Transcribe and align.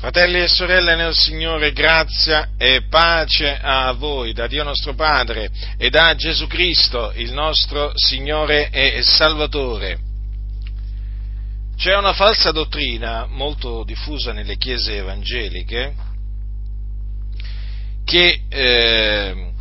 Fratelli 0.00 0.40
e 0.40 0.48
sorelle 0.48 0.96
nel 0.96 1.14
Signore, 1.14 1.72
grazia 1.72 2.52
e 2.56 2.84
pace 2.88 3.58
a 3.60 3.92
voi, 3.92 4.32
da 4.32 4.46
Dio 4.46 4.64
nostro 4.64 4.94
Padre 4.94 5.50
e 5.76 5.90
da 5.90 6.14
Gesù 6.14 6.46
Cristo, 6.46 7.12
il 7.16 7.34
nostro 7.34 7.92
Signore 7.94 8.70
e 8.70 9.02
Salvatore. 9.02 9.98
C'è 11.76 11.94
una 11.94 12.14
falsa 12.14 12.50
dottrina 12.50 13.26
molto 13.26 13.84
diffusa 13.84 14.32
nelle 14.32 14.56
chiese 14.56 14.96
evangeliche 14.96 15.94
che 18.02 18.40
eh, 18.48 19.52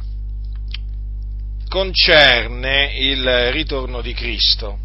concerne 1.67 2.93
il 2.97 3.51
ritorno 3.51 3.99
di 3.99 4.13
Cristo. 4.13 4.79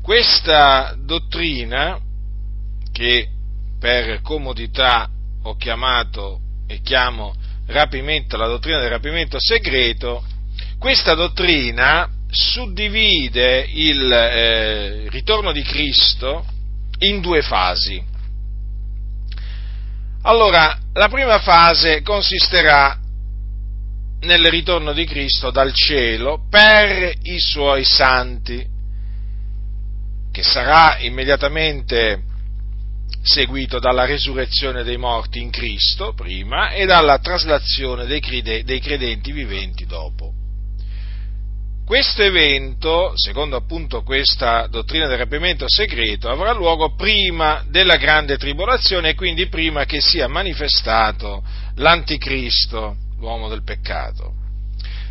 Questa 0.00 0.96
dottrina, 0.98 2.00
che 2.90 3.28
per 3.84 4.22
comodità 4.22 5.06
ho 5.42 5.56
chiamato 5.56 6.40
e 6.66 6.80
chiamo 6.80 7.34
rapimento, 7.66 8.38
la 8.38 8.46
dottrina 8.46 8.78
del 8.78 8.88
rapimento 8.88 9.36
segreto, 9.38 10.24
questa 10.78 11.12
dottrina 11.12 12.08
suddivide 12.30 13.68
il 13.70 14.10
eh, 14.10 15.10
ritorno 15.10 15.52
di 15.52 15.60
Cristo 15.60 16.46
in 17.00 17.20
due 17.20 17.42
fasi. 17.42 18.02
Allora, 20.22 20.78
la 20.94 21.08
prima 21.08 21.38
fase 21.40 22.00
consisterà 22.00 22.98
nel 24.20 24.46
ritorno 24.46 24.94
di 24.94 25.04
Cristo 25.04 25.50
dal 25.50 25.74
cielo 25.74 26.46
per 26.48 27.12
i 27.24 27.38
suoi 27.38 27.84
santi, 27.84 28.66
che 30.32 30.42
sarà 30.42 30.96
immediatamente 31.00 32.32
seguito 33.22 33.78
dalla 33.78 34.04
resurrezione 34.04 34.82
dei 34.82 34.98
morti 34.98 35.40
in 35.40 35.50
Cristo 35.50 36.12
prima 36.12 36.70
e 36.70 36.84
dalla 36.84 37.18
traslazione 37.18 38.06
dei, 38.06 38.20
credenti 38.20 39.32
viventi 39.32 39.86
dopo. 39.86 40.32
Questo 41.84 42.22
evento, 42.22 43.12
secondo 43.14 43.56
appunto 43.56 44.02
questa 44.02 44.66
dottrina 44.68 45.06
del 45.06 45.18
rapimento 45.18 45.66
segreto, 45.68 46.30
avrà 46.30 46.52
luogo 46.52 46.94
prima 46.94 47.62
della 47.68 47.96
grande 47.96 48.38
tribolazione 48.38 49.10
e 49.10 49.14
quindi 49.14 49.48
prima 49.48 49.84
che 49.84 50.00
sia 50.00 50.26
manifestato 50.26 51.44
l'anticristo, 51.76 52.96
l'uomo 53.18 53.48
del 53.48 53.64
peccato. 53.64 54.32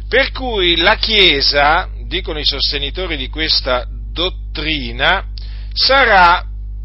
Per 0.09 0.31
cui 0.31 0.77
la 0.77 0.95
Chiesa, 0.95 1.89
dicono 2.07 2.39
i 2.39 2.45
sostenitori 2.45 3.17
di 3.17 3.29
questa 3.29 3.87
dottrina, 4.11 5.25
sarà 5.73 6.43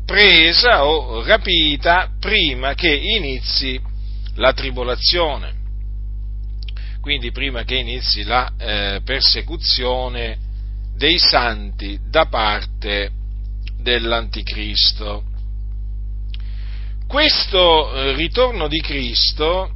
presa 0.08 0.86
o 0.86 1.22
rapita 1.22 2.08
prima 2.18 2.72
che 2.72 2.90
inizi 2.90 3.78
la 4.36 4.54
tribolazione, 4.54 5.52
quindi 7.02 7.30
prima 7.30 7.62
che 7.64 7.74
inizi 7.74 8.22
la 8.24 8.50
eh, 8.56 9.00
persecuzione 9.04 10.38
dei 10.96 11.18
santi 11.18 12.00
da 12.08 12.24
parte 12.24 13.10
dell'anticristo. 13.82 15.24
Questo 17.06 17.92
eh, 17.92 18.14
ritorno 18.14 18.66
di 18.66 18.80
Cristo, 18.80 19.70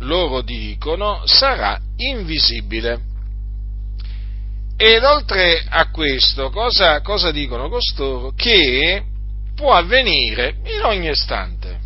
loro 0.00 0.42
dicono, 0.42 1.22
sarà 1.24 1.80
invisibile. 1.96 3.00
Ed 4.80 5.02
oltre 5.02 5.64
a 5.68 5.90
questo, 5.90 6.50
cosa, 6.50 7.00
cosa 7.00 7.32
dicono 7.32 7.68
costoro? 7.68 8.30
Che 8.30 9.02
può 9.56 9.72
avvenire 9.72 10.58
in 10.66 10.84
ogni 10.84 11.08
istante. 11.08 11.80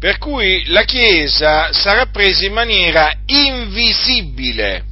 Per 0.00 0.18
cui 0.18 0.64
la 0.66 0.82
Chiesa 0.82 1.72
sarà 1.72 2.06
presa 2.06 2.44
in 2.44 2.54
maniera 2.54 3.20
invisibile. 3.24 4.84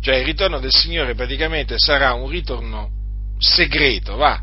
Cioè 0.00 0.16
il 0.16 0.24
ritorno 0.24 0.58
del 0.58 0.72
Signore 0.72 1.14
praticamente 1.14 1.78
sarà 1.78 2.14
un 2.14 2.30
ritorno 2.30 2.88
segreto, 3.38 4.16
va, 4.16 4.40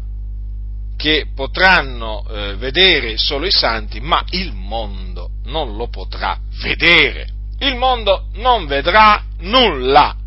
che 0.96 1.25
potranno 1.34 2.24
eh, 2.30 2.56
vedere 2.58 3.18
solo 3.18 3.47
i 3.47 3.52
santi, 3.52 4.00
ma 4.00 4.24
il 4.30 4.53
mondo 4.53 5.31
non 5.46 5.75
lo 5.75 5.88
potrà 5.88 6.38
vedere 6.62 7.42
il 7.59 7.75
mondo 7.75 8.28
non 8.34 8.66
vedrà 8.66 9.24
nulla. 9.40 10.18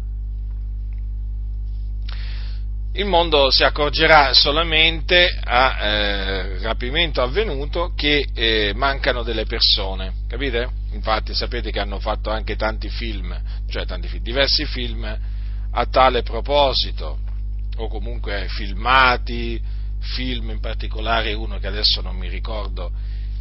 Il 2.93 3.05
mondo 3.05 3.51
si 3.51 3.63
accorgerà 3.63 4.33
solamente 4.33 5.39
a 5.45 5.85
eh, 5.85 6.59
rapimento 6.61 7.21
avvenuto 7.21 7.93
che 7.95 8.27
eh, 8.33 8.73
mancano 8.75 9.23
delle 9.23 9.45
persone, 9.45 10.15
capite? 10.27 10.67
Infatti 10.93 11.35
sapete 11.35 11.71
che 11.71 11.79
hanno 11.79 12.01
fatto 12.01 12.31
anche 12.31 12.57
tanti 12.57 12.89
film, 12.89 13.39
cioè 13.69 13.85
tanti 13.85 14.09
film, 14.09 14.23
diversi 14.23 14.65
film 14.65 15.05
a 15.73 15.87
tale 15.87 16.23
proposito, 16.23 17.19
o 17.77 17.89
comunque 17.89 18.47
filmati, 18.49 19.61
film 20.01 20.51
in 20.51 20.61
particolare 20.61 21.35
uno 21.35 21.59
che 21.59 21.67
adesso 21.67 22.01
non 22.01 22.17
mi 22.17 22.29
ricordo 22.29 22.91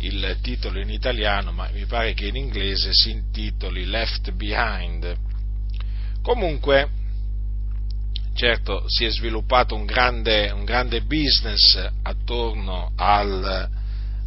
il 0.05 0.38
titolo 0.41 0.79
in 0.79 0.89
italiano, 0.89 1.51
ma 1.51 1.69
mi 1.73 1.85
pare 1.85 2.13
che 2.13 2.27
in 2.27 2.35
inglese 2.35 2.93
si 2.93 3.09
intitoli 3.09 3.85
Left 3.85 4.31
Behind. 4.31 5.17
Comunque, 6.21 6.89
certo, 8.35 8.83
si 8.88 9.05
è 9.05 9.09
sviluppato 9.09 9.75
un 9.75 9.85
grande, 9.85 10.51
un 10.51 10.63
grande 10.63 11.01
business 11.01 11.89
attorno 12.03 12.91
al, 12.95 13.69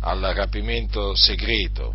al 0.00 0.20
rapimento 0.34 1.14
segreto, 1.14 1.94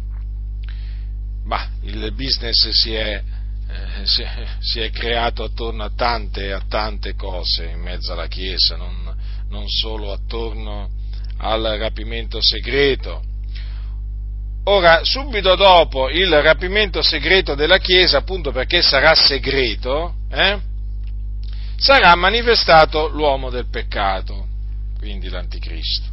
ma 1.43 1.69
il 1.81 2.13
business 2.13 2.69
si 2.69 2.93
è, 2.93 3.22
eh, 3.67 4.05
si, 4.05 4.23
si 4.59 4.79
è, 4.79 4.91
creato 4.91 5.43
attorno 5.43 5.83
a 5.83 5.91
tante, 5.93 6.53
a 6.53 6.63
tante 6.69 7.16
cose 7.16 7.66
in 7.66 7.81
mezzo 7.81 8.13
alla 8.13 8.27
Chiesa, 8.27 8.77
non, 8.77 9.13
non 9.49 9.67
solo 9.67 10.13
attorno 10.13 10.89
al 11.38 11.63
rapimento 11.77 12.39
segreto 12.41 13.31
Ora, 14.66 15.01
subito 15.03 15.56
dopo 15.56 16.09
il 16.09 16.41
rapimento 16.41 17.01
segreto 17.01 17.53
della 17.53 17.79
Chiesa, 17.79 18.19
appunto 18.19 18.51
perché 18.51 18.81
sarà 18.81 19.13
segreto, 19.13 20.16
eh, 20.31 20.57
sarà 21.75 22.16
manifestato 22.16 23.09
l'uomo 23.09 23.50
del 23.50 23.68
peccato, 23.69 24.47
quindi 24.97 25.28
l'anticristo. 25.28 26.12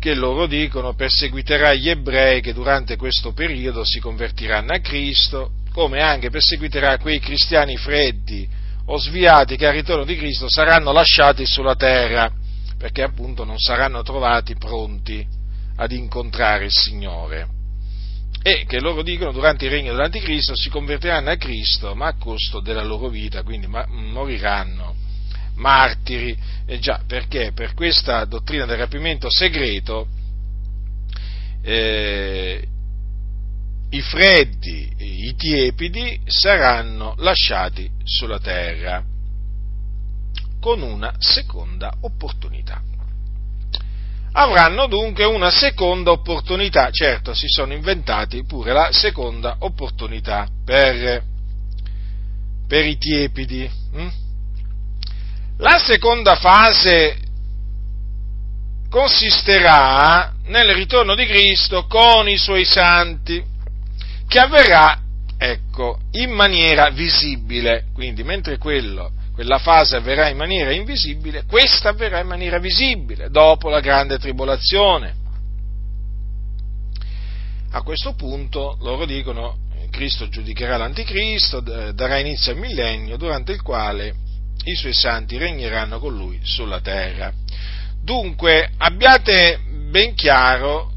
Che 0.00 0.14
loro 0.14 0.46
dicono 0.46 0.94
perseguiterà 0.94 1.74
gli 1.74 1.90
ebrei 1.90 2.40
che 2.40 2.54
durante 2.54 2.96
questo 2.96 3.32
periodo 3.32 3.84
si 3.84 4.00
convertiranno 4.00 4.72
a 4.72 4.78
Cristo, 4.78 5.50
come 5.70 6.00
anche 6.00 6.30
perseguiterà 6.30 6.96
quei 6.96 7.20
cristiani 7.20 7.76
freddi 7.76 8.48
o 8.86 8.96
sviati 8.96 9.56
che 9.56 9.66
al 9.66 9.74
ritorno 9.74 10.04
di 10.04 10.16
Cristo 10.16 10.48
saranno 10.48 10.92
lasciati 10.92 11.44
sulla 11.44 11.76
terra 11.76 12.39
perché 12.80 13.02
appunto 13.02 13.44
non 13.44 13.58
saranno 13.58 14.02
trovati 14.02 14.56
pronti 14.56 15.22
ad 15.76 15.92
incontrare 15.92 16.64
il 16.64 16.72
Signore. 16.72 17.46
E 18.42 18.64
che 18.66 18.80
loro 18.80 19.02
dicono 19.02 19.32
durante 19.32 19.66
il 19.66 19.70
regno 19.70 19.92
dell'Anticristo 19.92 20.56
si 20.56 20.70
convertiranno 20.70 21.28
a 21.28 21.36
Cristo, 21.36 21.94
ma 21.94 22.06
a 22.06 22.16
costo 22.16 22.60
della 22.60 22.82
loro 22.82 23.08
vita, 23.08 23.42
quindi 23.42 23.66
moriranno 23.66 24.96
martiri. 25.56 26.34
E 26.64 26.78
già, 26.78 27.02
perché 27.06 27.52
per 27.52 27.74
questa 27.74 28.24
dottrina 28.24 28.64
del 28.64 28.78
rapimento 28.78 29.28
segreto 29.30 30.08
eh, 31.62 32.66
i 33.90 34.00
freddi, 34.00 34.90
i 34.96 35.34
tiepidi 35.34 36.18
saranno 36.24 37.14
lasciati 37.18 37.90
sulla 38.04 38.38
terra 38.38 39.04
con 40.60 40.82
una 40.82 41.14
seconda 41.18 41.92
opportunità. 42.02 42.82
Avranno 44.32 44.86
dunque 44.86 45.24
una 45.24 45.50
seconda 45.50 46.12
opportunità, 46.12 46.90
certo 46.92 47.34
si 47.34 47.48
sono 47.48 47.72
inventati 47.72 48.44
pure 48.44 48.72
la 48.72 48.92
seconda 48.92 49.56
opportunità 49.60 50.46
per, 50.64 51.24
per 52.68 52.84
i 52.86 52.96
tiepidi. 52.96 53.68
Hm? 53.92 54.08
La 55.56 55.78
seconda 55.78 56.36
fase 56.36 57.18
consisterà 58.88 60.32
nel 60.44 60.74
ritorno 60.74 61.14
di 61.16 61.26
Cristo 61.26 61.86
con 61.86 62.28
i 62.28 62.38
suoi 62.38 62.64
santi, 62.64 63.42
che 64.28 64.38
avverrà, 64.38 65.00
ecco, 65.36 65.98
in 66.12 66.30
maniera 66.30 66.90
visibile. 66.90 67.86
Quindi, 67.92 68.22
mentre 68.22 68.58
quello 68.58 69.12
quella 69.40 69.56
fase 69.56 69.96
avverrà 69.96 70.28
in 70.28 70.36
maniera 70.36 70.70
invisibile, 70.70 71.44
questa 71.46 71.88
avverrà 71.88 72.20
in 72.20 72.26
maniera 72.26 72.58
visibile 72.58 73.30
dopo 73.30 73.70
la 73.70 73.80
grande 73.80 74.18
tribolazione. 74.18 75.14
A 77.70 77.80
questo 77.80 78.12
punto 78.12 78.76
loro 78.82 79.06
dicono 79.06 79.56
Cristo 79.90 80.28
giudicherà 80.28 80.76
l'anticristo, 80.76 81.60
darà 81.60 82.18
inizio 82.18 82.52
al 82.52 82.58
millennio 82.58 83.16
durante 83.16 83.52
il 83.52 83.62
quale 83.62 84.12
i 84.64 84.74
suoi 84.74 84.92
santi 84.92 85.38
regneranno 85.38 85.98
con 86.00 86.14
lui 86.14 86.38
sulla 86.42 86.82
terra. 86.82 87.32
Dunque 88.02 88.72
abbiate 88.76 89.58
ben 89.88 90.12
chiaro 90.14 90.92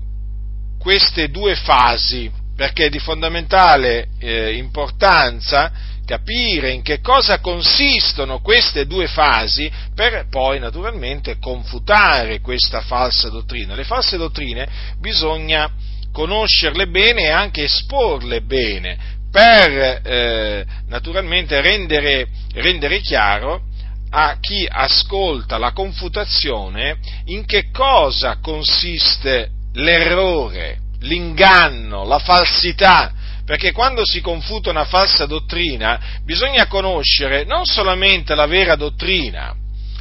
queste 0.77 1.29
due 1.29 1.55
fasi, 1.55 2.29
perché 2.57 2.87
è 2.87 2.89
di 2.89 2.99
fondamentale 2.99 4.09
eh, 4.19 4.55
importanza 4.57 5.71
capire 6.13 6.69
in 6.69 6.83
che 6.83 6.99
cosa 6.99 7.39
consistono 7.39 8.39
queste 8.39 8.85
due 8.85 9.07
fasi 9.07 9.71
per 9.95 10.27
poi 10.29 10.59
naturalmente 10.59 11.39
confutare 11.39 12.39
questa 12.39 12.81
falsa 12.81 13.29
dottrina. 13.29 13.73
Le 13.73 13.83
false 13.83 14.17
dottrine 14.17 14.67
bisogna 14.99 15.71
conoscerle 16.11 16.87
bene 16.87 17.23
e 17.23 17.29
anche 17.29 17.63
esporle 17.63 18.41
bene 18.41 19.21
per 19.31 20.01
eh, 20.03 20.65
naturalmente 20.87 21.59
rendere, 21.61 22.27
rendere 22.53 22.99
chiaro 22.99 23.63
a 24.11 24.37
chi 24.39 24.67
ascolta 24.69 25.57
la 25.57 25.71
confutazione 25.71 26.97
in 27.25 27.43
che 27.45 27.71
cosa 27.71 28.37
consiste 28.39 29.49
l'errore, 29.73 30.77
l'inganno, 30.99 32.05
la 32.05 32.19
falsità, 32.19 33.11
perché 33.45 33.71
quando 33.71 34.05
si 34.05 34.21
confuta 34.21 34.69
una 34.69 34.85
falsa 34.85 35.25
dottrina 35.25 35.99
bisogna 36.23 36.67
conoscere 36.67 37.43
non 37.43 37.65
solamente 37.65 38.35
la 38.35 38.45
vera 38.45 38.75
dottrina, 38.75 39.53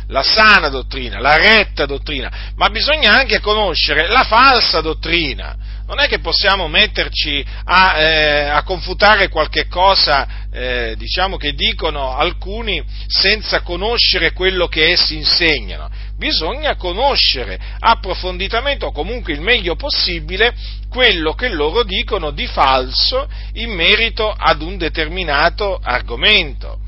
la 0.08 0.22
sana 0.22 0.68
dottrina, 0.68 1.18
la 1.18 1.36
retta 1.36 1.86
dottrina, 1.86 2.52
ma 2.56 2.68
bisogna 2.70 3.12
anche 3.12 3.40
conoscere 3.40 4.08
la 4.08 4.24
falsa 4.24 4.80
dottrina 4.80 5.56
non 5.92 6.00
è 6.00 6.08
che 6.08 6.20
possiamo 6.20 6.68
metterci 6.68 7.44
a, 7.64 7.98
eh, 7.98 8.48
a 8.48 8.62
confutare 8.62 9.28
qualche 9.28 9.66
cosa, 9.66 10.26
eh, 10.50 10.94
diciamo 10.96 11.36
che 11.36 11.52
dicono 11.52 12.16
alcuni, 12.16 12.82
senza 13.06 13.60
conoscere 13.60 14.32
quello 14.32 14.68
che 14.68 14.92
essi 14.92 15.16
insegnano. 15.16 15.90
Bisogna 16.22 16.76
conoscere 16.76 17.58
approfonditamente, 17.80 18.84
o 18.84 18.92
comunque 18.92 19.32
il 19.32 19.40
meglio 19.40 19.74
possibile, 19.74 20.54
quello 20.88 21.32
che 21.32 21.48
loro 21.48 21.82
dicono 21.82 22.30
di 22.30 22.46
falso 22.46 23.28
in 23.54 23.72
merito 23.72 24.30
ad 24.30 24.62
un 24.62 24.76
determinato 24.76 25.80
argomento. 25.82 26.78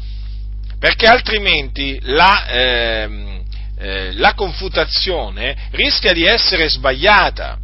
Perché 0.78 1.06
altrimenti 1.06 1.98
la, 2.02 2.46
eh, 2.46 3.40
eh, 3.76 4.12
la 4.12 4.34
confutazione 4.34 5.68
rischia 5.72 6.12
di 6.12 6.24
essere 6.24 6.68
sbagliata 6.68 7.58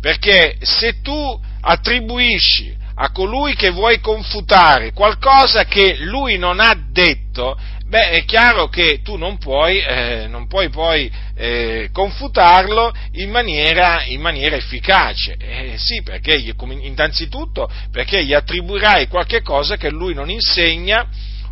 perché 0.00 0.56
se 0.60 1.00
tu 1.02 1.40
attribuisci 1.60 2.76
a 2.96 3.10
colui 3.12 3.54
che 3.54 3.70
vuoi 3.70 4.00
confutare 4.00 4.92
qualcosa 4.92 5.64
che 5.64 5.98
lui 6.00 6.36
non 6.36 6.58
ha 6.60 6.76
detto, 6.90 7.56
beh, 7.86 8.10
è 8.10 8.24
chiaro 8.24 8.68
che 8.68 9.00
tu 9.02 9.16
non 9.16 9.38
puoi, 9.38 9.78
eh, 9.80 10.26
non 10.28 10.46
puoi 10.46 10.68
poi 10.68 11.10
eh, 11.34 11.88
confutarlo 11.92 12.92
in 13.12 13.30
maniera, 13.30 14.04
in 14.04 14.20
maniera 14.20 14.56
efficace. 14.56 15.36
Eh, 15.38 15.74
sì, 15.78 16.02
perché 16.02 16.40
gli, 16.40 16.52
innanzitutto 16.82 17.70
perché 17.90 18.24
gli 18.24 18.34
attribuirai 18.34 19.08
qualche 19.08 19.42
cosa 19.42 19.76
che 19.76 19.90
lui 19.90 20.14
non 20.14 20.30
insegna 20.30 21.08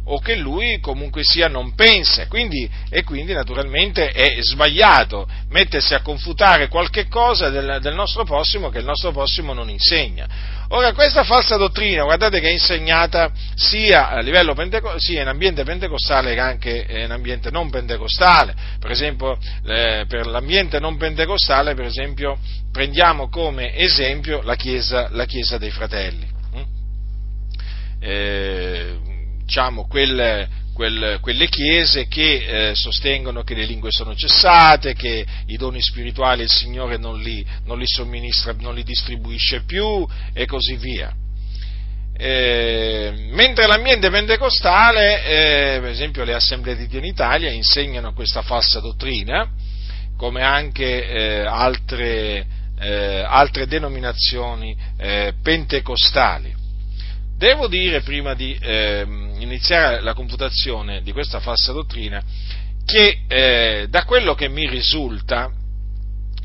o 0.06 0.18
che 0.18 0.36
lui 0.36 0.80
comunque 0.80 1.22
sia 1.24 1.48
non 1.48 1.74
pensa 1.74 2.26
quindi, 2.26 2.68
e 2.90 3.02
quindi 3.04 3.32
naturalmente 3.32 4.10
è 4.10 4.36
sbagliato 4.42 5.26
mettersi 5.48 5.94
a 5.94 6.02
confutare 6.02 6.68
qualche 6.68 7.08
cosa 7.08 7.48
del, 7.48 7.78
del, 7.80 7.94
nostro 7.94 8.24
prossimo 8.24 8.68
che 8.68 8.78
il 8.78 8.84
nostro 8.84 9.12
prossimo 9.12 9.54
non 9.54 9.70
insegna. 9.70 10.28
Ora 10.74 10.92
questa 10.92 11.22
falsa 11.22 11.56
dottrina 11.56 12.02
guardate 12.02 12.40
che 12.40 12.48
è 12.48 12.50
insegnata 12.50 13.30
sia, 13.54 14.08
a 14.08 14.18
livello 14.18 14.54
penteco- 14.54 14.98
sia 14.98 15.22
in 15.22 15.28
ambiente 15.28 15.62
pentecostale 15.62 16.34
che 16.34 16.40
anche 16.40 16.86
in 16.88 17.12
ambiente 17.12 17.52
non 17.52 17.70
pentecostale, 17.70 18.56
per 18.80 18.90
esempio 18.90 19.38
eh, 19.66 20.04
per 20.08 20.26
l'ambiente 20.26 20.80
non 20.80 20.96
pentecostale 20.96 21.74
per 21.74 21.84
esempio 21.84 22.36
prendiamo 22.72 23.28
come 23.28 23.76
esempio 23.76 24.42
la 24.42 24.56
Chiesa, 24.56 25.06
la 25.12 25.26
chiesa 25.26 25.58
dei 25.58 25.70
Fratelli. 25.70 26.28
Mm? 26.56 26.62
Eh, 28.00 28.98
diciamo, 29.44 29.86
quelle, 29.86 30.48
quelle, 30.74 31.20
quelle 31.20 31.48
chiese 31.48 32.06
che 32.06 32.70
eh, 32.70 32.74
sostengono 32.74 33.42
che 33.42 33.54
le 33.54 33.64
lingue 33.64 33.90
sono 33.90 34.14
cessate, 34.14 34.94
che 34.94 35.24
i 35.46 35.56
doni 35.56 35.80
spirituali 35.80 36.42
il 36.42 36.50
Signore 36.50 36.98
non 36.98 37.18
li, 37.20 37.46
non 37.64 37.78
li 37.78 37.86
somministra, 37.86 38.54
non 38.58 38.74
li 38.74 38.82
distribuisce 38.82 39.62
più 39.62 40.06
e 40.34 40.44
così 40.44 40.76
via. 40.76 41.14
Eh, 42.16 43.12
mentre 43.30 43.66
l'ambiente 43.66 44.10
pentecostale, 44.10 45.24
eh, 45.24 45.80
per 45.80 45.90
esempio 45.90 46.24
le 46.24 46.34
assemblee 46.34 46.76
di 46.76 46.86
Dio 46.86 46.98
in 46.98 47.06
Italia, 47.06 47.50
insegnano 47.50 48.12
questa 48.12 48.42
falsa 48.42 48.80
dottrina, 48.80 49.48
come 50.16 50.42
anche 50.42 51.08
eh, 51.08 51.40
altre, 51.40 52.46
eh, 52.78 53.24
altre, 53.26 53.66
denominazioni 53.66 54.76
eh, 54.96 55.34
pentecostali. 55.42 56.62
Devo 57.44 57.68
dire, 57.68 58.00
prima 58.00 58.32
di 58.32 58.56
eh, 58.58 59.04
iniziare 59.36 60.00
la 60.00 60.14
computazione 60.14 61.02
di 61.02 61.12
questa 61.12 61.40
falsa 61.40 61.72
dottrina, 61.72 62.22
che 62.86 63.18
eh, 63.28 63.86
da 63.90 64.04
quello 64.04 64.34
che 64.34 64.48
mi 64.48 64.66
risulta 64.66 65.52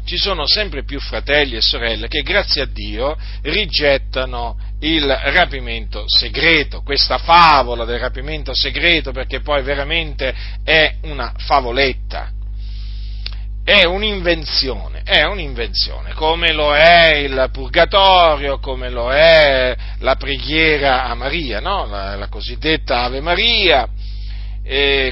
ci 0.03 0.17
sono 0.17 0.45
sempre 0.45 0.83
più 0.83 0.99
fratelli 0.99 1.55
e 1.55 1.61
sorelle 1.61 2.09
che, 2.09 2.21
grazie 2.21 2.63
a 2.63 2.65
Dio, 2.65 3.17
rigettano 3.43 4.59
il 4.81 5.07
rapimento 5.07 6.03
segreto, 6.05 6.81
questa 6.81 7.17
favola 7.17 7.85
del 7.85 7.99
rapimento 7.99 8.53
segreto, 8.53 9.13
perché 9.13 9.39
poi 9.39 9.63
veramente 9.63 10.35
è 10.65 10.95
una 11.03 11.31
favoletta 11.37 12.29
è 13.69 13.85
un'invenzione, 13.85 15.03
è 15.03 15.25
un'invenzione, 15.25 16.13
come 16.13 16.53
lo 16.53 16.73
è 16.73 17.17
il 17.17 17.49
purgatorio, 17.51 18.57
come 18.57 18.89
lo 18.89 19.11
è 19.11 19.75
la 19.99 20.15
preghiera 20.15 21.03
a 21.03 21.13
Maria, 21.13 21.59
no? 21.59 21.85
la, 21.85 22.15
la, 22.15 22.27
cosiddetta 22.29 23.01
Ave 23.03 23.21
Maria, 23.21 23.87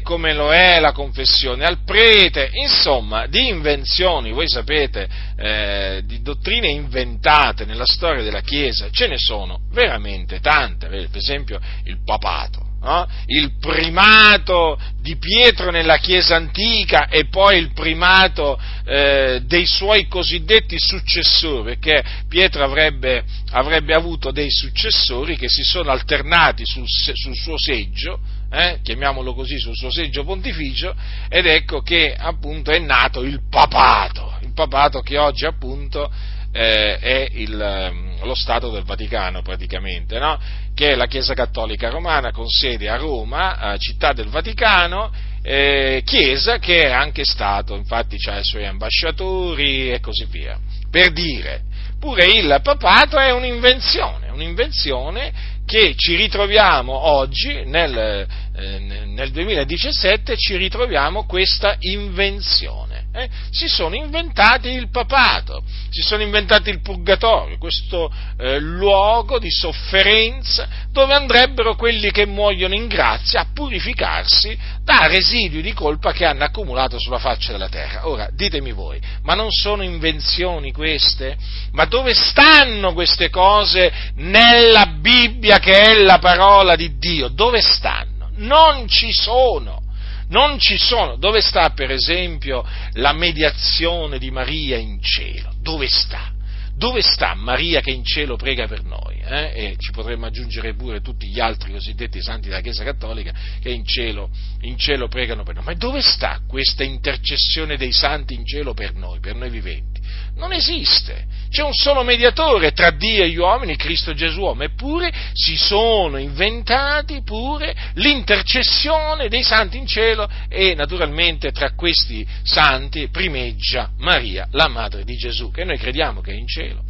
come 0.02 0.34
lo 0.34 0.52
è 0.52 0.80
la 0.80 0.92
confessione 0.92 1.66
al 1.66 1.84
prete, 1.86 2.50
insomma, 2.54 3.28
di 3.28 3.48
invenzioni, 3.48 4.32
voi 4.32 4.50
sapete, 4.50 5.08
eh, 5.36 6.02
di 6.06 6.24
dottrine 6.24 6.68
inventate 6.68 7.64
nella 7.64 7.86
storia 7.86 8.24
della 8.24 8.42
Chiesa, 8.42 8.88
ce 8.90 9.06
ne 9.06 9.20
sono 9.20 9.60
veramente 9.72 10.40
tante, 10.40 10.88
per 10.88 11.10
esempio 11.14 11.60
il 11.84 12.00
papato 12.04 12.67
no? 12.88 13.08
il 13.26 13.52
primato 13.60 14.80
di 15.02 15.18
Pietro 15.18 15.70
nella 15.72 15.98
Chiesa 15.98 16.36
antica 16.36 17.08
e 17.10 17.26
poi 17.26 17.58
il 17.58 17.74
primato 17.74 18.60
eh, 18.86 19.42
dei 19.46 19.66
suoi 19.66 20.08
cosiddetti 20.08 20.78
successori, 20.80 21.76
perché 21.76 22.04
Pietro 22.30 22.64
avrebbe, 22.64 23.24
avrebbe, 23.52 23.94
avuto 23.94 24.32
dei 24.32 24.50
successori 24.50 25.36
che 25.36 25.50
si 25.50 25.64
sono 25.64 25.92
alternati 25.92 26.64
sul, 26.66 26.86
sul 26.88 27.36
suo 27.36 27.58
seggio, 27.58 28.20
eh, 28.50 28.80
chiamiamolo 28.82 29.34
così, 29.34 29.60
sul 29.60 29.76
suo 29.76 29.92
seggio 29.92 30.24
pontificio, 30.24 30.96
ed 31.28 31.46
ecco 31.46 31.82
che 31.82 32.16
appunto 32.18 32.72
è 32.72 32.80
nato 32.80 33.22
il 33.22 33.42
papato, 33.50 34.38
il 34.42 34.54
papato 34.54 35.02
che 35.02 35.18
oggi 35.18 35.46
appunto 35.46 36.10
eh, 36.54 36.98
è 36.98 37.28
il, 37.34 37.60
ehm, 37.60 38.07
lo 38.24 38.36
Stato 38.36 38.70
del 38.70 38.84
Vaticano 38.84 39.42
praticamente, 39.42 40.20
no? 40.20 40.40
che 40.74 40.92
è 40.92 40.96
la 40.96 41.08
Chiesa 41.08 41.34
Cattolica 41.34 41.90
Romana 41.90 42.32
con 42.32 42.48
sede 42.48 42.90
a 42.90 42.98
Roma, 42.98 43.76
città 43.78 44.14
del 44.14 44.28
Vaticano, 44.28 45.12
eh, 45.42 46.02
Chiesa 46.06 46.60
che 46.60 46.84
è 46.84 46.92
anche 46.92 47.24
Stato, 47.24 47.76
infatti 47.76 48.18
ha 48.28 48.40
i 48.40 48.44
suoi 48.44 48.66
ambasciatori 48.66 49.92
e 49.92 50.00
così 50.00 50.26
via. 50.26 50.60
Per 50.90 51.12
dire, 51.12 51.64
pure 52.00 52.26
il 52.26 52.60
papato 52.64 53.18
è 53.18 53.32
un'invenzione, 53.32 54.30
un'invenzione 54.30 55.56
che 55.66 55.96
ci 55.98 56.16
ritroviamo 56.16 56.94
oggi, 56.94 57.66
nel, 57.66 58.26
eh, 58.56 58.80
nel 58.80 59.32
2017, 59.32 60.38
ci 60.38 60.56
ritroviamo 60.56 61.26
questa 61.26 61.76
invenzione. 61.80 62.97
Eh? 63.18 63.28
Si 63.50 63.68
sono 63.68 63.96
inventati 63.96 64.70
il 64.70 64.92
papato, 64.92 65.64
si 65.90 66.02
sono 66.02 66.22
inventati 66.22 66.70
il 66.70 66.82
purgatorio, 66.82 67.58
questo 67.58 68.14
eh, 68.38 68.60
luogo 68.60 69.40
di 69.40 69.50
sofferenza 69.50 70.68
dove 70.92 71.16
andrebbero 71.16 71.76
quelli 71.76 72.12
che 72.12 72.28
muoiono 72.28 72.76
in 72.76 72.86
grazia 72.86 73.40
a 73.40 73.48
purificarsi 73.52 74.56
da 74.84 75.08
residui 75.08 75.64
di 75.64 75.74
colpa 75.74 76.12
che 76.12 76.26
hanno 76.26 76.44
accumulato 76.44 77.00
sulla 77.00 77.18
faccia 77.18 77.54
della 77.54 77.70
terra. 77.70 78.08
Ora, 78.08 78.30
ditemi 78.32 78.72
voi, 78.72 79.02
ma 79.24 79.34
non 79.34 79.50
sono 79.50 79.82
invenzioni 79.82 80.72
queste? 80.72 81.36
Ma 81.72 81.86
dove 81.86 82.14
stanno 82.14 82.94
queste 82.94 83.32
cose 83.32 83.92
nella 84.18 84.86
Bibbia 85.00 85.58
che 85.58 85.82
è 85.82 85.94
la 85.96 86.20
parola 86.20 86.76
di 86.76 87.00
Dio, 87.00 87.30
dove 87.30 87.62
stanno? 87.62 88.30
Non 88.36 88.88
ci 88.88 89.12
sono. 89.12 89.86
Non 90.30 90.60
ci 90.60 90.78
sono. 90.78 91.18
Dove 91.18 91.42
sta, 91.42 91.70
per 91.72 91.92
esempio, 91.92 92.66
la 92.94 93.14
mediazione 93.14 94.20
di 94.20 94.32
Maria 94.32 94.78
in 94.78 95.02
cielo? 95.02 95.54
Dove 95.62 95.88
sta? 95.88 96.36
dove 96.78 97.02
sta 97.02 97.34
Maria 97.34 97.82
che 97.82 97.90
in 97.90 98.04
cielo 98.04 98.36
prega 98.36 98.68
per 98.68 98.84
noi? 98.84 99.18
Eh? 99.20 99.52
E 99.56 99.76
ci 99.80 99.92
potremmo 99.92 100.28
aggiungere 100.28 100.76
pure 100.76 101.02
tutti 101.02 101.28
gli 101.28 101.40
altri 101.40 101.72
cosiddetti 101.72 102.22
santi 102.22 102.50
della 102.50 102.62
Chiesa 102.62 102.84
Cattolica 102.84 103.34
che 103.60 103.72
in 103.72 103.84
cielo, 103.84 104.30
in 104.62 104.78
cielo 104.78 105.08
pregano 105.08 105.44
per 105.44 105.56
noi. 105.56 105.64
Ma 105.64 105.74
dove 105.74 106.02
sta 106.02 106.40
questa 106.48 106.84
intercessione 106.84 107.78
dei 107.78 107.92
santi 107.92 108.36
in 108.36 108.46
cielo 108.46 108.76
per 108.76 108.94
noi, 108.94 109.20
per 109.20 109.36
noi 109.36 109.50
viventi? 109.50 109.97
Non 110.36 110.54
esiste. 110.54 111.26
C'è 111.50 111.64
un 111.64 111.74
solo 111.74 112.04
mediatore 112.04 112.74
tra 112.74 112.92
Dio 112.92 113.24
e 113.24 113.30
gli 113.30 113.38
uomini, 113.38 113.76
Cristo 113.76 114.14
Gesù 114.14 114.42
uomo, 114.42 114.64
eppure 114.64 115.12
si 115.34 115.56
sono 115.56 116.18
inventati 116.18 117.22
pure 117.24 117.76
l'intercessione 117.94 119.30
dei 119.30 119.44
santi 119.44 119.78
in 119.78 119.88
cielo 119.88 120.30
e 120.50 120.76
naturalmente 120.76 121.52
tra 121.52 121.72
questi 121.72 122.28
santi 122.44 123.08
primeggia 123.10 123.92
Maria, 123.98 124.48
la 124.52 124.68
madre 124.68 125.04
di 125.04 125.16
Gesù, 125.16 125.50
che 125.52 125.64
noi 125.64 125.78
crediamo 125.78 126.22
che 126.22 126.32
è 126.32 126.36
in 126.36 126.48
cielo 126.48 126.84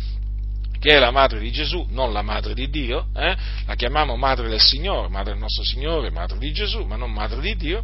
che 0.80 0.92
è 0.92 1.00
la 1.00 1.12
madre 1.12 1.40
di 1.40 1.52
Gesù, 1.52 1.88
non 1.90 2.14
la 2.14 2.22
madre 2.22 2.54
di 2.54 2.70
Dio, 2.70 3.08
eh? 3.16 3.36
la 3.66 3.76
chiamiamo 3.76 4.16
madre 4.16 4.48
del 4.48 4.62
Signore, 4.62 5.10
madre 5.10 5.32
del 5.32 5.42
nostro 5.42 5.64
Signore, 5.64 6.12
madre 6.12 6.38
di 6.38 6.52
Gesù, 6.54 6.84
ma 6.86 6.96
non 6.96 7.12
madre 7.12 7.42
di 7.42 7.56
Dio, 7.56 7.84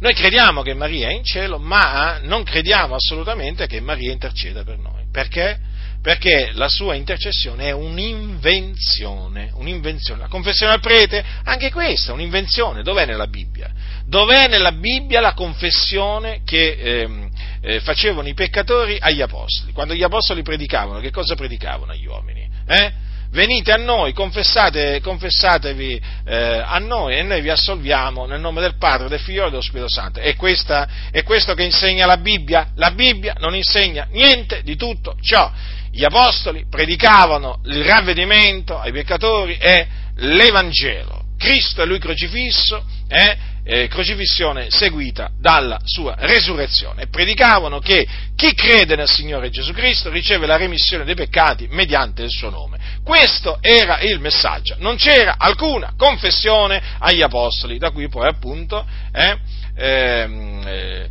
noi 0.00 0.14
crediamo 0.14 0.62
che 0.62 0.74
Maria 0.74 1.08
è 1.08 1.12
in 1.12 1.24
cielo, 1.24 1.58
ma 1.58 2.18
non 2.22 2.42
crediamo 2.42 2.94
assolutamente 2.94 3.66
che 3.66 3.80
Maria 3.80 4.12
interceda 4.12 4.64
per 4.64 4.78
noi. 4.78 5.04
Perché? 5.10 5.58
Perché 6.02 6.50
la 6.52 6.68
sua 6.68 6.94
intercessione 6.94 7.68
è 7.68 7.70
un'invenzione, 7.70 9.50
un'invenzione. 9.54 10.20
La 10.20 10.28
confessione 10.28 10.74
al 10.74 10.80
prete, 10.80 11.24
anche 11.44 11.70
questa, 11.70 12.10
è 12.10 12.14
un'invenzione. 12.14 12.82
Dov'è 12.82 13.06
nella 13.06 13.26
Bibbia? 13.26 13.72
Dov'è 14.06 14.48
nella 14.48 14.72
Bibbia 14.72 15.20
la 15.20 15.32
confessione 15.32 16.42
che 16.44 16.72
eh, 16.72 17.28
eh, 17.62 17.80
facevano 17.80 18.28
i 18.28 18.34
peccatori 18.34 18.98
agli 19.00 19.22
apostoli? 19.22 19.72
Quando 19.72 19.94
gli 19.94 20.02
apostoli 20.02 20.42
predicavano, 20.42 21.00
che 21.00 21.10
cosa 21.10 21.36
predicavano 21.36 21.92
agli 21.92 22.06
uomini? 22.06 22.46
Eh? 22.66 22.92
Venite 23.34 23.72
a 23.72 23.76
noi, 23.76 24.12
confessate, 24.12 25.00
confessatevi 25.02 26.00
eh, 26.24 26.62
a 26.64 26.78
noi 26.78 27.16
e 27.16 27.22
noi 27.22 27.42
vi 27.42 27.50
assolviamo 27.50 28.26
nel 28.26 28.40
nome 28.40 28.60
del 28.60 28.76
Padre, 28.78 29.08
del 29.08 29.18
Figlio 29.18 29.46
e 29.46 29.50
dello 29.50 29.60
Spirito 29.60 29.90
Santo. 29.90 30.20
E 30.20 30.36
questa, 30.36 30.88
è 31.10 31.22
questo 31.24 31.52
che 31.54 31.64
insegna 31.64 32.06
la 32.06 32.16
Bibbia? 32.16 32.70
La 32.76 32.92
Bibbia 32.92 33.34
non 33.38 33.54
insegna 33.54 34.06
niente 34.10 34.62
di 34.62 34.76
tutto 34.76 35.16
ciò. 35.20 35.50
Gli 35.90 36.04
apostoli 36.04 36.66
predicavano 36.70 37.60
il 37.64 37.84
ravvedimento 37.84 38.78
ai 38.78 38.92
peccatori 38.92 39.56
e 39.56 39.86
l'Evangelo. 40.16 41.23
Cristo 41.44 41.82
e 41.82 41.84
lui 41.84 41.98
crocifisso, 41.98 42.82
eh, 43.06 43.36
eh, 43.66 43.86
crocifissione 43.88 44.70
seguita 44.70 45.30
dalla 45.38 45.78
sua 45.84 46.14
resurrezione. 46.18 47.08
Predicavano 47.08 47.80
che 47.80 48.06
chi 48.34 48.54
crede 48.54 48.96
nel 48.96 49.08
Signore 49.08 49.50
Gesù 49.50 49.74
Cristo 49.74 50.08
riceve 50.08 50.46
la 50.46 50.56
remissione 50.56 51.04
dei 51.04 51.14
peccati 51.14 51.66
mediante 51.70 52.22
il 52.22 52.30
suo 52.30 52.48
nome. 52.48 52.78
Questo 53.04 53.58
era 53.60 54.00
il 54.00 54.20
messaggio. 54.20 54.76
Non 54.78 54.96
c'era 54.96 55.34
alcuna 55.36 55.92
confessione 55.98 56.82
agli 56.98 57.20
apostoli, 57.20 57.76
da 57.76 57.90
qui 57.90 58.08
poi 58.08 58.26
appunto 58.26 58.82
eh, 59.12 59.38
ehm, 59.76 60.62
eh, 60.66 61.10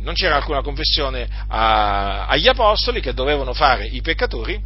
non 0.00 0.14
c'era 0.14 0.36
alcuna 0.36 0.62
confessione 0.62 1.28
a, 1.48 2.26
agli 2.26 2.46
apostoli 2.46 3.00
che 3.00 3.14
dovevano 3.14 3.52
fare 3.52 3.86
i 3.86 4.00
peccatori 4.00 4.60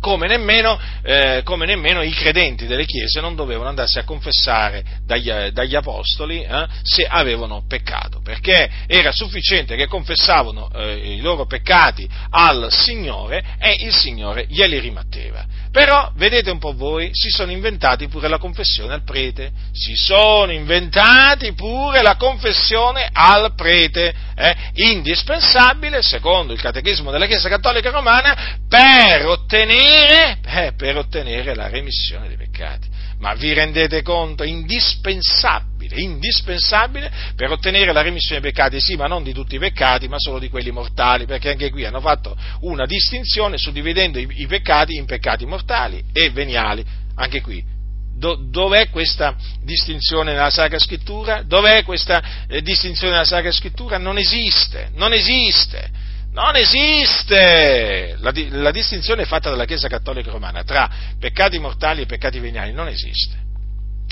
come 0.00 0.26
nemmeno, 0.26 0.78
eh, 1.02 1.40
come 1.44 1.66
nemmeno, 1.66 2.02
i 2.02 2.12
credenti 2.12 2.66
delle 2.66 2.84
chiese 2.84 3.20
non 3.20 3.34
dovevano 3.34 3.68
andarsi 3.68 3.98
a 3.98 4.04
confessare 4.04 4.84
dagli, 5.04 5.30
dagli 5.50 5.74
apostoli 5.74 6.42
eh, 6.42 6.66
se 6.82 7.04
avevano 7.04 7.64
peccato, 7.66 8.20
perché 8.22 8.70
era 8.86 9.12
sufficiente 9.12 9.76
che 9.76 9.86
confessavano 9.86 10.70
eh, 10.72 11.14
i 11.14 11.20
loro 11.20 11.46
peccati 11.46 12.08
al 12.30 12.68
Signore 12.70 13.56
e 13.58 13.76
il 13.80 13.94
Signore 13.94 14.46
glieli 14.48 14.78
rimatteva. 14.78 15.44
Però, 15.76 16.10
vedete 16.14 16.50
un 16.50 16.58
po' 16.58 16.72
voi, 16.72 17.10
si 17.12 17.28
sono 17.28 17.50
inventati 17.50 18.08
pure 18.08 18.28
la 18.28 18.38
confessione 18.38 18.94
al 18.94 19.04
prete, 19.04 19.52
si 19.72 19.94
sono 19.94 20.50
inventati 20.50 21.52
pure 21.52 22.00
la 22.00 22.16
confessione 22.16 23.06
al 23.12 23.52
prete, 23.54 24.14
eh, 24.36 24.56
indispensabile, 24.72 26.00
secondo 26.00 26.54
il 26.54 26.62
catechismo 26.62 27.10
della 27.10 27.26
Chiesa 27.26 27.50
Cattolica 27.50 27.90
Romana, 27.90 28.56
per 28.66 29.26
ottenere, 29.26 30.38
eh, 30.46 30.72
per 30.74 30.96
ottenere 30.96 31.54
la 31.54 31.68
remissione 31.68 32.28
dei 32.28 32.38
peccati. 32.38 32.88
Ma 33.18 33.34
vi 33.34 33.52
rendete 33.54 34.02
conto? 34.02 34.42
Indispensabile, 34.42 36.00
indispensabile 36.00 37.10
per 37.34 37.50
ottenere 37.50 37.92
la 37.92 38.02
remissione 38.02 38.40
dei 38.40 38.50
peccati, 38.50 38.80
sì, 38.80 38.94
ma 38.94 39.06
non 39.06 39.22
di 39.22 39.32
tutti 39.32 39.54
i 39.54 39.58
peccati, 39.58 40.06
ma 40.08 40.16
solo 40.18 40.38
di 40.38 40.50
quelli 40.50 40.70
mortali, 40.70 41.24
perché 41.24 41.50
anche 41.50 41.70
qui 41.70 41.84
hanno 41.84 42.00
fatto 42.00 42.36
una 42.60 42.84
distinzione 42.84 43.56
suddividendo 43.56 44.18
i, 44.18 44.46
peccati 44.46 44.96
in 44.96 45.06
peccati 45.06 45.46
mortali 45.46 46.04
e 46.12 46.30
veniali, 46.30 46.84
anche 47.14 47.40
qui. 47.40 47.74
Do, 48.18 48.34
dov'è 48.34 48.88
questa 48.88 49.36
distinzione 49.62 50.32
nella 50.32 50.50
Sacra 50.50 50.78
Scrittura? 50.78 51.42
Dov'è 51.42 51.84
questa 51.84 52.46
eh, 52.48 52.62
distinzione 52.62 53.12
nella 53.12 53.26
Sacra 53.26 53.50
Scrittura? 53.50 53.98
Non 53.98 54.16
esiste, 54.16 54.90
non 54.94 55.12
esiste. 55.12 55.90
Non 56.36 56.54
esiste! 56.54 58.14
La, 58.18 58.30
la, 58.50 58.70
distinzione 58.70 59.24
fatta 59.24 59.48
dalla 59.48 59.64
Chiesa 59.64 59.88
Cattolica 59.88 60.30
Romana 60.30 60.64
tra 60.64 60.90
peccati 61.18 61.58
mortali 61.58 62.02
e 62.02 62.06
peccati 62.06 62.38
veniali 62.40 62.72
non 62.72 62.88
esiste. 62.88 63.38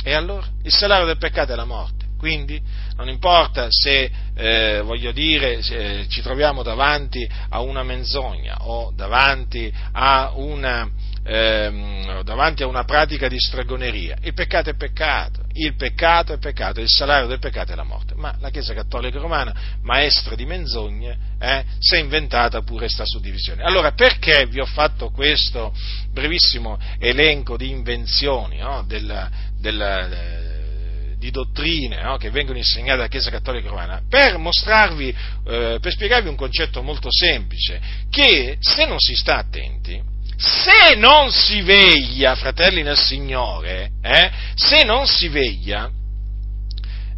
E 0.03 0.15
allora? 0.15 0.47
Il 0.63 0.73
salario 0.73 1.05
del 1.05 1.19
peccato 1.19 1.53
è 1.53 1.55
la 1.55 1.67
morte. 1.67 2.07
Quindi 2.17 2.59
non 2.97 3.11
importa 3.11 3.67
se, 3.69 4.11
eh, 4.35 4.81
voglio 4.83 5.13
dire, 5.13 5.61
se 5.61 6.07
ci 6.09 6.23
troviamo 6.23 6.63
davanti 6.63 7.29
a 7.51 7.61
una 7.61 7.83
menzogna 7.83 8.57
o 8.61 8.91
davanti 8.97 9.71
a 9.93 10.33
una, 10.35 10.89
ehm, 11.25 12.23
davanti 12.23 12.63
a 12.63 12.67
una 12.67 12.85
pratica 12.85 13.29
di 13.29 13.39
stregoneria. 13.39 14.17
Il 14.23 14.35
peccato 14.35 14.71
è 14.71 14.75
peccato, 14.75 15.43
il 15.55 15.75
peccato 15.75 16.35
è 16.35 16.39
peccato, 16.39 16.81
il 16.81 16.89
salario 16.89 17.27
del 17.27 17.39
peccato 17.39 17.73
è 17.73 17.75
la 17.75 17.85
morte. 17.85 18.15
Ma 18.15 18.35
la 18.41 18.51
Chiesa 18.51 18.75
Cattolica 18.75 19.19
Romana, 19.19 19.55
maestra 19.83 20.35
di 20.35 20.45
menzogne, 20.45 21.19
eh, 21.41 21.65
si 21.79 21.97
è 21.97 21.99
inventata 21.99 22.63
pure 22.63 22.87
questa 22.87 23.05
suddivisione. 23.07 23.63
Allora, 23.63 23.93
perché 23.93 24.47
vi 24.47 24.61
ho 24.61 24.67
fatto 24.67 25.11
questo 25.11 25.73
brevissimo 26.13 26.79
elenco 26.99 27.57
di 27.57 27.71
invenzioni 27.71 28.59
no, 28.59 28.85
della, 28.87 29.31
della, 29.59 30.09
eh, 30.09 31.17
di 31.19 31.31
dottrine 31.31 32.03
no, 32.03 32.17
che 32.17 32.31
vengono 32.31 32.59
insegnate 32.59 32.97
dalla 32.97 33.09
Chiesa 33.09 33.31
Cattolica 33.31 33.69
Romana? 33.69 34.03
Per 34.09 34.37
mostrarvi, 34.39 35.09
eh, 35.09 35.79
per 35.81 35.93
spiegarvi 35.93 36.29
un 36.29 36.37
concetto 36.37 36.83
molto 36.83 37.09
semplice, 37.11 37.81
che 38.11 38.57
se 38.61 38.87
non 38.87 38.99
si 38.99 39.15
sta 39.15 39.39
attenti, 39.39 40.13
se 40.37 40.95
non 40.97 41.31
si 41.31 41.63
veglia, 41.63 42.35
fratelli 42.35 42.83
nel 42.83 42.99
Signore, 42.99 43.91
eh, 44.03 44.31
se 44.55 44.85
non 44.85 45.07
si 45.07 45.29
veglia, 45.29 45.91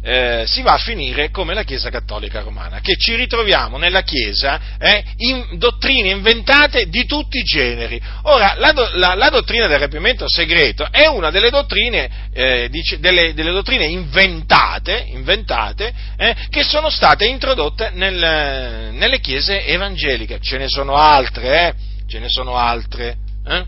eh, 0.07 0.45
si 0.47 0.61
va 0.61 0.73
a 0.73 0.77
finire 0.77 1.31
come 1.31 1.53
la 1.53 1.63
Chiesa 1.63 1.89
Cattolica 1.89 2.39
Romana, 2.39 2.79
che 2.79 2.95
ci 2.95 3.15
ritroviamo 3.15 3.77
nella 3.77 4.03
Chiesa 4.03 4.77
eh, 4.79 5.03
in 5.17 5.57
dottrine 5.57 6.11
inventate 6.11 6.87
di 6.87 7.05
tutti 7.05 7.39
i 7.39 7.43
generi. 7.43 7.99
Ora, 8.23 8.53
la, 8.57 8.73
la, 8.93 9.15
la 9.15 9.29
dottrina 9.29 9.67
del 9.67 9.79
rapimento 9.79 10.25
segreto 10.29 10.87
è 10.89 11.07
una 11.07 11.29
delle 11.29 11.49
dottrine, 11.49 12.29
eh, 12.31 12.69
dice, 12.69 12.99
delle, 12.99 13.33
delle 13.33 13.51
dottrine 13.51 13.85
inventate, 13.85 15.07
inventate 15.09 15.93
eh, 16.15 16.35
che 16.49 16.63
sono 16.63 16.89
state 16.89 17.25
introdotte 17.25 17.91
nel, 17.93 18.93
nelle 18.93 19.19
Chiese 19.19 19.65
evangeliche. 19.65 20.39
Ce 20.39 20.57
ne 20.57 20.69
sono 20.69 20.93
altre, 20.93 21.67
eh 21.67 21.86
ce 22.07 22.19
ne 22.19 22.29
sono 22.29 22.55
altre. 22.55 23.17
Eh? 23.45 23.65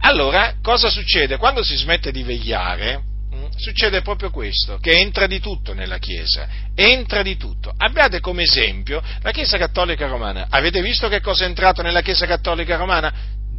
Allora, 0.00 0.54
cosa 0.62 0.88
succede? 0.90 1.36
Quando 1.36 1.62
si 1.62 1.76
smette 1.76 2.12
di 2.12 2.22
vegliare, 2.22 3.02
mm, 3.34 3.46
succede 3.56 4.02
proprio 4.02 4.30
questo, 4.30 4.78
che 4.78 4.98
entra 4.98 5.26
di 5.26 5.40
tutto 5.40 5.74
nella 5.74 5.98
Chiesa, 5.98 6.48
entra 6.74 7.22
di 7.22 7.36
tutto. 7.36 7.72
Abbiate 7.76 8.20
come 8.20 8.42
esempio 8.44 9.02
la 9.22 9.32
Chiesa 9.32 9.58
Cattolica 9.58 10.06
Romana. 10.06 10.46
Avete 10.50 10.80
visto 10.82 11.08
che 11.08 11.20
cosa 11.20 11.44
è 11.44 11.48
entrato 11.48 11.82
nella 11.82 12.02
Chiesa 12.02 12.26
Cattolica 12.26 12.76
Romana? 12.76 13.12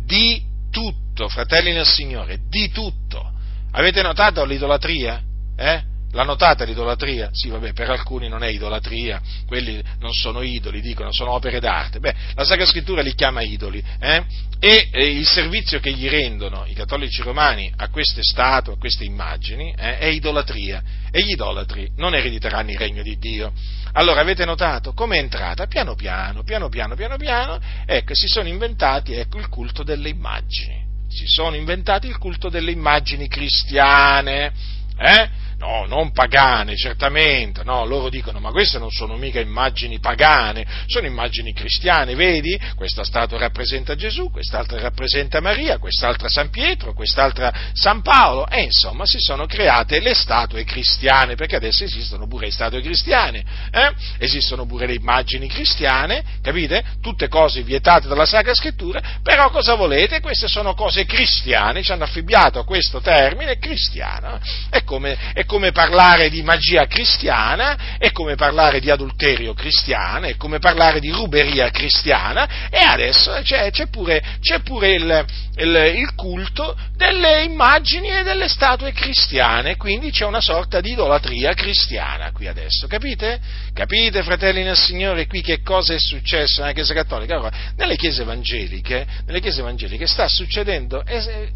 Di 0.05 0.43
tutto, 0.71 1.27
fratelli 1.27 1.73
nel 1.73 1.85
Signore, 1.85 2.39
di 2.47 2.71
tutto. 2.71 3.33
Avete 3.71 4.01
notato 4.01 4.45
l'idolatria? 4.45 5.21
Eh? 5.55 5.83
La 6.11 6.23
notata 6.23 6.63
l'idolatria? 6.63 7.29
Sì, 7.31 7.49
vabbè, 7.49 7.73
per 7.73 7.89
alcuni 7.91 8.27
non 8.27 8.43
è 8.43 8.47
idolatria, 8.47 9.21
quelli 9.45 9.81
non 9.99 10.11
sono 10.11 10.41
idoli, 10.41 10.81
dicono, 10.81 11.11
sono 11.11 11.33
opere 11.33 11.59
d'arte. 11.59 11.99
Beh, 11.99 12.15
la 12.33 12.43
Sacra 12.43 12.65
Scrittura 12.65 13.03
li 13.03 13.13
chiama 13.13 13.41
idoli, 13.41 13.83
eh? 13.99 14.23
E 14.59 14.89
eh, 14.91 15.11
il 15.11 15.27
servizio 15.27 15.79
che 15.79 15.93
gli 15.93 16.09
rendono 16.09 16.65
i 16.65 16.73
cattolici 16.73 17.21
romani 17.21 17.71
a 17.77 17.89
queste 17.89 18.23
statue, 18.23 18.73
a 18.73 18.77
queste 18.77 19.03
immagini, 19.03 19.71
eh, 19.77 19.99
è 19.99 20.05
idolatria. 20.07 20.81
E 21.11 21.23
gli 21.23 21.31
idolatri 21.31 21.91
non 21.97 22.15
erediteranno 22.15 22.71
il 22.71 22.77
regno 22.77 23.03
di 23.03 23.17
Dio. 23.19 23.53
Allora, 23.93 24.21
avete 24.21 24.45
notato 24.45 24.93
come 24.93 25.17
è 25.17 25.19
entrata? 25.19 25.67
Piano 25.67 25.93
piano, 25.93 26.41
piano 26.43 26.69
piano, 26.69 26.95
piano 26.95 27.17
piano, 27.17 27.59
ecco, 27.85 28.15
si 28.15 28.27
sono 28.27 28.47
inventati, 28.47 29.13
ecco, 29.13 29.37
il 29.37 29.47
culto 29.47 29.83
delle 29.83 30.09
immagini. 30.09 30.87
Si 31.07 31.25
sono 31.27 31.55
inventati 31.55 32.07
il 32.07 32.17
culto 32.17 32.49
delle 32.49 32.71
immagini 32.71 33.27
cristiane, 33.27 34.51
eh? 34.97 35.47
No, 35.59 35.85
non 35.85 36.11
pagane, 36.11 36.75
certamente, 36.77 37.63
no, 37.65 37.85
loro 37.85 38.09
dicono, 38.09 38.39
ma 38.39 38.49
queste 38.49 38.79
non 38.79 38.89
sono 38.89 39.17
mica 39.17 39.41
immagini 39.41 39.99
pagane, 39.99 40.65
sono 40.85 41.05
immagini 41.05 41.51
cristiane, 41.51 42.15
vedi? 42.15 42.57
Questa 42.75 43.03
statua 43.03 43.37
rappresenta 43.37 43.93
Gesù, 43.95 44.31
quest'altra 44.31 44.79
rappresenta 44.79 45.41
Maria, 45.41 45.77
quest'altra 45.77 46.29
San 46.29 46.49
Pietro, 46.49 46.93
quest'altra 46.93 47.53
San 47.73 48.01
Paolo, 48.01 48.47
e 48.47 48.61
insomma 48.61 49.05
si 49.05 49.19
sono 49.19 49.45
create 49.47 49.99
le 49.99 50.13
statue 50.13 50.63
cristiane, 50.63 51.35
perché 51.35 51.57
adesso 51.57 51.83
esistono 51.83 52.25
pure 52.25 52.45
le 52.45 52.51
statue 52.53 52.79
cristiane, 52.79 53.43
eh? 53.71 53.91
esistono 54.17 54.65
pure 54.65 54.87
le 54.87 54.93
immagini 54.93 55.49
cristiane, 55.49 56.23
capite? 56.41 56.83
Tutte 57.01 57.27
cose 57.27 57.63
vietate 57.63 58.07
dalla 58.07 58.25
Sacra 58.25 58.53
Scrittura, 58.53 59.19
però 59.21 59.49
cosa 59.49 59.75
volete? 59.75 60.21
Queste 60.21 60.47
sono 60.47 60.73
cose 60.73 61.03
cristiane, 61.03 61.83
ci 61.83 61.91
hanno 61.91 62.05
affibbiato 62.05 62.63
questo 62.63 63.01
termine 63.01 63.57
cristiano, 63.57 64.39
è 64.69 64.85
come, 64.85 65.33
è 65.33 65.47
come 65.49 65.71
parlare 65.71 66.29
di 66.29 66.43
magia 66.43 66.85
cristiana, 66.85 67.97
è 67.97 68.11
come 68.11 68.35
parlare 68.35 68.79
di 68.79 68.91
adulterio 68.91 69.55
cristiano, 69.55 70.27
è 70.27 70.35
come 70.35 70.59
parlare 70.59 70.99
di 70.99 71.09
ruberia 71.09 71.71
cristiana, 71.71 72.69
e 72.69 72.77
adesso 72.77 73.31
c'è, 73.41 73.71
c'è 73.71 73.87
pure, 73.87 74.23
c'è 74.41 74.59
pure 74.59 74.93
il, 74.93 75.25
il, 75.55 75.93
il 75.95 76.13
culto 76.13 76.77
delle 76.95 77.41
immagini 77.41 78.09
e 78.09 78.21
delle 78.21 78.47
statue 78.47 78.91
cristiane, 78.91 79.75
quindi 79.75 80.11
c'è 80.11 80.25
una 80.25 80.39
sorta 80.39 80.81
di 80.81 80.91
idolatria 80.91 81.53
cristiana 81.53 82.31
qui 82.31 82.45
adesso, 82.45 82.85
capite? 82.85 83.39
Capite, 83.73 84.21
fratelli 84.21 84.61
nel 84.61 84.77
Signore, 84.77 85.25
qui 85.25 85.41
che 85.41 85.63
cosa 85.63 85.95
è 85.95 85.99
successo 85.99 86.61
nella 86.61 86.73
Chiesa 86.73 86.93
Cattolica? 86.93 87.33
Allora, 87.33 87.51
nelle 87.75 87.95
chiese 87.95 88.21
evangeliche, 88.21 89.07
nelle 89.25 89.39
chiese 89.39 89.61
evangeliche 89.61 90.05
sta 90.05 90.27
succedendo 90.27 91.03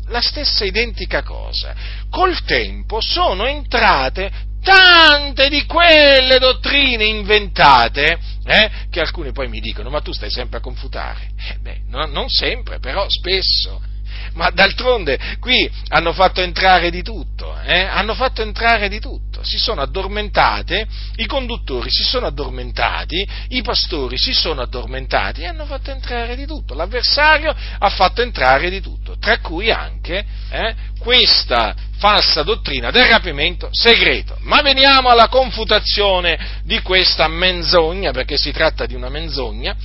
la 0.08 0.22
stessa 0.22 0.66
identica 0.66 1.22
cosa. 1.22 1.76
Col 2.10 2.42
tempo 2.44 3.00
sono 3.02 3.46
entrate 3.84 4.32
tante 4.64 5.50
di 5.50 5.66
quelle 5.66 6.40
dottrine 6.40 7.04
inventate, 7.04 8.18
eh, 8.46 8.72
che 8.90 9.02
alcuni 9.02 9.34
poi 9.34 9.50
mi 9.50 9.60
dicono, 9.60 9.90
ma 9.90 10.00
tu 10.00 10.14
stai 10.14 10.32
sempre 10.32 10.60
a 10.60 10.62
confutare. 10.62 11.32
Eh 11.50 11.58
beh, 11.60 11.82
no, 11.90 12.06
non 12.06 12.30
sempre, 12.30 12.80
però 12.80 13.06
spesso 13.10 13.82
ma 14.36 14.50
d'altronde 14.50 15.38
qui 15.40 15.70
hanno 15.90 16.14
fatto 16.14 16.42
entrare 16.42 16.90
di 16.90 17.04
tutto, 17.04 17.56
eh? 17.62 17.82
hanno 17.82 18.16
fatto 18.16 18.42
entrare 18.42 18.88
di 18.88 19.00
tutto, 19.00 19.33
si 19.44 19.58
sono 19.58 19.82
addormentate, 19.82 20.88
i 21.18 21.26
conduttori 21.26 21.90
si 21.92 22.04
sono 22.04 22.26
addormentati, 22.26 23.28
i 23.50 23.62
pastori 23.62 24.18
si 24.18 24.34
sono 24.34 24.62
addormentati 24.62 25.42
e 25.42 25.48
hanno 25.48 25.66
fatto 25.66 25.92
entrare 25.92 26.36
di 26.36 26.46
tutto, 26.46 26.74
l'avversario 26.74 27.54
ha 27.80 27.90
fatto 27.90 28.22
entrare 28.22 28.70
di 28.70 28.82
tutto, 28.82 29.18
tra 29.20 29.40
cui 29.40 29.72
anche 29.72 30.26
eh, 30.50 30.76
questa 31.00 31.76
falsa 31.98 32.44
dottrina 32.44 32.92
del 32.92 33.06
rapimento 33.06 33.70
segreto. 33.72 34.38
Ma 34.42 34.62
veniamo 34.62 35.10
alla 35.10 35.28
confutazione 35.28 36.62
di 36.64 36.82
questa 36.82 37.28
menzogna, 37.28 38.12
perché 38.12 38.38
si 38.38 38.52
tratta 38.52 38.86
di 38.86 38.96
una 38.96 39.10
menzogna, 39.10 39.76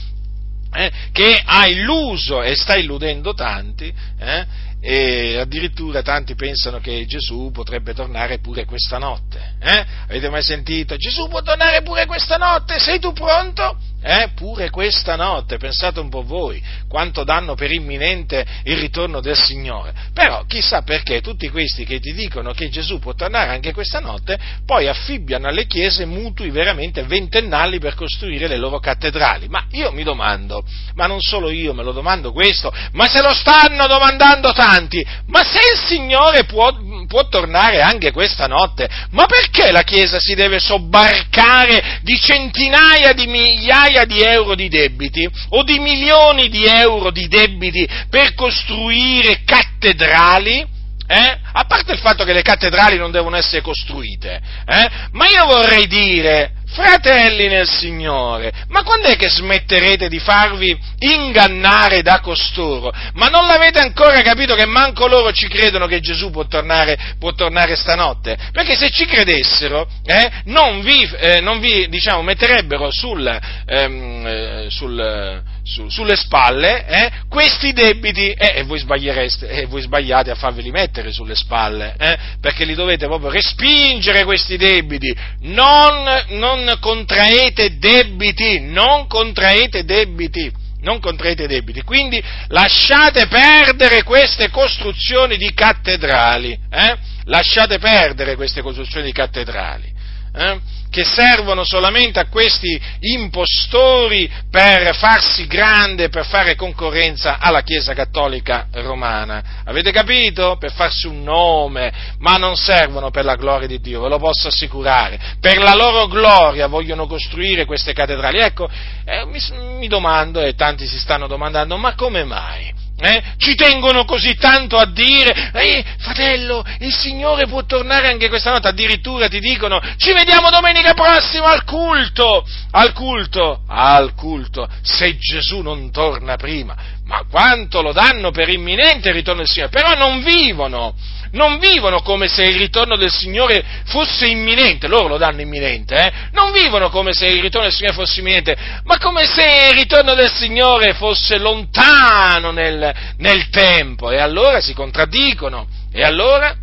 eh, 0.73 0.93
che 1.12 1.41
ha 1.45 1.67
illuso 1.67 2.43
e 2.43 2.55
sta 2.55 2.77
illudendo 2.77 3.35
tanti, 3.35 3.93
eh, 4.19 4.47
e 4.80 5.38
addirittura 5.38 6.02
tanti 6.02 6.35
pensano 6.35 6.78
che 6.78 7.04
Gesù 7.06 7.50
potrebbe 7.52 7.94
tornare 7.94 8.38
pure 8.38 8.64
questa 8.64 8.99
notte. 8.99 9.54
Eh? 9.61 9.87
Avete 10.04 10.30
mai 10.30 10.42
sentito? 10.42 10.97
Gesù 10.97 11.28
può 11.28 11.42
tornare 11.42 11.82
pure 11.82 12.06
questa 12.06 12.37
notte, 12.37 12.78
sei 12.78 13.00
tu 13.00 13.12
pronto? 13.12 13.76
Eh, 14.00 14.31
pure 14.37 14.71
questa 14.71 15.17
notte, 15.17 15.57
pensate 15.57 15.99
un 15.99 16.09
po' 16.09 16.23
voi, 16.23 16.62
quanto 16.88 17.25
danno 17.25 17.57
per 17.57 17.73
imminente 17.73 18.47
il 18.64 18.78
ritorno 18.78 19.21
del 19.21 19.37
Signore. 19.37 19.93
Però 20.14 20.45
chissà 20.47 20.83
perché 20.83 21.21
tutti 21.21 21.49
questi 21.49 21.85
che 21.85 21.99
ti 21.99 22.12
dicono 22.12 22.52
che 22.52 22.69
Gesù 22.69 23.00
può 23.00 23.14
tornare 23.14 23.50
anche 23.50 23.73
questa 23.73 23.99
notte, 23.99 24.38
poi 24.64 24.87
affibbiano 24.87 25.49
alle 25.49 25.67
chiese 25.67 26.05
mutui 26.05 26.50
veramente 26.50 27.02
ventennali 27.02 27.81
per 27.81 27.97
costruire 27.97 28.47
le 28.47 28.57
loro 28.57 28.78
cattedrali. 28.78 29.49
Ma 29.49 29.67
io 29.73 29.90
mi 29.90 30.05
domando, 30.05 30.62
ma 30.95 31.07
non 31.07 31.21
solo 31.21 31.50
io 31.50 31.75
me 31.75 31.83
lo 31.83 31.93
domando 31.93 32.31
questo, 32.31 32.73
ma 32.93 33.07
se 33.09 33.21
lo 33.21 33.35
stanno 33.35 33.88
domandando 33.88 34.52
tanti, 34.52 35.05
ma 35.26 35.43
se 35.43 35.59
il 35.75 35.87
Signore 35.87 36.45
può, 36.45 36.73
può 37.09 37.27
tornare 37.29 37.81
anche 37.81 38.12
questa 38.12 38.47
notte, 38.47 38.88
ma 39.11 39.27
perché 39.27 39.73
la 39.73 39.83
Chiesa 39.83 40.21
si 40.21 40.35
deve 40.35 40.61
sobbarcare 40.61 41.99
di 42.03 42.17
centinaia 42.21 43.12
di 43.15 43.27
migliaia 43.27 44.05
di 44.05 44.21
euro 44.21 44.55
di 44.55 44.68
debiti 44.68 45.29
o 45.51 45.62
di 45.64 45.81
milioni 45.81 46.49
di 46.49 46.64
euro 46.66 47.11
di 47.11 47.27
debiti 47.27 47.88
per 48.09 48.35
costruire 48.35 49.40
cattedrali, 49.44 50.77
eh? 51.09 51.38
a 51.53 51.64
parte 51.64 51.92
il 51.92 51.99
fatto 51.99 52.23
che 52.25 52.35
le 52.35 52.42
cattedrali 52.42 52.99
non 52.99 53.11
devono 53.11 53.37
essere 53.37 53.62
costruite, 53.62 54.40
eh? 54.66 54.88
ma 55.12 55.27
io 55.27 55.47
vorrei 55.47 55.87
dire, 55.87 56.53
fratelli 56.66 57.49
nel 57.49 57.66
Signore, 57.66 58.53
ma 58.68 58.83
quando 58.83 59.09
è 59.09 59.16
che 59.16 59.31
smetterete 59.31 60.09
di 60.09 60.18
farvi 60.18 60.79
ingannare 60.99 62.03
da 62.03 62.21
costoro? 62.21 62.92
Ma 63.14 63.29
non 63.29 63.47
l'avete 63.47 63.79
ancora 63.79 64.21
capito 64.21 64.55
che 64.55 64.66
manco 64.66 65.07
loro 65.07 65.33
ci 65.33 65.49
credono 65.49 65.87
che 65.87 66.01
Gesù 66.01 66.31
può 66.31 66.47
tornare, 66.47 67.14
può 67.18 67.33
tornare 67.33 67.75
stanotte? 67.75 68.37
Perché 68.53 68.77
se 68.77 68.90
ci 68.90 69.07
credessero, 69.07 69.88
eh, 70.05 70.31
non 70.44 70.83
vi, 70.83 71.09
eh, 71.18 71.40
non 71.40 71.59
vi 71.59 71.88
diciamo, 71.88 72.21
metterebbero 72.21 72.90
sul, 72.90 73.27
ehm, 73.66 74.27
eh, 74.27 74.66
sul 74.68 75.47
su, 75.68 75.88
sulle 75.90 76.16
spalle 76.16 76.87
eh, 76.87 77.11
questi 77.28 77.72
debiti 77.72 78.31
eh, 78.31 78.54
e 78.57 78.62
voi 78.64 78.78
sbagliereste 78.78 79.48
e 79.48 79.66
voi 79.66 79.83
sbagliate 79.83 80.31
a 80.31 80.35
farveli 80.35 80.70
mettere 80.70 81.12
sulle 81.12 81.35
spalle 81.35 81.94
eh, 81.98 82.18
perché 82.40 82.64
li 82.64 82.74
dovete 82.74 83.07
proprio 83.07 83.31
respingere 83.31 84.24
questi 84.24 84.57
debiti 84.57 85.14
non, 85.40 86.24
non 86.28 86.78
contraete 86.81 87.76
debiti 87.78 88.61
non 88.61 89.07
contraete 89.07 89.85
debiti 89.85 90.66
non 90.81 91.00
contraete 91.00 91.48
debiti, 91.48 91.83
quindi 91.83 92.22
lasciate 92.48 93.26
perdere 93.26 94.04
queste 94.04 94.48
costruzioni 94.48 95.37
di 95.37 95.52
cattedrali, 95.52 96.57
eh? 96.70 96.96
lasciate 97.24 97.78
perdere 97.78 98.37
queste 98.37 98.62
costruzioni 98.62 99.07
di 99.07 99.12
cattedrali. 99.12 99.92
Eh? 100.33 100.61
Che 100.90 101.05
servono 101.05 101.64
solamente 101.64 102.18
a 102.18 102.29
questi 102.29 102.81
impostori 103.01 104.31
per 104.51 104.94
farsi 104.94 105.46
grande, 105.46 106.09
per 106.09 106.24
fare 106.24 106.55
concorrenza 106.55 107.38
alla 107.38 107.62
Chiesa 107.62 107.94
Cattolica 107.94 108.68
Romana. 108.72 109.62
Avete 109.64 109.90
capito? 109.90 110.57
Per 110.59 110.72
farsi 110.72 111.07
un 111.07 111.22
nome, 111.22 111.92
ma 112.18 112.37
non 112.37 112.57
servono 112.57 113.11
per 113.11 113.24
la 113.24 113.37
gloria 113.37 113.66
di 113.66 113.81
Dio, 113.81 114.01
ve 114.01 114.09
lo 114.09 114.18
posso 114.18 114.48
assicurare. 114.48 115.37
Per 115.40 115.59
la 115.59 115.74
loro 115.74 116.07
gloria 116.07 116.66
vogliono 116.66 117.07
costruire 117.07 117.64
queste 117.64 117.92
cattedrali. 117.92 118.38
Ecco, 118.38 118.68
eh, 119.05 119.24
mi, 119.27 119.38
mi 119.79 119.88
domando, 119.88 120.40
e 120.40 120.55
tanti 120.55 120.87
si 120.87 120.98
stanno 120.98 121.27
domandando, 121.27 121.77
ma 121.77 121.94
come 121.94 122.24
mai? 122.24 122.78
Eh? 123.00 123.22
Ci 123.37 123.54
tengono 123.54 124.04
così 124.04 124.34
tanto 124.34 124.76
a 124.76 124.87
dire, 124.87 125.52
eh, 125.54 125.84
fratello, 125.98 126.64
il 126.80 126.92
Signore 126.92 127.46
può 127.46 127.64
tornare 127.64 128.08
anche 128.08 128.28
questa 128.28 128.50
notte, 128.50 128.66
addirittura 128.66 129.28
ti 129.28 129.38
dicono, 129.38 129.80
ci 129.98 130.12
vediamo 130.12 130.50
domenica 130.50 130.94
prossima 130.94 131.50
al 131.50 131.62
culto, 131.62 132.44
al 132.72 132.92
culto, 132.92 133.62
al 133.68 134.14
culto, 134.14 134.68
se 134.82 135.16
Gesù 135.16 135.61
non 135.61 135.92
torna 135.92 136.34
prima. 136.34 136.74
Ma 137.04 137.24
quanto 137.30 137.82
lo 137.82 137.92
danno 137.92 138.32
per 138.32 138.48
imminente 138.48 139.12
ritorno 139.12 139.42
del 139.42 139.48
Signore, 139.48 139.70
però 139.70 139.94
non 139.94 140.22
vivono 140.24 140.94
non 141.33 141.59
vivono 141.59 142.01
come 142.03 142.29
se 142.29 142.43
il 142.43 142.57
ritorno 142.57 142.97
del 142.97 143.11
Signore 143.11 143.64
fosse 143.87 144.27
imminente, 144.27 144.88
loro 144.88 145.09
lo 145.09 145.17
danno 145.19 145.41
imminente, 145.41 145.95
eh? 145.95 146.12
non 146.33 146.53
vivono 146.53 146.91
come 146.91 147.12
se 147.12 147.27
il 147.27 147.41
ritorno 147.41 147.67
del 147.67 147.77
Signore 147.77 147.95
fosse 147.95 148.21
imminente, 148.21 148.57
ma 148.85 148.99
come 148.99 149.25
se 149.25 149.69
il 149.71 149.75
ritorno 149.75 150.14
del 150.14 150.33
Signore 150.33 150.95
fosse 150.95 151.38
lontano 151.38 152.51
nel, 152.51 152.95
nel 153.19 153.49
tempo, 153.51 154.11
e 154.11 154.19
allora 154.19 154.61
si 154.61 154.75
contraddicono, 154.75 155.67
e 155.93 156.03
allora 156.03 156.55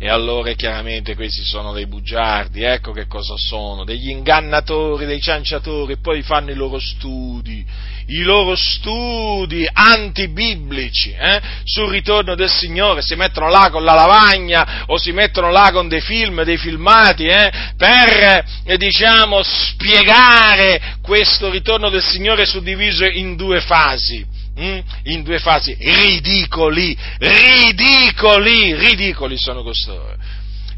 e 0.00 0.08
allora 0.08 0.52
chiaramente 0.52 1.16
questi 1.16 1.42
sono 1.42 1.72
dei 1.72 1.88
bugiardi, 1.88 2.62
ecco 2.62 2.92
che 2.92 3.08
cosa 3.08 3.34
sono, 3.36 3.82
degli 3.82 4.10
ingannatori, 4.10 5.06
dei 5.06 5.20
cianciatori, 5.20 5.98
poi 5.98 6.22
fanno 6.22 6.52
i 6.52 6.54
loro 6.54 6.78
studi, 6.78 7.66
i 8.06 8.22
loro 8.22 8.54
studi 8.54 9.68
antibiblici 9.72 11.10
eh, 11.10 11.40
sul 11.64 11.90
ritorno 11.90 12.36
del 12.36 12.48
Signore, 12.48 13.02
si 13.02 13.16
mettono 13.16 13.48
là 13.48 13.70
con 13.72 13.82
la 13.82 13.94
lavagna 13.94 14.84
o 14.86 14.96
si 14.98 15.10
mettono 15.10 15.50
là 15.50 15.70
con 15.72 15.88
dei 15.88 16.00
film, 16.00 16.44
dei 16.44 16.58
filmati, 16.58 17.26
eh, 17.26 17.50
per, 17.76 18.44
eh, 18.64 18.76
diciamo, 18.76 19.42
spiegare 19.42 20.98
questo 21.02 21.50
ritorno 21.50 21.90
del 21.90 22.04
Signore 22.04 22.46
suddiviso 22.46 23.04
in 23.04 23.34
due 23.34 23.60
fasi 23.60 24.37
Mm? 24.58 24.78
in 25.04 25.22
due 25.22 25.38
fasi 25.38 25.76
ridicoli, 25.78 26.96
ridicoli, 27.18 28.74
ridicoli 28.74 29.38
sono 29.38 29.62
costoro. 29.62 30.16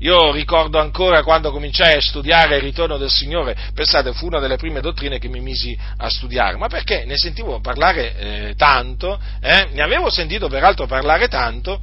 Io 0.01 0.33
ricordo 0.33 0.79
ancora 0.79 1.23
quando 1.23 1.51
cominciai 1.51 1.97
a 1.97 2.01
studiare 2.01 2.57
il 2.57 2.63
ritorno 2.63 2.97
del 2.97 3.11
Signore, 3.11 3.57
pensate, 3.75 4.13
fu 4.15 4.27
una 4.27 4.39
delle 4.39 4.57
prime 4.57 4.81
dottrine 4.81 5.19
che 5.19 5.29
mi 5.29 5.41
misi 5.41 5.77
a 5.99 6.09
studiare, 6.09 6.57
ma 6.57 6.69
perché 6.69 7.05
ne 7.05 7.19
sentivo 7.19 7.61
parlare 7.61 8.17
eh, 8.17 8.55
tanto, 8.55 9.21
eh? 9.41 9.69
ne 9.73 9.83
avevo 9.83 10.09
sentito 10.09 10.49
peraltro 10.49 10.87
parlare 10.87 11.29
tanto, 11.29 11.81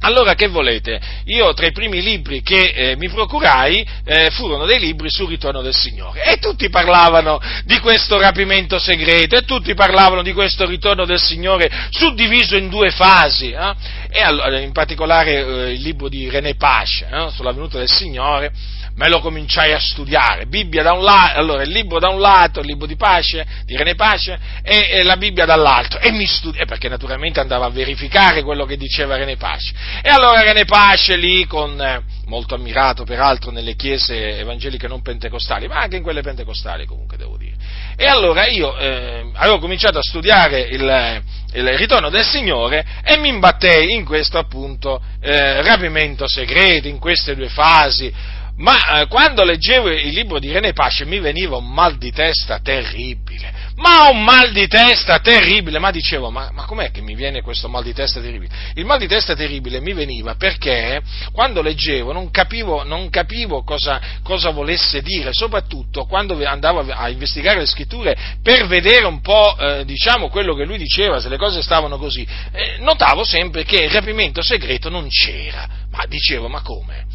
allora 0.00 0.34
che 0.34 0.46
volete? 0.46 1.00
Io 1.24 1.52
tra 1.54 1.66
i 1.66 1.72
primi 1.72 2.00
libri 2.00 2.40
che 2.42 2.72
eh, 2.74 2.96
mi 2.96 3.08
procurai 3.08 3.86
eh, 4.04 4.30
furono 4.30 4.64
dei 4.64 4.78
libri 4.78 5.10
sul 5.10 5.28
ritorno 5.28 5.60
del 5.60 5.74
Signore 5.74 6.22
e 6.22 6.38
tutti 6.38 6.68
parlavano 6.70 7.40
di 7.64 7.78
questo 7.80 8.18
rapimento 8.18 8.78
segreto 8.78 9.36
e 9.36 9.42
tutti 9.42 9.74
parlavano 9.74 10.22
di 10.22 10.32
questo 10.32 10.66
ritorno 10.66 11.04
del 11.04 11.20
Signore 11.20 11.68
suddiviso 11.90 12.56
in 12.56 12.68
due 12.68 12.90
fasi 12.90 13.50
eh? 13.50 13.74
e 14.10 14.20
allora, 14.20 14.60
in 14.60 14.72
particolare 14.72 15.32
eh, 15.32 15.72
il 15.72 15.82
libro 15.82 16.08
di 16.08 16.30
René 16.30 16.54
Pace 16.54 17.08
eh, 17.10 17.30
sulla 17.32 17.52
venuta 17.52 17.78
del 17.78 17.90
Signore 17.90 18.52
me 18.98 19.08
lo 19.08 19.20
cominciai 19.20 19.72
a 19.72 19.78
studiare, 19.78 20.46
Bibbia 20.46 20.82
da 20.82 20.92
un 20.92 21.04
lato, 21.04 21.38
allora 21.38 21.62
il 21.62 21.70
libro 21.70 22.00
da 22.00 22.08
un 22.08 22.20
lato, 22.20 22.58
il 22.58 22.66
libro 22.66 22.84
di 22.84 22.96
pace, 22.96 23.46
di 23.64 23.76
René 23.76 23.94
Pace, 23.94 24.36
e, 24.60 24.88
e 24.90 25.02
la 25.04 25.16
Bibbia 25.16 25.44
dall'altro, 25.44 26.00
e 26.00 26.10
mi 26.10 26.26
studi- 26.26 26.64
perché 26.66 26.88
naturalmente 26.88 27.38
andavo 27.38 27.64
a 27.64 27.70
verificare 27.70 28.42
quello 28.42 28.64
che 28.64 28.76
diceva 28.76 29.16
René 29.16 29.36
Pace. 29.36 29.72
E 30.02 30.10
allora 30.10 30.42
René 30.42 30.64
Pace 30.64 31.14
lì, 31.14 31.46
con, 31.46 31.80
eh, 31.80 32.02
molto 32.26 32.56
ammirato 32.56 33.04
peraltro 33.04 33.52
nelle 33.52 33.76
chiese 33.76 34.38
evangeliche 34.38 34.88
non 34.88 35.00
pentecostali, 35.00 35.68
ma 35.68 35.80
anche 35.80 35.96
in 35.96 36.02
quelle 36.02 36.20
pentecostali 36.20 36.84
comunque 36.84 37.16
devo 37.16 37.36
dire. 37.36 37.54
E 37.96 38.06
allora 38.06 38.46
io 38.46 38.76
eh, 38.76 39.30
avevo 39.34 39.58
cominciato 39.58 39.98
a 39.98 40.02
studiare 40.02 40.60
il, 40.60 41.22
il, 41.52 41.68
ritorno 41.76 42.10
del 42.10 42.24
Signore 42.24 42.84
e 43.04 43.16
mi 43.16 43.28
imbattei 43.28 43.94
in 43.94 44.04
questo 44.04 44.38
appunto 44.38 45.00
eh, 45.20 45.62
rapimento 45.62 46.28
segreto, 46.28 46.88
in 46.88 46.98
queste 46.98 47.34
due 47.34 47.48
fasi, 47.48 48.12
ma 48.58 49.00
eh, 49.00 49.06
quando 49.06 49.44
leggevo 49.44 49.88
il 49.88 50.12
libro 50.12 50.38
di 50.40 50.50
René 50.50 50.72
Pasce 50.72 51.04
mi 51.04 51.20
veniva 51.20 51.56
un 51.56 51.72
mal 51.72 51.96
di 51.96 52.10
testa 52.10 52.58
terribile, 52.58 53.52
ma 53.76 54.08
un 54.10 54.24
mal 54.24 54.50
di 54.50 54.66
testa 54.66 55.20
terribile, 55.20 55.78
ma 55.78 55.92
dicevo, 55.92 56.30
ma, 56.30 56.50
ma, 56.52 56.64
com'è 56.64 56.90
che 56.90 57.00
mi 57.00 57.14
viene 57.14 57.40
questo 57.40 57.68
mal 57.68 57.84
di 57.84 57.92
testa 57.92 58.20
terribile? 58.20 58.52
Il 58.74 58.84
mal 58.84 58.98
di 58.98 59.06
testa 59.06 59.36
terribile 59.36 59.80
mi 59.80 59.92
veniva 59.92 60.34
perché 60.34 61.00
quando 61.32 61.62
leggevo 61.62 62.12
non 62.12 62.30
capivo, 62.30 62.82
non 62.82 63.10
capivo 63.10 63.62
cosa, 63.62 64.00
cosa, 64.24 64.50
volesse 64.50 65.02
dire, 65.02 65.30
soprattutto 65.32 66.06
quando 66.06 66.36
andavo 66.44 66.80
a 66.80 67.08
investigare 67.08 67.60
le 67.60 67.66
scritture 67.66 68.16
per 68.42 68.66
vedere 68.66 69.06
un 69.06 69.20
po', 69.20 69.56
eh, 69.56 69.84
diciamo, 69.84 70.28
quello 70.30 70.54
che 70.54 70.64
lui 70.64 70.78
diceva, 70.78 71.20
se 71.20 71.28
le 71.28 71.36
cose 71.36 71.62
stavano 71.62 71.96
così, 71.96 72.26
eh, 72.52 72.78
notavo 72.80 73.22
sempre 73.22 73.62
che 73.62 73.84
il 73.84 73.90
rapimento 73.90 74.42
segreto 74.42 74.88
non 74.88 75.08
c'era, 75.08 75.68
ma 75.90 76.04
dicevo, 76.08 76.48
ma 76.48 76.60
come? 76.60 77.06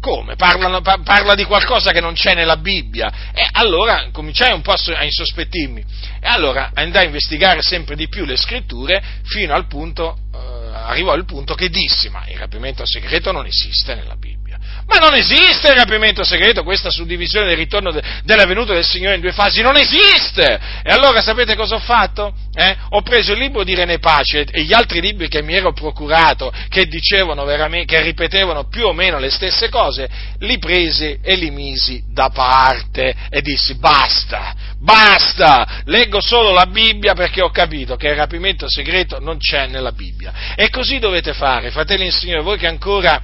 Come? 0.00 0.36
Parlano, 0.36 0.80
parla 0.80 1.34
di 1.34 1.44
qualcosa 1.44 1.92
che 1.92 2.00
non 2.00 2.14
c'è 2.14 2.34
nella 2.34 2.56
Bibbia. 2.56 3.30
E 3.32 3.46
allora 3.52 4.08
cominciai 4.12 4.52
un 4.52 4.62
po' 4.62 4.72
a 4.72 5.04
insospettirmi. 5.04 5.84
E 6.20 6.28
allora 6.28 6.70
andai 6.74 7.04
a 7.04 7.06
investigare 7.06 7.62
sempre 7.62 7.96
di 7.96 8.08
più 8.08 8.24
le 8.24 8.36
scritture 8.36 9.02
fino 9.24 9.54
al 9.54 9.66
punto, 9.66 10.18
eh, 10.32 10.38
arrivò 10.72 11.12
al 11.12 11.24
punto 11.24 11.54
che 11.54 11.68
dissi, 11.68 12.08
ma 12.08 12.24
il 12.28 12.38
rapimento 12.38 12.84
segreto 12.86 13.32
non 13.32 13.46
esiste 13.46 13.94
nella 13.94 14.16
Bibbia. 14.16 14.45
Ma 14.86 14.98
non 14.98 15.14
esiste 15.14 15.68
il 15.68 15.76
rapimento 15.76 16.22
segreto, 16.22 16.62
questa 16.62 16.90
suddivisione 16.90 17.46
del 17.46 17.56
ritorno 17.56 17.90
de, 17.90 18.00
della 18.22 18.44
venuta 18.44 18.72
del 18.72 18.84
Signore 18.84 19.16
in 19.16 19.20
due 19.20 19.32
fasi, 19.32 19.60
non 19.60 19.76
esiste! 19.76 20.60
E 20.82 20.92
allora 20.92 21.20
sapete 21.20 21.56
cosa 21.56 21.74
ho 21.74 21.80
fatto? 21.80 22.32
Eh? 22.54 22.76
Ho 22.90 23.02
preso 23.02 23.32
il 23.32 23.38
libro 23.40 23.64
di 23.64 23.74
René 23.74 23.98
Pace 23.98 24.46
e 24.48 24.62
gli 24.62 24.72
altri 24.72 25.00
libri 25.00 25.28
che 25.28 25.42
mi 25.42 25.54
ero 25.54 25.72
procurato, 25.72 26.52
che 26.68 26.86
dicevano 26.86 27.44
veramente, 27.44 27.96
che 27.96 28.02
ripetevano 28.02 28.68
più 28.68 28.86
o 28.86 28.92
meno 28.92 29.18
le 29.18 29.30
stesse 29.30 29.68
cose, 29.68 30.08
li 30.38 30.58
presi 30.58 31.18
e 31.20 31.34
li 31.34 31.50
misi 31.50 32.04
da 32.08 32.30
parte 32.30 33.14
e 33.28 33.42
dissi 33.42 33.74
basta, 33.74 34.54
basta, 34.78 35.82
leggo 35.86 36.20
solo 36.20 36.52
la 36.52 36.66
Bibbia 36.66 37.14
perché 37.14 37.42
ho 37.42 37.50
capito 37.50 37.96
che 37.96 38.06
il 38.06 38.14
rapimento 38.14 38.70
segreto 38.70 39.18
non 39.18 39.38
c'è 39.38 39.66
nella 39.66 39.90
Bibbia. 39.90 40.54
E 40.54 40.70
così 40.70 41.00
dovete 41.00 41.32
fare, 41.32 41.72
fratelli 41.72 42.06
e 42.06 42.12
signori, 42.12 42.42
voi 42.42 42.56
che 42.56 42.68
ancora 42.68 43.20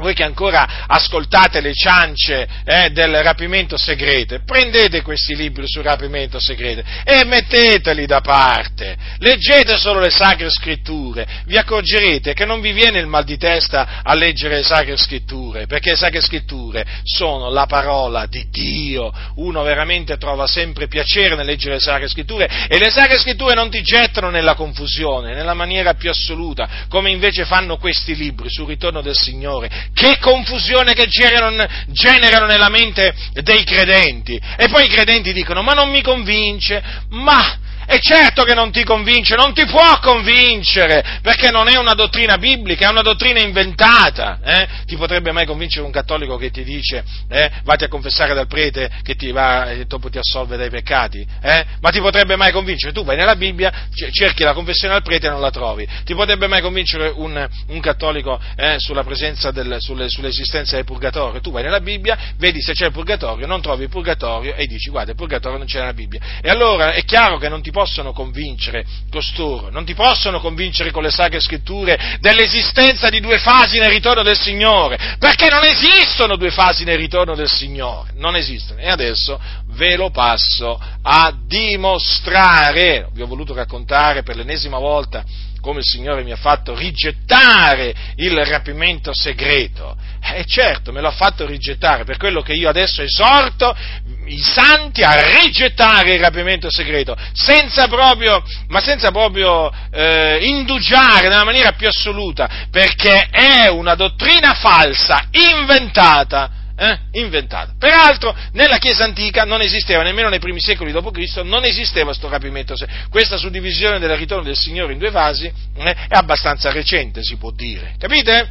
voi 0.00 0.14
che 0.14 0.22
ancora 0.22 0.86
ascoltate 0.86 1.60
le 1.60 1.74
ciance 1.74 2.48
eh, 2.64 2.90
del 2.90 3.22
rapimento 3.22 3.76
segreto, 3.76 4.40
prendete 4.44 5.02
questi 5.02 5.34
libri 5.34 5.66
sul 5.66 5.82
rapimento 5.82 6.38
segreto 6.38 6.82
e 7.04 7.24
metteteli 7.24 8.06
da 8.06 8.20
parte, 8.20 8.96
leggete 9.18 9.76
solo 9.76 10.00
le 10.00 10.10
sacre 10.10 10.50
scritture, 10.50 11.26
vi 11.46 11.56
accorgerete 11.56 12.32
che 12.32 12.44
non 12.44 12.60
vi 12.60 12.72
viene 12.72 12.98
il 12.98 13.06
mal 13.06 13.24
di 13.24 13.36
testa 13.36 14.00
a 14.02 14.14
leggere 14.14 14.56
le 14.56 14.62
sacre 14.62 14.96
scritture, 14.96 15.66
perché 15.66 15.90
le 15.90 15.96
sacre 15.96 16.20
scritture 16.20 16.84
sono 17.02 17.50
la 17.50 17.66
parola 17.66 18.26
di 18.26 18.46
Dio, 18.50 19.12
uno 19.36 19.62
veramente 19.62 20.16
trova 20.16 20.46
sempre 20.46 20.86
piacere 20.88 21.34
nel 21.34 21.46
leggere 21.46 21.74
le 21.74 21.80
sacre 21.80 22.08
scritture 22.08 22.66
e 22.68 22.78
le 22.78 22.90
sacre 22.90 23.18
scritture 23.18 23.54
non 23.54 23.70
ti 23.70 23.82
gettano 23.82 24.30
nella 24.30 24.54
confusione, 24.54 25.34
nella 25.34 25.54
maniera 25.54 25.94
più 25.94 26.10
assoluta, 26.10 26.86
come 26.88 27.10
invece 27.10 27.44
fanno 27.44 27.76
questi 27.76 28.14
libri 28.14 28.48
sul 28.50 28.66
ritorno 28.66 29.00
del 29.00 29.16
Signore, 29.16 29.87
che 29.92 30.18
confusione 30.18 30.94
che 30.94 31.06
generano, 31.06 32.46
nella 32.46 32.68
mente 32.68 33.14
dei 33.42 33.64
credenti. 33.64 34.40
E 34.56 34.68
poi 34.68 34.84
i 34.84 34.88
credenti 34.88 35.32
dicono, 35.32 35.62
ma 35.62 35.72
non 35.72 35.90
mi 35.90 36.02
convince, 36.02 36.82
ma 37.10 37.58
e 37.90 38.00
certo 38.00 38.44
che 38.44 38.52
non 38.52 38.70
ti 38.70 38.84
convince, 38.84 39.34
non 39.34 39.54
ti 39.54 39.64
può 39.64 39.98
convincere, 40.00 41.20
perché 41.22 41.50
non 41.50 41.68
è 41.68 41.78
una 41.78 41.94
dottrina 41.94 42.36
biblica, 42.36 42.86
è 42.86 42.90
una 42.90 43.00
dottrina 43.00 43.40
inventata. 43.40 44.40
Eh? 44.44 44.68
Ti 44.84 44.94
potrebbe 44.96 45.32
mai 45.32 45.46
convincere 45.46 45.86
un 45.86 45.90
cattolico 45.90 46.36
che 46.36 46.50
ti 46.50 46.64
dice, 46.64 47.02
eh, 47.30 47.50
vatti 47.64 47.84
a 47.84 47.88
confessare 47.88 48.34
dal 48.34 48.46
prete 48.46 48.90
che 49.02 49.14
ti 49.14 49.32
va 49.32 49.70
e 49.70 49.86
dopo 49.86 50.10
ti 50.10 50.18
assolve 50.18 50.58
dai 50.58 50.68
peccati? 50.68 51.26
Eh? 51.40 51.64
Ma 51.80 51.88
ti 51.88 52.00
potrebbe 52.00 52.36
mai 52.36 52.52
convincere? 52.52 52.92
Tu 52.92 53.04
vai 53.04 53.16
nella 53.16 53.36
Bibbia, 53.36 53.72
cerchi 54.12 54.42
la 54.42 54.52
confessione 54.52 54.92
al 54.92 55.02
prete 55.02 55.28
e 55.28 55.30
non 55.30 55.40
la 55.40 55.50
trovi. 55.50 55.88
Ti 56.04 56.14
potrebbe 56.14 56.46
mai 56.46 56.60
convincere 56.60 57.08
un, 57.08 57.48
un 57.68 57.80
cattolico 57.80 58.38
eh, 58.54 58.74
sulla 58.76 59.02
presenza 59.02 59.50
del, 59.50 59.76
sulle, 59.78 60.10
sull'esistenza 60.10 60.76
del 60.76 60.84
purgatorio? 60.84 61.40
Tu 61.40 61.50
vai 61.50 61.62
nella 61.62 61.80
Bibbia, 61.80 62.18
vedi 62.36 62.60
se 62.60 62.74
c'è 62.74 62.84
il 62.84 62.92
purgatorio, 62.92 63.46
non 63.46 63.62
trovi 63.62 63.84
il 63.84 63.88
purgatorio 63.88 64.54
e 64.56 64.66
dici, 64.66 64.90
guarda, 64.90 65.12
il 65.12 65.16
purgatorio 65.16 65.56
non 65.56 65.66
c'è 65.66 65.78
nella 65.78 65.94
Bibbia. 65.94 66.20
E 66.42 66.50
allora 66.50 66.92
è 66.92 67.02
chiaro 67.04 67.38
che 67.38 67.48
non 67.48 67.62
ti 67.62 67.76
possono 67.78 68.12
convincere 68.12 68.84
costoro, 69.08 69.70
non 69.70 69.84
ti 69.84 69.94
possono 69.94 70.40
convincere 70.40 70.90
con 70.90 71.04
le 71.04 71.10
sacre 71.10 71.38
scritture 71.38 72.16
dell'esistenza 72.18 73.08
di 73.08 73.20
due 73.20 73.38
fasi 73.38 73.78
nel 73.78 73.90
ritorno 73.90 74.24
del 74.24 74.36
Signore, 74.36 75.16
perché 75.20 75.48
non 75.48 75.62
esistono 75.62 76.34
due 76.34 76.50
fasi 76.50 76.82
nel 76.82 76.98
ritorno 76.98 77.36
del 77.36 77.48
Signore, 77.48 78.10
non 78.14 78.34
esistono. 78.34 78.80
E 78.80 78.88
adesso 78.88 79.40
ve 79.76 79.94
lo 79.94 80.10
passo 80.10 80.80
a 81.02 81.32
dimostrare. 81.46 83.10
Vi 83.12 83.22
ho 83.22 83.28
voluto 83.28 83.54
raccontare 83.54 84.24
per 84.24 84.34
l'ennesima 84.34 84.78
volta 84.78 85.24
come 85.60 85.80
il 85.80 85.84
Signore 85.84 86.22
mi 86.22 86.32
ha 86.32 86.36
fatto 86.36 86.74
rigettare 86.74 87.94
il 88.16 88.44
rapimento 88.44 89.12
segreto. 89.14 89.96
E 90.20 90.44
certo, 90.46 90.92
me 90.92 91.00
l'ha 91.00 91.10
fatto 91.10 91.46
rigettare, 91.46 92.04
per 92.04 92.16
quello 92.16 92.42
che 92.42 92.52
io 92.52 92.68
adesso 92.68 93.02
esorto 93.02 93.74
i 94.26 94.38
santi 94.38 95.02
a 95.02 95.40
rigettare 95.40 96.14
il 96.14 96.20
rapimento 96.20 96.70
segreto, 96.70 97.16
senza 97.32 97.88
proprio, 97.88 98.42
ma 98.68 98.80
senza 98.80 99.10
proprio 99.10 99.72
eh, 99.90 100.38
indugiare 100.42 101.28
nella 101.28 101.44
maniera 101.44 101.72
più 101.72 101.88
assoluta, 101.88 102.66
perché 102.70 103.28
è 103.30 103.68
una 103.68 103.94
dottrina 103.94 104.54
falsa, 104.54 105.28
inventata, 105.30 106.50
eh, 106.78 106.98
inventata. 107.12 107.74
Peraltro 107.76 108.34
nella 108.52 108.78
Chiesa 108.78 109.04
antica 109.04 109.44
non 109.44 109.60
esisteva, 109.60 110.02
nemmeno 110.02 110.28
nei 110.28 110.38
primi 110.38 110.60
secoli 110.60 110.92
d.C., 110.92 111.40
non 111.42 111.64
esisteva 111.64 112.06
questo 112.06 112.28
rapimento, 112.28 112.74
questa 113.10 113.36
suddivisione 113.36 113.98
del 113.98 114.16
ritorno 114.16 114.44
del 114.44 114.56
Signore 114.56 114.92
in 114.92 114.98
due 114.98 115.10
fasi 115.10 115.46
eh, 115.46 115.96
è 116.08 116.14
abbastanza 116.14 116.70
recente, 116.70 117.22
si 117.22 117.36
può 117.36 117.50
dire. 117.50 117.94
Capite? 117.98 118.48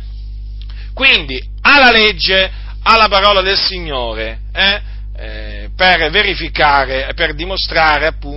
Quindi, 0.94 1.42
alla 1.62 1.92
legge, 1.92 2.52
alla 2.84 3.08
parola 3.08 3.42
del 3.42 3.58
Signore, 3.58 4.40
eh, 4.54 4.82
eh, 5.16 5.70
per 5.76 6.10
verificare, 6.10 7.12
per 7.16 7.34
dimostrare 7.34 8.08
appunto 8.08 8.37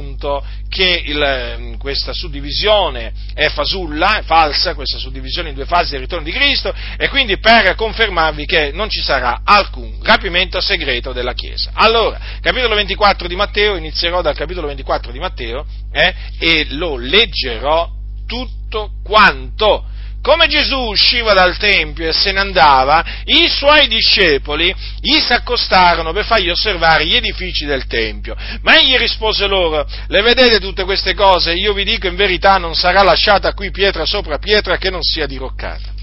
che 0.68 1.02
il, 1.06 1.76
questa 1.78 2.12
suddivisione 2.12 3.12
è 3.34 3.48
fasulla, 3.48 4.18
è 4.18 4.22
falsa, 4.22 4.74
questa 4.74 4.98
suddivisione 4.98 5.48
in 5.48 5.54
due 5.54 5.64
fasi 5.64 5.92
del 5.92 6.00
ritorno 6.00 6.24
di 6.24 6.32
Cristo 6.32 6.72
e 6.96 7.08
quindi 7.08 7.38
per 7.38 7.74
confermarvi 7.74 8.44
che 8.44 8.70
non 8.72 8.88
ci 8.88 9.00
sarà 9.00 9.40
alcun 9.44 9.98
rapimento 10.02 10.60
segreto 10.60 11.12
della 11.12 11.32
Chiesa. 11.32 11.70
Allora, 11.74 12.20
capitolo 12.40 12.74
24 12.74 13.26
di 13.26 13.36
Matteo, 13.36 13.76
inizierò 13.76 14.20
dal 14.22 14.36
capitolo 14.36 14.66
24 14.66 15.10
di 15.10 15.18
Matteo 15.18 15.64
eh, 15.90 16.14
e 16.38 16.66
lo 16.70 16.96
leggerò 16.96 17.88
tutto 18.26 18.92
quanto 19.02 19.89
come 20.22 20.48
Gesù 20.48 20.78
usciva 20.78 21.32
dal 21.32 21.56
Tempio 21.56 22.08
e 22.08 22.12
se 22.12 22.32
ne 22.32 22.40
andava, 22.40 23.04
i 23.24 23.48
suoi 23.48 23.88
discepoli 23.88 24.74
gli 25.00 25.18
si 25.18 25.32
accostarono 25.32 26.12
per 26.12 26.24
fargli 26.24 26.50
osservare 26.50 27.06
gli 27.06 27.14
edifici 27.14 27.64
del 27.64 27.86
Tempio. 27.86 28.36
Ma 28.62 28.78
egli 28.78 28.96
rispose 28.96 29.46
loro, 29.46 29.86
le 30.08 30.22
vedete 30.22 30.60
tutte 30.60 30.84
queste 30.84 31.14
cose? 31.14 31.52
Io 31.52 31.72
vi 31.72 31.84
dico 31.84 32.06
in 32.06 32.16
verità 32.16 32.58
non 32.58 32.74
sarà 32.74 33.02
lasciata 33.02 33.54
qui 33.54 33.70
pietra 33.70 34.04
sopra 34.04 34.38
pietra 34.38 34.76
che 34.76 34.90
non 34.90 35.02
sia 35.02 35.26
diroccata. 35.26 35.99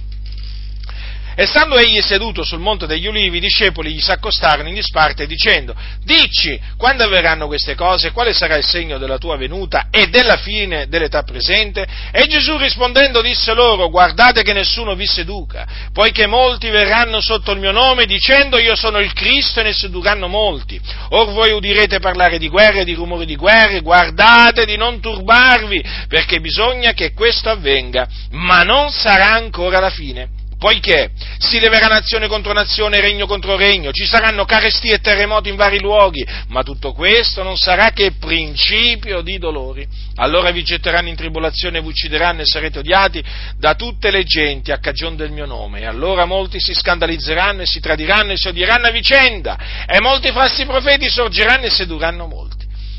E 1.39 1.45
stando 1.45 1.77
egli 1.77 2.01
seduto 2.01 2.43
sul 2.43 2.57
monte 2.57 2.87
degli 2.87 3.05
ulivi, 3.05 3.37
i 3.37 3.39
discepoli 3.39 3.93
gli 3.93 3.99
s'accostarono 3.99 4.69
in 4.69 4.73
disparte 4.73 5.27
dicendo, 5.27 5.75
dici, 6.03 6.59
quando 6.77 7.03
avverranno 7.03 7.45
queste 7.45 7.75
cose, 7.75 8.11
quale 8.11 8.33
sarà 8.33 8.55
il 8.55 8.65
segno 8.65 8.97
della 8.97 9.19
tua 9.19 9.37
venuta 9.37 9.89
e 9.91 10.07
della 10.07 10.37
fine 10.37 10.87
dell'età 10.87 11.21
presente? 11.21 11.85
E 12.11 12.25
Gesù 12.25 12.57
rispondendo 12.57 13.21
disse 13.21 13.53
loro, 13.53 13.87
guardate 13.91 14.41
che 14.41 14.51
nessuno 14.51 14.95
vi 14.95 15.05
seduca, 15.05 15.67
poiché 15.93 16.25
molti 16.25 16.71
verranno 16.71 17.21
sotto 17.21 17.51
il 17.51 17.59
mio 17.59 17.71
nome 17.71 18.07
dicendo 18.07 18.57
io 18.57 18.75
sono 18.75 18.97
il 18.97 19.13
Cristo 19.13 19.59
e 19.59 19.63
ne 19.65 19.73
sedurranno 19.73 20.27
molti. 20.27 20.81
Or 21.09 21.31
voi 21.33 21.51
udirete 21.51 21.99
parlare 21.99 22.39
di 22.39 22.47
guerre 22.47 22.83
di 22.83 22.95
rumori 22.95 23.27
di 23.27 23.35
guerre, 23.35 23.81
guardate 23.81 24.65
di 24.65 24.75
non 24.75 24.99
turbarvi, 24.99 25.83
perché 26.07 26.39
bisogna 26.39 26.93
che 26.93 27.13
questo 27.13 27.51
avvenga, 27.51 28.07
ma 28.31 28.63
non 28.63 28.89
sarà 28.89 29.33
ancora 29.33 29.79
la 29.79 29.91
fine 29.91 30.36
poiché 30.57 31.11
si 31.37 31.59
leverà 31.59 31.87
nazione 31.87 32.27
contro 32.27 32.53
nazione, 32.53 32.99
regno 32.99 33.27
contro 33.27 33.55
regno, 33.55 33.91
ci 33.91 34.05
saranno 34.05 34.45
carestie 34.45 34.95
e 34.95 34.99
terremoti 34.99 35.49
in 35.49 35.55
vari 35.55 35.79
luoghi, 35.79 36.25
ma 36.47 36.63
tutto 36.63 36.93
questo 36.93 37.43
non 37.43 37.57
sarà 37.57 37.91
che 37.91 38.13
principio 38.19 39.21
di 39.21 39.37
dolori. 39.37 39.87
Allora 40.15 40.51
vi 40.51 40.63
getteranno 40.63 41.09
in 41.09 41.15
tribolazione, 41.15 41.81
vi 41.81 41.87
uccideranno 41.87 42.41
e 42.41 42.45
sarete 42.45 42.79
odiati 42.79 43.23
da 43.57 43.75
tutte 43.75 44.09
le 44.09 44.23
genti 44.23 44.71
a 44.71 44.79
cagione 44.79 45.15
del 45.15 45.31
mio 45.31 45.45
nome. 45.45 45.81
E 45.81 45.85
allora 45.85 46.25
molti 46.25 46.59
si 46.59 46.73
scandalizzeranno 46.73 47.61
e 47.61 47.65
si 47.65 47.79
tradiranno 47.79 48.31
e 48.31 48.37
si 48.37 48.47
odieranno 48.47 48.87
a 48.87 48.91
vicenda, 48.91 49.57
e 49.85 49.99
molti 50.01 50.31
falsi 50.31 50.65
profeti 50.65 51.09
sorgeranno 51.09 51.65
e 51.65 51.69
sedurranno 51.69 52.25
molti 52.25 52.56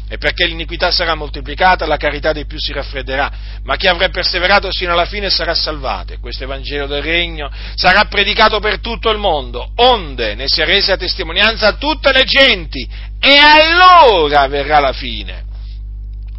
e 0.09 0.19
perché 0.19 0.47
l'iniquità 0.47 0.91
sarà 0.91 1.15
moltiplicata, 1.15 1.87
la 1.87 1.97
carità 1.97 2.33
dei 2.33 2.47
più 2.47 2.59
si 2.59 2.73
raffredderà, 2.73 3.31
ma 3.65 3.77
chi 3.77 3.87
avrà 3.87 4.09
perseverato 4.09 4.73
sino 4.73 4.93
alla 4.93 5.05
fine 5.05 5.31
sarà 5.31 5.55
salvato, 5.55 6.13
e 6.13 6.19
questo 6.19 6.45
Evangelo 6.45 6.87
del 6.87 7.03
Regno 7.03 7.51
sarà 7.75 8.05
predicato 8.05 8.59
per 8.61 8.81
tutto 8.81 9.11
il 9.11 9.19
mondo, 9.19 9.73
onde 9.77 10.35
ne 10.35 10.49
sia 10.49 10.65
resa 10.65 10.97
testimonianza 10.97 11.69
a 11.69 11.73
tutte 11.75 12.13
le 12.13 12.25
genti, 12.25 12.89
e 13.21 13.37
allora 13.37 14.47
verrà 14.47 14.79
la 14.79 14.93
fine. 14.93 15.48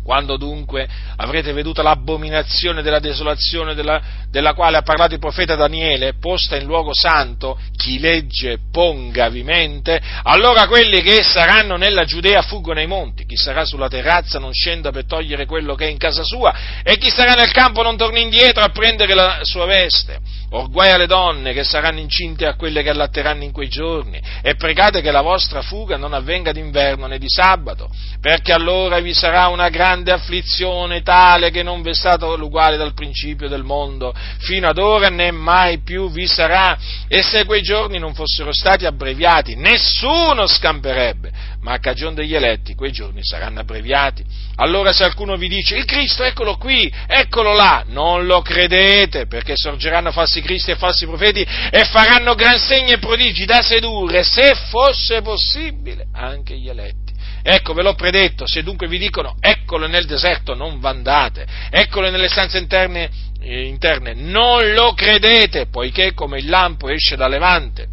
Quando 0.10 0.38
dunque 0.38 0.89
avrete 1.17 1.54
veduto 1.54 1.84
l'abominazione 1.84 2.82
della 2.82 2.98
desolazione 2.98 3.76
della, 3.76 4.02
della, 4.32 4.56
quale 4.56 4.78
ha 4.78 4.82
parlato 4.82 5.13
il 5.13 5.19
profeta 5.19 5.54
Daniele, 5.54 6.15
posta 6.19 6.56
in 6.56 6.65
luogo 6.65 6.95
santo, 6.95 7.60
chi 7.76 8.00
legge 8.00 8.58
pongavi 8.72 9.43
mente, 9.43 10.02
allora 10.24 10.65
quelli 10.65 11.04
che 11.04 11.22
saranno 11.22 11.76
nella 11.76 12.06
Giudea 12.06 12.41
fuggono 12.41 12.80
ai 12.80 12.88
monti, 12.88 13.28
chi 13.28 13.38
sarà 13.38 13.65
sulla 13.65 13.88
terrazza 13.88 14.39
non 14.39 14.52
scenda 14.52 14.89
per 14.89 15.06
togliere 15.06 15.45
quello 15.45 15.76
che 15.76 15.86
è 15.86 15.89
in 15.89 16.00
casa 16.00 16.24
sua, 16.24 16.56
e 16.82 16.98
chi 16.98 17.12
sarà 17.12 17.34
nel 17.34 17.52
campo 17.52 17.84
non 17.84 17.95
torni 17.95 18.24
indietro 18.24 18.63
a 18.63 18.69
prendere 18.69 19.13
la 19.13 19.41
sua 19.43 19.67
veste. 19.67 20.38
Or 20.52 20.67
guai 20.72 20.89
alle 20.89 21.06
donne 21.06 21.54
che 21.54 21.63
saranno 21.63 22.00
incinte 22.00 22.48
a 22.48 22.56
quelle 22.56 22.82
che 22.82 22.89
allatteranno 22.89 23.43
in 23.43 23.52
quei 23.52 23.67
giorni, 23.67 24.19
e 24.41 24.56
pregate 24.56 25.02
che 25.02 25.12
la 25.12 25.22
vostra 25.22 25.62
fuga 25.62 25.95
non 25.95 26.13
avvenga 26.13 26.52
d'inverno 26.52 27.06
né 27.06 27.19
di 27.19 27.30
sabato, 27.30 27.91
perché 28.19 28.52
allora 28.52 29.00
vi 29.00 29.13
sarà 29.13 29.45
una 29.50 29.69
grande 29.69 29.98
afflizione 30.08 31.02
tale 31.02 31.52
che 31.52 31.64
non 31.64 31.82
vi 31.82 31.90
è 31.90 31.94
stato 31.94 32.36
l'uguale 32.36 32.78
dal 32.78 32.94
principio 32.94 33.48
del 33.48 33.64
mondo, 33.64 34.14
fino 34.40 34.68
ad 34.68 34.78
ora 34.78 35.10
né 35.10 35.32
mai 35.32 35.82
più 35.82 36.10
vi 36.10 36.28
sarà, 36.28 36.78
e 37.08 37.22
se 37.22 37.46
quei 37.46 37.62
giorni 37.62 38.00
non 38.00 38.14
fossero 38.14 38.54
stati 38.54 38.86
abbreviati, 38.86 39.56
nessuno 39.56 40.48
scamperebbe, 40.48 41.32
ma 41.62 41.74
a 41.74 41.80
cagione 41.80 42.16
degli 42.16 42.36
eletti 42.36 42.76
quei 42.76 42.92
giorni 42.92 43.20
saranno 43.24 43.60
abbreviati. 43.60 44.24
Allora 44.56 44.92
se 44.92 45.04
qualcuno 45.04 45.36
vi 45.38 45.48
dice 45.48 45.76
il 45.76 45.86
Cristo 45.86 46.24
eccolo 46.24 46.58
qui, 46.58 46.92
eccolo 47.08 47.54
là, 47.54 47.84
non 47.88 48.26
lo 48.26 48.42
credete, 48.42 49.28
perché 49.28 49.54
sorgeranno 49.56 50.12
falsi 50.12 50.42
cristi 50.42 50.72
e 50.72 50.76
falsi 50.76 51.06
profeti 51.06 51.42
e 51.42 51.84
faranno 51.86 52.36
gran 52.36 52.60
segni 52.60 52.92
e 52.92 53.00
prodigi 53.00 53.46
da 53.46 53.62
sedurre, 53.62 54.24
se 54.24 54.56
fosse 54.70 55.22
possibile, 55.22 56.08
anche 56.14 56.58
gli 56.58 56.70
eletti. 56.70 57.09
Ecco, 57.41 57.73
ve 57.73 57.84
l'ho 57.84 57.95
predetto, 57.95 58.45
se 58.45 58.63
dunque 58.63 58.88
vi 58.88 58.97
dicono 58.97 59.36
eccolo 59.39 59.88
nel 59.88 60.06
deserto, 60.06 60.56
non 60.56 60.80
vandate, 60.80 61.47
eccolo 61.69 62.10
nelle 62.10 62.28
stanze 62.28 62.58
interne, 62.58 63.10
eh, 63.41 63.63
interne, 63.63 64.13
non 64.13 64.73
lo 64.73 64.93
credete, 64.93 65.67
poiché 65.67 66.13
come 66.13 66.39
il 66.39 66.49
lampo 66.49 66.89
esce 66.89 67.15
da 67.15 67.28
levante 67.28 67.88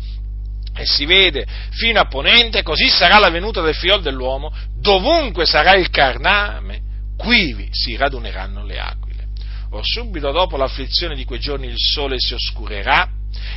e 0.76 0.85
si 0.85 1.06
vede 1.06 1.46
fino 1.70 2.00
a 2.00 2.06
ponente, 2.06 2.62
così 2.62 2.88
sarà 2.88 3.18
la 3.18 3.30
venuta 3.30 3.62
del 3.62 3.74
figlio 3.74 3.96
dell'uomo, 3.96 4.52
dovunque 4.78 5.46
sarà 5.46 5.74
il 5.74 5.88
carname, 5.88 6.82
quivi 7.16 7.68
si 7.70 7.96
raduneranno 7.96 8.64
le 8.64 8.78
aquile. 8.78 9.24
Or 9.70 9.85
subito 9.85 10.30
dopo 10.32 10.56
l'afflizione 10.56 11.14
di 11.14 11.24
quei 11.24 11.40
giorni 11.40 11.66
il 11.66 11.78
sole 11.78 12.16
si 12.18 12.35
oscurerà, 12.35 13.09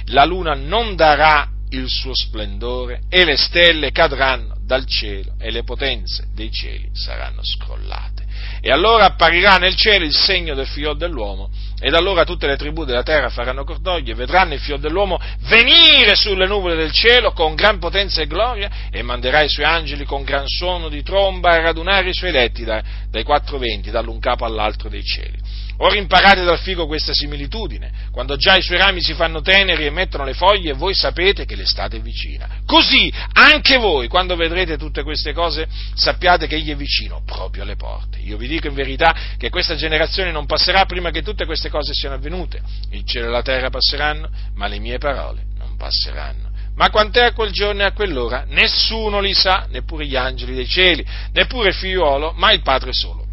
la 0.07 0.23
luna 0.23 0.53
non 0.53 0.95
darà 0.95 1.47
il 1.71 1.87
suo 1.87 2.15
splendore 2.15 3.01
e 3.09 3.25
le 3.25 3.37
stelle 3.37 3.91
cadranno 3.91 4.55
dal 4.65 4.85
cielo 4.85 5.33
e 5.39 5.51
le 5.51 5.63
potenze 5.63 6.27
dei 6.33 6.51
cieli 6.51 6.89
saranno 6.93 7.41
scrollate. 7.43 8.25
E 8.61 8.71
allora 8.71 9.05
apparirà 9.05 9.57
nel 9.57 9.75
cielo 9.75 10.05
il 10.05 10.15
segno 10.15 10.55
del 10.55 10.67
figlio 10.67 10.93
dell'uomo 10.93 11.49
ed 11.79 11.93
allora 11.93 12.25
tutte 12.25 12.47
le 12.47 12.57
tribù 12.57 12.83
della 12.83 13.03
terra 13.03 13.29
faranno 13.29 13.63
cordoglio 13.63 14.11
e 14.11 14.15
vedranno 14.15 14.53
il 14.53 14.59
figlio 14.59 14.77
dell'uomo 14.77 15.19
venire 15.47 16.15
sulle 16.15 16.45
nuvole 16.45 16.75
del 16.75 16.91
cielo 16.91 17.31
con 17.31 17.55
gran 17.55 17.79
potenza 17.79 18.21
e 18.21 18.27
gloria 18.27 18.69
e 18.91 19.01
manderà 19.01 19.41
i 19.41 19.49
suoi 19.49 19.65
angeli 19.65 20.05
con 20.05 20.23
gran 20.23 20.47
suono 20.47 20.89
di 20.89 21.03
tromba 21.03 21.51
a 21.51 21.61
radunare 21.61 22.09
i 22.09 22.13
suoi 22.13 22.29
eletti 22.29 22.63
dai 22.65 23.23
quattro 23.23 23.57
venti, 23.57 23.91
dall'un 23.91 24.19
capo 24.19 24.45
all'altro 24.45 24.89
dei 24.89 25.03
cieli. 25.03 25.37
Ora 25.81 25.95
imparate 25.95 26.43
dal 26.43 26.59
figo 26.59 26.87
questa 26.87 27.13
similitudine. 27.13 28.07
Quando 28.11 28.35
già 28.35 28.55
i 28.55 28.61
suoi 28.61 28.77
rami 28.77 29.01
si 29.01 29.13
fanno 29.13 29.41
teneri 29.41 29.85
e 29.85 29.89
mettono 29.89 30.25
le 30.25 30.33
foglie, 30.33 30.73
voi 30.73 30.93
sapete 30.93 31.45
che 31.45 31.55
l'estate 31.55 31.97
è 31.97 32.01
vicina. 32.01 32.49
Così 32.65 33.11
anche 33.33 33.77
voi, 33.77 34.09
quando 34.09 34.35
vedrete 34.35 34.77
tutte 34.77 35.03
queste 35.03 35.31
cose, 35.31 35.67
sappiate 35.93 36.47
che 36.47 36.55
egli 36.55 36.71
è 36.71 36.75
vicino, 36.75 37.21
proprio 37.25 37.63
alle 37.63 37.77
porte. 37.77 38.19
Io 38.19 38.35
vi 38.35 38.47
dico 38.47 38.67
in 38.67 38.73
verità 38.73 39.15
che 39.37 39.49
questa 39.49 39.75
generazione 39.75 40.31
non 40.31 40.45
passerà 40.45 40.83
prima 40.83 41.11
che 41.11 41.21
tutte 41.21 41.45
queste 41.45 41.69
cose 41.69 41.93
siano 41.93 42.15
avvenute. 42.15 42.61
Il 42.91 43.05
cielo 43.05 43.27
e 43.27 43.29
la 43.29 43.41
terra 43.41 43.69
passeranno, 43.69 44.29
ma 44.55 44.67
le 44.67 44.79
mie 44.79 44.97
parole 44.97 45.43
non 45.57 45.77
passeranno. 45.77 46.49
Ma 46.75 46.89
quant'è 46.89 47.23
a 47.23 47.33
quel 47.33 47.51
giorno 47.51 47.83
e 47.83 47.85
a 47.85 47.93
quell'ora? 47.93 48.43
Nessuno 48.49 49.21
li 49.21 49.33
sa, 49.33 49.65
neppure 49.69 50.05
gli 50.05 50.17
angeli 50.17 50.55
dei 50.55 50.67
cieli, 50.67 51.05
neppure 51.31 51.69
il 51.69 51.75
figliuolo, 51.75 52.33
ma 52.35 52.51
il 52.51 52.61
Padre 52.61 52.91
solo. 52.91 53.27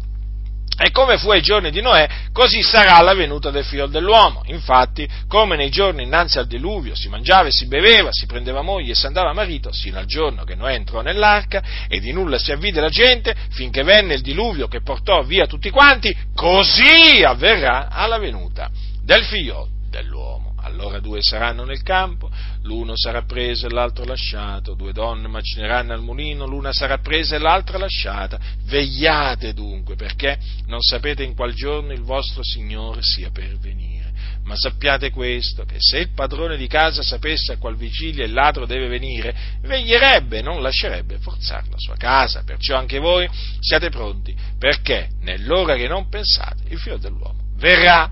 E 0.79 0.91
come 0.91 1.17
fu 1.17 1.31
ai 1.31 1.41
giorni 1.41 1.71
di 1.71 1.81
Noè, 1.81 2.07
così 2.31 2.61
sarà 2.61 3.01
la 3.01 3.15
venuta 3.15 3.49
del 3.49 3.65
figlio 3.65 3.87
dell'uomo. 3.87 4.43
Infatti, 4.45 5.09
come 5.27 5.55
nei 5.55 5.71
giorni 5.71 6.03
innanzi 6.03 6.37
al 6.37 6.45
diluvio 6.45 6.93
si 6.95 7.09
mangiava 7.09 7.47
e 7.47 7.51
si 7.51 7.67
beveva, 7.67 8.09
si 8.11 8.27
prendeva 8.27 8.61
moglie 8.61 8.91
e 8.91 8.95
si 8.95 9.07
andava 9.07 9.31
a 9.31 9.33
marito, 9.33 9.71
sino 9.73 9.97
al 9.97 10.05
giorno 10.05 10.43
che 10.43 10.53
Noè 10.53 10.73
entrò 10.73 11.01
nell'arca 11.01 11.63
e 11.87 11.99
di 11.99 12.11
nulla 12.11 12.37
si 12.37 12.51
avvide 12.51 12.79
la 12.79 12.89
gente, 12.89 13.35
finché 13.49 13.81
venne 13.81 14.13
il 14.13 14.21
diluvio 14.21 14.67
che 14.67 14.81
portò 14.81 15.23
via 15.23 15.47
tutti 15.47 15.71
quanti, 15.71 16.15
così 16.35 17.23
avverrà 17.25 17.87
alla 17.89 18.19
venuta 18.19 18.69
del 19.01 19.23
figlio 19.23 19.67
dell'uomo. 19.89 20.46
Allora 20.67 20.99
due 20.99 21.21
saranno 21.21 21.63
nel 21.63 21.81
campo, 21.81 22.29
l'uno 22.63 22.91
sarà 22.97 23.23
preso 23.23 23.67
e 23.67 23.69
l'altro 23.69 24.03
lasciato, 24.03 24.73
due 24.73 24.91
donne 24.91 25.29
macineranno 25.29 25.93
al 25.93 26.01
mulino, 26.01 26.45
l'una 26.45 26.73
sarà 26.73 26.97
presa 26.97 27.37
e 27.37 27.39
l'altra 27.39 27.77
lasciata. 27.77 28.37
Vegliate 28.65 29.53
dunque, 29.53 29.95
perché 29.95 30.37
non 30.65 30.81
sapete 30.81 31.23
in 31.23 31.35
qual 31.35 31.53
giorno 31.53 31.93
il 31.93 32.01
vostro 32.01 32.43
Signore 32.43 32.99
sia 33.01 33.29
per 33.31 33.57
venire. 33.57 34.11
Ma 34.43 34.55
sappiate 34.57 35.09
questo, 35.09 35.63
che 35.63 35.77
se 35.79 35.99
il 35.99 36.11
padrone 36.13 36.57
di 36.57 36.67
casa 36.67 37.01
sapesse 37.01 37.53
a 37.53 37.57
qual 37.57 37.77
vigilia 37.77 38.25
il 38.25 38.33
ladro 38.33 38.65
deve 38.65 38.87
venire, 38.87 39.35
veglierebbe 39.61 40.41
non 40.41 40.61
lascerebbe 40.61 41.17
forzare 41.19 41.67
la 41.69 41.77
sua 41.77 41.95
casa. 41.95 42.43
Perciò 42.43 42.75
anche 42.75 42.99
voi 42.99 43.27
siate 43.61 43.89
pronti, 43.89 44.35
perché 44.59 45.11
nell'ora 45.21 45.75
che 45.75 45.87
non 45.87 46.09
pensate 46.09 46.63
il 46.67 46.77
figlio 46.77 46.97
dell'uomo 46.97 47.45
verrà. 47.55 48.11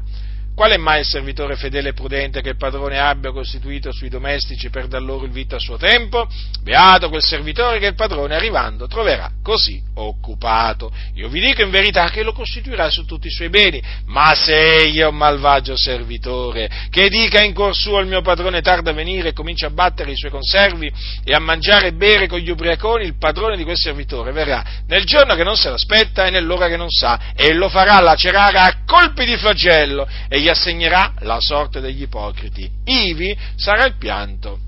Qual 0.55 0.71
è 0.71 0.77
mai 0.77 1.01
il 1.01 1.05
servitore 1.05 1.57
fedele 1.57 1.89
e 1.89 1.93
prudente 1.93 2.39
che 2.39 2.47
il 2.47 2.55
padrone 2.55 2.97
abbia 2.97 3.33
costituito 3.33 3.91
sui 3.91 4.07
domestici 4.07 4.69
per 4.69 4.87
dar 4.87 5.01
loro 5.01 5.25
il 5.25 5.31
vitto 5.31 5.57
a 5.57 5.59
suo 5.59 5.75
tempo? 5.75 6.29
Beato 6.61 7.09
quel 7.09 7.21
servitore 7.21 7.77
che 7.77 7.87
il 7.87 7.95
padrone 7.95 8.35
arrivando 8.35 8.87
troverà 8.87 9.29
così 9.43 9.83
occupato. 9.95 10.93
Io 11.15 11.27
vi 11.27 11.41
dico 11.41 11.61
in 11.61 11.71
verità 11.71 12.09
che 12.09 12.23
lo 12.23 12.31
costituirà 12.31 12.89
su 12.89 13.03
tutti 13.03 13.27
i 13.27 13.31
suoi 13.31 13.49
beni, 13.49 13.81
ma 14.05 14.33
se 14.33 14.87
io 14.89 15.09
un 15.09 15.17
malvagio 15.17 15.75
servitore 15.75 16.69
che 16.89 17.09
dica 17.09 17.43
in 17.43 17.53
cuor 17.53 17.75
suo 17.75 17.99
il 17.99 18.07
mio 18.07 18.21
padrone 18.21 18.61
tarda 18.61 18.91
a 18.91 18.93
venire 18.93 19.29
e 19.29 19.33
comincia 19.33 19.67
a 19.67 19.71
battere 19.71 20.11
i 20.11 20.17
suoi 20.17 20.31
conservi 20.31 20.89
e 21.25 21.33
a 21.33 21.39
mangiare 21.39 21.87
e 21.87 21.93
bere 21.93 22.27
con 22.27 22.39
gli 22.39 22.49
ubriaconi, 22.49 23.03
il 23.03 23.17
padrone 23.17 23.57
di 23.57 23.65
quel 23.65 23.77
servitore 23.77 24.31
verrà 24.31 24.63
nel 24.87 25.03
giorno 25.03 25.35
che 25.35 25.43
non 25.43 25.57
se 25.57 25.69
l'aspetta 25.69 26.25
e 26.25 26.29
nell'ora 26.29 26.69
che 26.69 26.77
non 26.77 26.89
sa 26.89 27.33
e 27.35 27.53
lo 27.53 27.67
farà 27.67 27.99
lacerare 27.99 28.57
a 28.57 28.77
colpi 28.85 29.25
di 29.25 29.35
flagello 29.35 30.07
gli 30.45 30.49
assegnerà 30.49 31.13
la 31.21 31.39
sorte 31.39 31.79
degli 31.79 32.03
ipocriti. 32.03 32.69
Ivi 32.85 33.35
sarà 33.55 33.85
il 33.85 33.97
pianto 33.97 34.59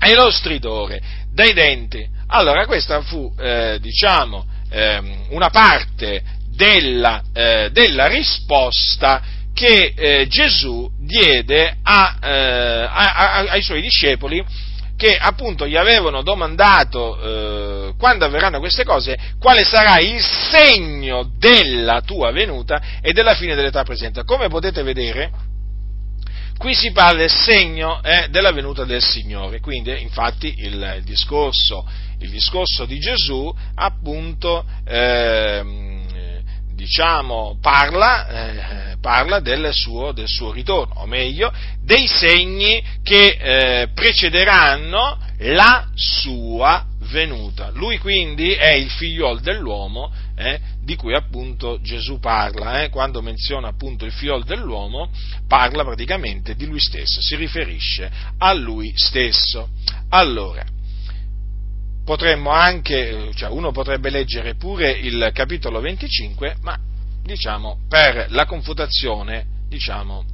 e 0.00 0.12
lo 0.14 0.28
stridore 0.32 1.00
dei 1.32 1.52
denti. 1.52 2.04
Allora, 2.26 2.66
questa 2.66 3.00
fu, 3.00 3.32
eh, 3.38 3.78
diciamo, 3.80 4.44
eh, 4.70 5.00
una 5.28 5.50
parte 5.50 6.20
della, 6.48 7.22
eh, 7.32 7.70
della 7.70 8.08
risposta 8.08 9.22
che 9.54 9.94
eh, 9.96 10.26
Gesù 10.26 10.90
diede 10.98 11.76
a, 11.84 12.18
eh, 12.20 12.88
a, 12.90 13.12
a, 13.12 13.38
ai 13.50 13.62
suoi 13.62 13.82
discepoli 13.82 14.44
che 15.04 15.18
appunto 15.18 15.66
gli 15.66 15.76
avevano 15.76 16.22
domandato 16.22 17.20
eh, 17.20 17.92
quando 17.98 18.24
avverranno 18.24 18.58
queste 18.58 18.84
cose, 18.84 19.18
quale 19.38 19.62
sarà 19.62 19.98
il 19.98 20.18
segno 20.22 21.30
della 21.36 22.00
tua 22.00 22.30
venuta 22.30 22.80
e 23.02 23.12
della 23.12 23.34
fine 23.34 23.54
dell'età 23.54 23.82
presente. 23.82 24.24
Come 24.24 24.48
potete 24.48 24.82
vedere, 24.82 25.30
qui 26.56 26.72
si 26.72 26.90
parla 26.92 27.18
del 27.18 27.30
segno 27.30 28.02
eh, 28.02 28.28
della 28.30 28.52
venuta 28.52 28.84
del 28.84 29.02
Signore, 29.02 29.60
quindi 29.60 30.00
infatti 30.00 30.54
il, 30.56 30.94
il, 30.96 31.04
discorso, 31.04 31.86
il 32.20 32.30
discorso, 32.30 32.86
di 32.86 32.98
Gesù 32.98 33.54
appunto 33.74 34.64
eh, 34.86 35.93
diciamo, 36.74 37.58
parla, 37.60 38.28
eh, 38.28 38.96
parla 39.00 39.40
del, 39.40 39.72
suo, 39.72 40.12
del, 40.12 40.28
suo, 40.28 40.52
ritorno, 40.52 40.94
o 41.00 41.06
meglio, 41.06 41.52
dei 41.82 42.06
segni 42.06 42.82
che 43.02 43.38
eh, 43.38 43.88
precederanno 43.94 45.18
la 45.38 45.88
sua 45.94 46.86
venuta. 47.10 47.70
Lui 47.70 47.98
quindi 47.98 48.52
è 48.52 48.72
il 48.72 48.90
figliol 48.90 49.40
dell'uomo 49.40 50.12
eh, 50.36 50.60
di 50.82 50.96
cui 50.96 51.14
appunto 51.14 51.80
Gesù 51.80 52.18
parla, 52.18 52.82
eh, 52.82 52.88
quando 52.90 53.22
menziona 53.22 53.68
appunto 53.68 54.04
il 54.04 54.12
figliol 54.12 54.44
dell'uomo, 54.44 55.10
parla 55.46 55.84
praticamente 55.84 56.54
di 56.54 56.66
lui 56.66 56.80
stesso, 56.80 57.20
si 57.20 57.36
riferisce 57.36 58.10
a 58.38 58.52
lui 58.52 58.92
stesso. 58.94 59.68
Allora, 60.10 60.64
potremmo 62.04 62.50
anche, 62.50 63.30
cioè 63.34 63.50
uno 63.50 63.72
potrebbe 63.72 64.10
leggere 64.10 64.54
pure 64.54 64.90
il 64.90 65.30
capitolo 65.32 65.80
25, 65.80 66.56
ma 66.60 66.78
diciamo 67.22 67.80
per 67.88 68.26
la 68.28 68.44
confutazione 68.44 69.46
diciamo, 69.68 70.24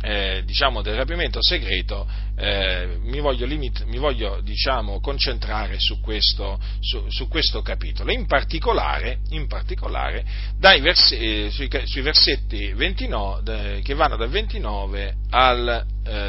eh, 0.00 0.42
diciamo 0.44 0.82
del 0.82 0.96
rapimento 0.96 1.42
segreto 1.42 2.06
eh, 2.36 2.98
mi 3.00 3.20
voglio, 3.20 3.46
limit, 3.46 3.84
mi 3.84 3.98
voglio 3.98 4.40
diciamo, 4.42 5.00
concentrare 5.00 5.76
su 5.78 6.00
questo, 6.00 6.60
su, 6.80 7.08
su 7.08 7.28
questo, 7.28 7.62
capitolo, 7.62 8.12
in 8.12 8.26
particolare, 8.26 9.18
in 9.30 9.46
particolare 9.46 10.24
vers- 10.58 11.12
eh, 11.12 11.48
sui, 11.50 11.68
sui, 11.84 12.02
versetti 12.02 12.72
29, 12.72 13.80
che 13.82 13.94
vanno 13.94 14.16
dal 14.16 14.28
29 14.28 15.14
al 15.30 15.86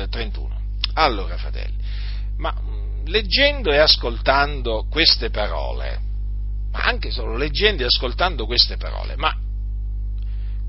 31. 0.10 0.56
Eh, 0.56 0.91
allora, 0.93 1.38
fratelli, 1.38 1.75
ma 2.38 2.53
leggendo 3.08 3.72
e 3.72 3.78
ascoltando 3.78 4.86
queste 4.89 5.30
parole, 5.30 6.00
ma 6.72 6.84
anche 6.84 7.12
solo 7.12 7.36
leggendo 7.36 7.84
e 7.84 7.88
ascoltando 7.88 8.46
queste 8.46 8.78
parole, 8.78 9.15
ma 9.15 9.34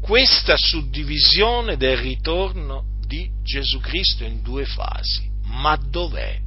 questa 0.01 0.57
suddivisione 0.57 1.77
del 1.77 1.97
ritorno 1.97 2.97
di 3.07 3.31
Gesù 3.43 3.81
Cristo 3.81 4.25
in 4.25 4.43
due 4.43 4.65
fasi, 4.65 5.29
ma 5.45 5.77
dov'è? 5.77 6.39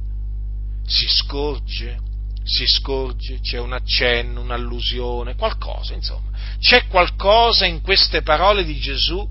Si 0.84 1.06
scorge? 1.08 2.00
Si 2.44 2.66
scorge? 2.66 3.40
C'è 3.40 3.58
un 3.58 3.72
accenno, 3.72 4.40
un'allusione, 4.40 5.36
qualcosa, 5.36 5.94
insomma. 5.94 6.30
C'è 6.58 6.86
qualcosa 6.86 7.66
in 7.66 7.82
queste 7.82 8.22
parole 8.22 8.64
di 8.64 8.78
Gesù 8.78 9.28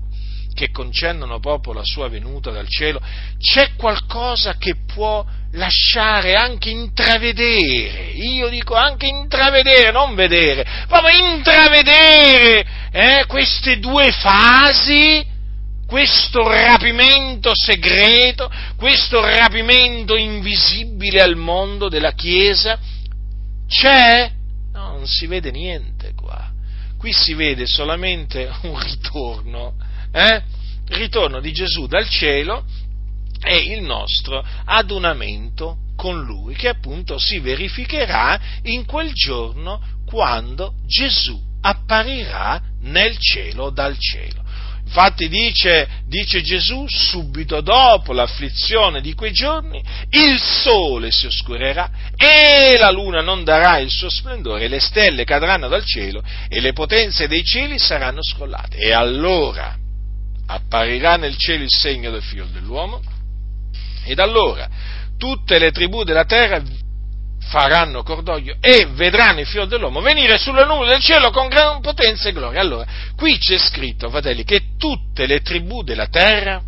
che 0.54 0.70
concendono 0.70 1.40
proprio 1.40 1.72
la 1.72 1.84
sua 1.84 2.08
venuta 2.08 2.50
dal 2.50 2.68
cielo? 2.68 3.00
C'è 3.38 3.74
qualcosa 3.74 4.56
che 4.56 4.76
può 4.86 5.24
lasciare 5.52 6.34
anche 6.34 6.70
intravedere, 6.70 8.12
io 8.14 8.48
dico 8.48 8.74
anche 8.74 9.06
intravedere, 9.06 9.90
non 9.90 10.14
vedere, 10.14 10.64
proprio 10.86 11.34
intravedere 11.34 12.64
eh, 12.90 13.24
queste 13.26 13.78
due 13.78 14.10
fasi, 14.12 15.24
questo 15.86 16.48
rapimento 16.48 17.52
segreto, 17.54 18.50
questo 18.76 19.20
rapimento 19.20 20.16
invisibile 20.16 21.20
al 21.20 21.36
mondo 21.36 21.90
della 21.90 22.12
Chiesa, 22.12 22.78
c'è? 23.68 24.30
No, 24.72 24.88
non 24.92 25.06
si 25.06 25.26
vede 25.26 25.50
niente 25.50 26.12
qua. 26.14 26.50
Qui 26.96 27.12
si 27.12 27.34
vede 27.34 27.66
solamente 27.66 28.50
un 28.62 28.78
ritorno, 28.78 29.74
eh? 30.12 30.42
ritorno 30.88 31.40
di 31.40 31.52
Gesù 31.52 31.86
dal 31.86 32.08
cielo 32.08 32.64
è 33.42 33.54
il 33.54 33.82
nostro 33.82 34.44
adunamento 34.64 35.78
con 35.96 36.22
Lui, 36.22 36.54
che 36.54 36.68
appunto 36.68 37.18
si 37.18 37.38
verificherà 37.40 38.40
in 38.64 38.84
quel 38.84 39.12
giorno 39.12 39.80
quando 40.06 40.74
Gesù 40.86 41.40
apparirà 41.60 42.60
nel 42.82 43.18
cielo 43.18 43.70
dal 43.70 43.96
cielo. 43.98 44.40
Infatti 44.84 45.28
dice, 45.28 45.88
dice, 46.06 46.42
Gesù, 46.42 46.84
subito 46.86 47.60
dopo 47.62 48.12
l'afflizione 48.12 49.00
di 49.00 49.14
quei 49.14 49.32
giorni, 49.32 49.82
il 50.10 50.38
sole 50.38 51.10
si 51.10 51.26
oscurerà 51.26 51.90
e 52.16 52.76
la 52.78 52.90
luna 52.90 53.22
non 53.22 53.42
darà 53.42 53.78
il 53.78 53.90
suo 53.90 54.10
splendore, 54.10 54.68
le 54.68 54.80
stelle 54.80 55.24
cadranno 55.24 55.68
dal 55.68 55.84
cielo 55.84 56.22
e 56.48 56.60
le 56.60 56.72
potenze 56.72 57.26
dei 57.26 57.42
cieli 57.42 57.78
saranno 57.78 58.22
scrollate. 58.22 58.76
E 58.76 58.92
allora 58.92 59.74
apparirà 60.46 61.16
nel 61.16 61.36
cielo 61.36 61.62
il 61.62 61.70
segno 61.70 62.10
del 62.10 62.22
figlio 62.22 62.46
dell'uomo 62.52 63.00
ed 64.04 64.18
allora 64.18 64.68
tutte 65.16 65.58
le 65.58 65.70
tribù 65.70 66.02
della 66.02 66.24
terra 66.24 66.62
faranno 67.52 68.02
cordoglio 68.02 68.56
e 68.60 68.86
vedranno 68.92 69.40
il 69.40 69.46
figlio 69.46 69.66
dell'uomo 69.66 70.00
venire 70.00 70.38
sulle 70.38 70.64
nuvole 70.64 70.90
del 70.90 71.00
cielo 71.00 71.30
con 71.30 71.48
gran 71.48 71.80
potenza 71.80 72.28
e 72.28 72.32
gloria. 72.32 72.60
Allora, 72.60 72.86
qui 73.16 73.38
c'è 73.38 73.58
scritto, 73.58 74.08
fratelli, 74.08 74.44
che 74.44 74.76
tutte 74.78 75.26
le 75.26 75.40
tribù 75.40 75.82
della 75.82 76.06
terra 76.06 76.62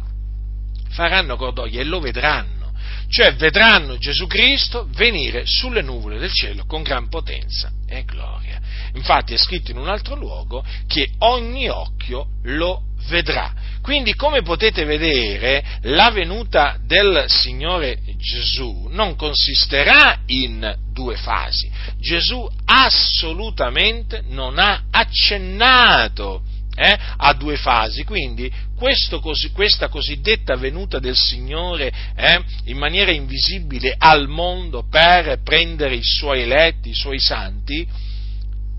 faranno 0.91 1.37
cordoglio 1.37 1.81
e 1.81 1.85
lo 1.85 2.01
vedranno, 2.01 2.73
cioè 3.09 3.35
vedranno 3.35 3.97
Gesù 3.97 4.27
Cristo 4.27 4.87
venire 4.91 5.43
sulle 5.47 5.83
nuvole 5.83 6.19
del 6.19 6.33
cielo 6.33 6.65
con 6.67 6.83
gran 6.83 7.09
potenza 7.09 7.71
e 7.89 8.05
gloria. 8.05 8.61
Infatti 8.95 9.35
è 9.35 9.39
scritto 9.39 9.71
in 9.71 9.79
un 9.79 9.89
altro 9.89 10.15
luogo 10.15 10.65
che 10.87 11.11
ogni 11.19 11.69
occhio 11.69 12.27
lo 12.45 12.83
vedrà. 13.09 13.53
Quindi, 13.83 14.15
come 14.15 14.43
potete 14.43 14.85
vedere, 14.85 15.63
la 15.83 16.11
venuta 16.11 16.79
del 16.87 17.25
Signore 17.29 17.99
Gesù 18.17 18.89
non 18.91 19.15
consisterà 19.15 20.21
in 20.27 20.75
due 20.93 21.17
fasi. 21.17 21.71
Gesù 21.99 22.49
assolutamente 22.65 24.23
non 24.29 24.59
ha 24.59 24.85
accennato 24.91 26.43
eh, 26.77 26.99
a 27.17 27.33
due 27.35 27.57
fasi. 27.57 28.05
Quindi 28.05 28.51
questo, 28.77 29.21
questa 29.21 29.89
cosiddetta 29.89 30.57
venuta 30.57 30.99
del 30.99 31.17
Signore 31.17 31.93
eh, 32.17 32.43
in 32.65 32.79
maniera 32.79 33.11
invisibile 33.11 33.95
al 33.97 34.29
mondo 34.29 34.87
per 34.89 35.43
prendere 35.43 35.95
i 35.95 36.03
suoi 36.03 36.43
eletti, 36.43 36.91
i 36.91 36.95
suoi 36.95 37.21
santi, 37.21 37.87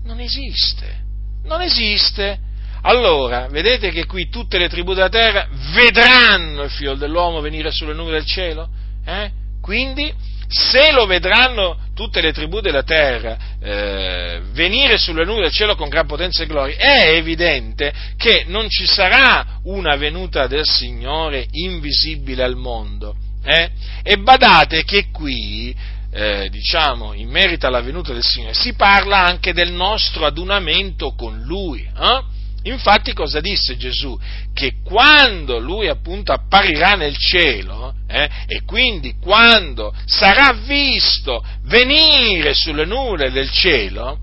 non 0.04 0.20
esiste. 0.20 1.04
Non 1.44 1.60
esiste. 1.60 2.40
Allora, 2.86 3.48
vedete 3.48 3.90
che 3.90 4.06
qui 4.06 4.28
tutte 4.28 4.58
le 4.58 4.68
tribù 4.68 4.94
della 4.94 5.08
terra 5.08 5.48
vedranno 5.72 6.62
il 6.62 6.70
figlio 6.70 6.94
dell'uomo 6.94 7.40
venire 7.40 7.72
sulle 7.72 7.92
nuvole 7.92 8.18
del 8.18 8.26
cielo? 8.26 8.68
Eh? 9.04 9.28
Quindi, 9.60 10.12
se 10.46 10.92
lo 10.92 11.04
vedranno 11.04 11.78
tutte 11.96 12.20
le 12.20 12.32
tribù 12.32 12.60
della 12.60 12.84
terra 12.84 13.36
eh, 13.60 14.40
venire 14.52 14.98
sulle 14.98 15.24
nuvole 15.24 15.46
del 15.46 15.52
cielo 15.52 15.74
con 15.74 15.88
gran 15.88 16.06
potenza 16.06 16.44
e 16.44 16.46
gloria, 16.46 16.76
è 16.76 17.08
evidente 17.16 17.92
che 18.16 18.44
non 18.46 18.68
ci 18.68 18.86
sarà 18.86 19.58
una 19.64 19.96
venuta 19.96 20.46
del 20.46 20.64
Signore 20.64 21.44
invisibile 21.50 22.44
al 22.44 22.54
mondo. 22.54 23.16
Eh? 23.42 23.68
E 24.04 24.16
badate 24.18 24.84
che 24.84 25.10
qui 25.10 25.74
eh, 26.12 26.48
diciamo, 26.50 27.14
in 27.14 27.30
merito 27.30 27.66
alla 27.66 27.80
venuta 27.80 28.12
del 28.12 28.22
Signore, 28.22 28.54
si 28.54 28.74
parla 28.74 29.24
anche 29.24 29.52
del 29.52 29.72
nostro 29.72 30.24
adunamento 30.24 31.14
con 31.16 31.42
Lui. 31.42 31.80
Eh? 31.80 32.34
Infatti 32.68 33.12
cosa 33.12 33.40
disse 33.40 33.76
Gesù? 33.76 34.18
Che 34.52 34.74
quando 34.84 35.58
lui 35.58 35.88
appunto 35.88 36.32
apparirà 36.32 36.94
nel 36.94 37.16
cielo 37.16 37.94
eh, 38.08 38.28
e 38.46 38.62
quindi 38.64 39.14
quando 39.20 39.94
sarà 40.04 40.52
visto 40.52 41.44
venire 41.64 42.54
sulle 42.54 42.84
nuvole 42.84 43.30
del 43.30 43.50
cielo, 43.50 44.18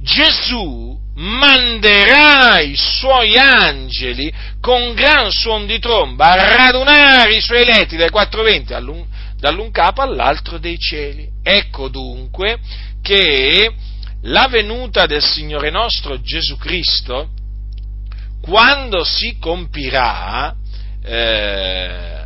Gesù 0.00 0.96
manderà 1.14 2.60
i 2.60 2.74
suoi 2.76 3.36
angeli 3.36 4.32
con 4.60 4.94
gran 4.94 5.30
suon 5.30 5.66
di 5.66 5.78
tromba 5.78 6.32
a 6.32 6.56
radunare 6.56 7.34
i 7.36 7.40
suoi 7.40 7.62
eletti 7.62 7.96
dai 7.96 8.10
quattro 8.10 8.42
venti 8.42 8.72
dall'un 8.72 9.70
capo 9.70 10.02
all'altro 10.02 10.58
dei 10.58 10.78
cieli. 10.78 11.28
Ecco 11.42 11.88
dunque 11.88 12.58
che 13.02 13.70
la 14.22 14.46
venuta 14.48 15.06
del 15.06 15.22
Signore 15.22 15.70
nostro 15.70 16.20
Gesù 16.20 16.56
Cristo 16.56 17.30
quando 18.42 19.04
si 19.04 19.38
compirà, 19.38 20.54
eh, 21.02 22.24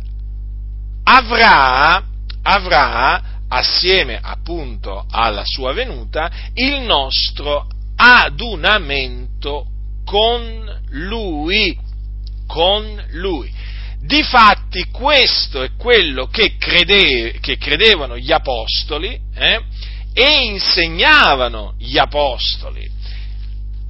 avrà, 1.03 2.03
avrà, 2.41 3.21
assieme 3.49 4.19
appunto 4.21 5.05
alla 5.09 5.43
sua 5.45 5.71
venuta, 5.71 6.29
il 6.55 6.81
nostro 6.81 7.67
adunamento 7.95 9.67
con 10.03 10.81
Lui. 10.89 11.85
con 12.47 13.03
lui. 13.11 13.53
Difatti 13.99 14.85
questo 14.89 15.63
è 15.63 15.71
quello 15.77 16.27
che, 16.27 16.55
crede, 16.57 17.39
che 17.41 17.57
credevano 17.57 18.17
gli 18.17 18.31
apostoli 18.31 19.19
eh, 19.35 19.61
e 20.13 20.45
insegnavano 20.45 21.75
gli 21.77 21.97
apostoli. 21.97 22.89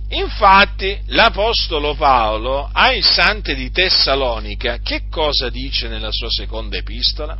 Infatti 0.09 0.97
l'Apostolo 1.07 1.93
Paolo 1.95 2.69
ai 2.71 3.01
santi 3.01 3.53
di 3.55 3.69
Tessalonica 3.71 4.77
che 4.77 5.01
cosa 5.09 5.49
dice 5.49 5.89
nella 5.89 6.11
sua 6.11 6.29
seconda 6.29 6.77
epistola? 6.77 7.37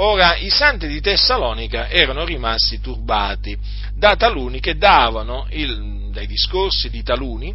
Ora, 0.00 0.36
i 0.36 0.50
santi 0.50 0.88
di 0.88 1.00
Tessalonica 1.00 1.88
erano 1.88 2.24
rimasti 2.24 2.80
turbati 2.80 3.56
da 3.94 4.16
taluni 4.16 4.58
che 4.58 4.76
davano, 4.76 5.46
il, 5.50 6.10
dai 6.10 6.26
discorsi 6.26 6.90
di 6.90 7.02
taluni, 7.04 7.54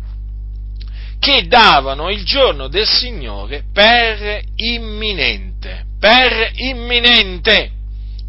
che 1.19 1.47
davano 1.47 2.09
il 2.09 2.23
giorno 2.23 2.67
del 2.67 2.87
Signore 2.87 3.63
per 3.71 4.41
imminente, 4.55 5.85
per 5.99 6.51
imminente, 6.55 7.71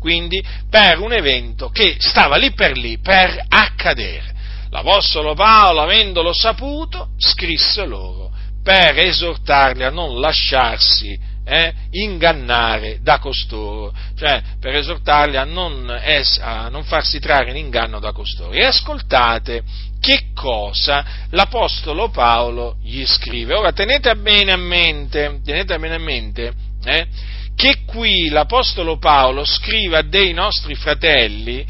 quindi 0.01 0.45
per 0.69 0.99
un 0.99 1.13
evento 1.13 1.71
che 1.71 1.97
stava 1.99 2.37
lì 2.37 2.53
per 2.53 2.77
lì 2.77 2.99
per 2.99 3.45
accadere. 3.49 4.34
L'Apostolo 4.75 5.35
Paolo, 5.35 5.83
avendolo 5.83 6.33
saputo, 6.33 7.11
scrisse 7.17 7.87
loro 7.87 8.33
per 8.61 8.99
esortarli 8.99 9.85
a 9.85 9.91
non 9.91 10.19
lasciarsi 10.19 11.17
eh, 11.45 11.73
ingannare 11.91 12.99
da 13.01 13.21
costoro, 13.21 13.95
cioè 14.17 14.43
per 14.59 14.75
esortarli 14.75 15.37
a 15.37 15.45
non, 15.45 15.97
es, 16.03 16.41
a 16.43 16.71
non 16.71 16.83
farsi 16.83 17.21
trarre 17.21 17.51
in 17.51 17.57
inganno 17.57 18.01
da 18.01 18.11
costoro. 18.11 18.51
E 18.51 18.65
ascoltate 18.65 19.63
che 20.01 20.33
cosa 20.35 21.05
l'Apostolo 21.31 22.09
Paolo 22.09 22.79
gli 22.83 23.05
scrive. 23.07 23.55
Ora 23.55 23.71
tenete 23.71 24.13
bene 24.17 24.51
a 24.51 24.57
mente, 24.57 25.41
tenete 25.45 25.79
bene 25.79 25.95
a 25.95 25.99
mente 25.99 26.53
eh, 26.85 27.07
che 27.55 27.85
qui 27.87 28.29
l'Apostolo 28.29 28.99
Paolo 28.99 29.45
scrive 29.45 29.99
a 29.99 30.03
dei 30.03 30.33
nostri 30.33 30.75
fratelli 30.75 31.65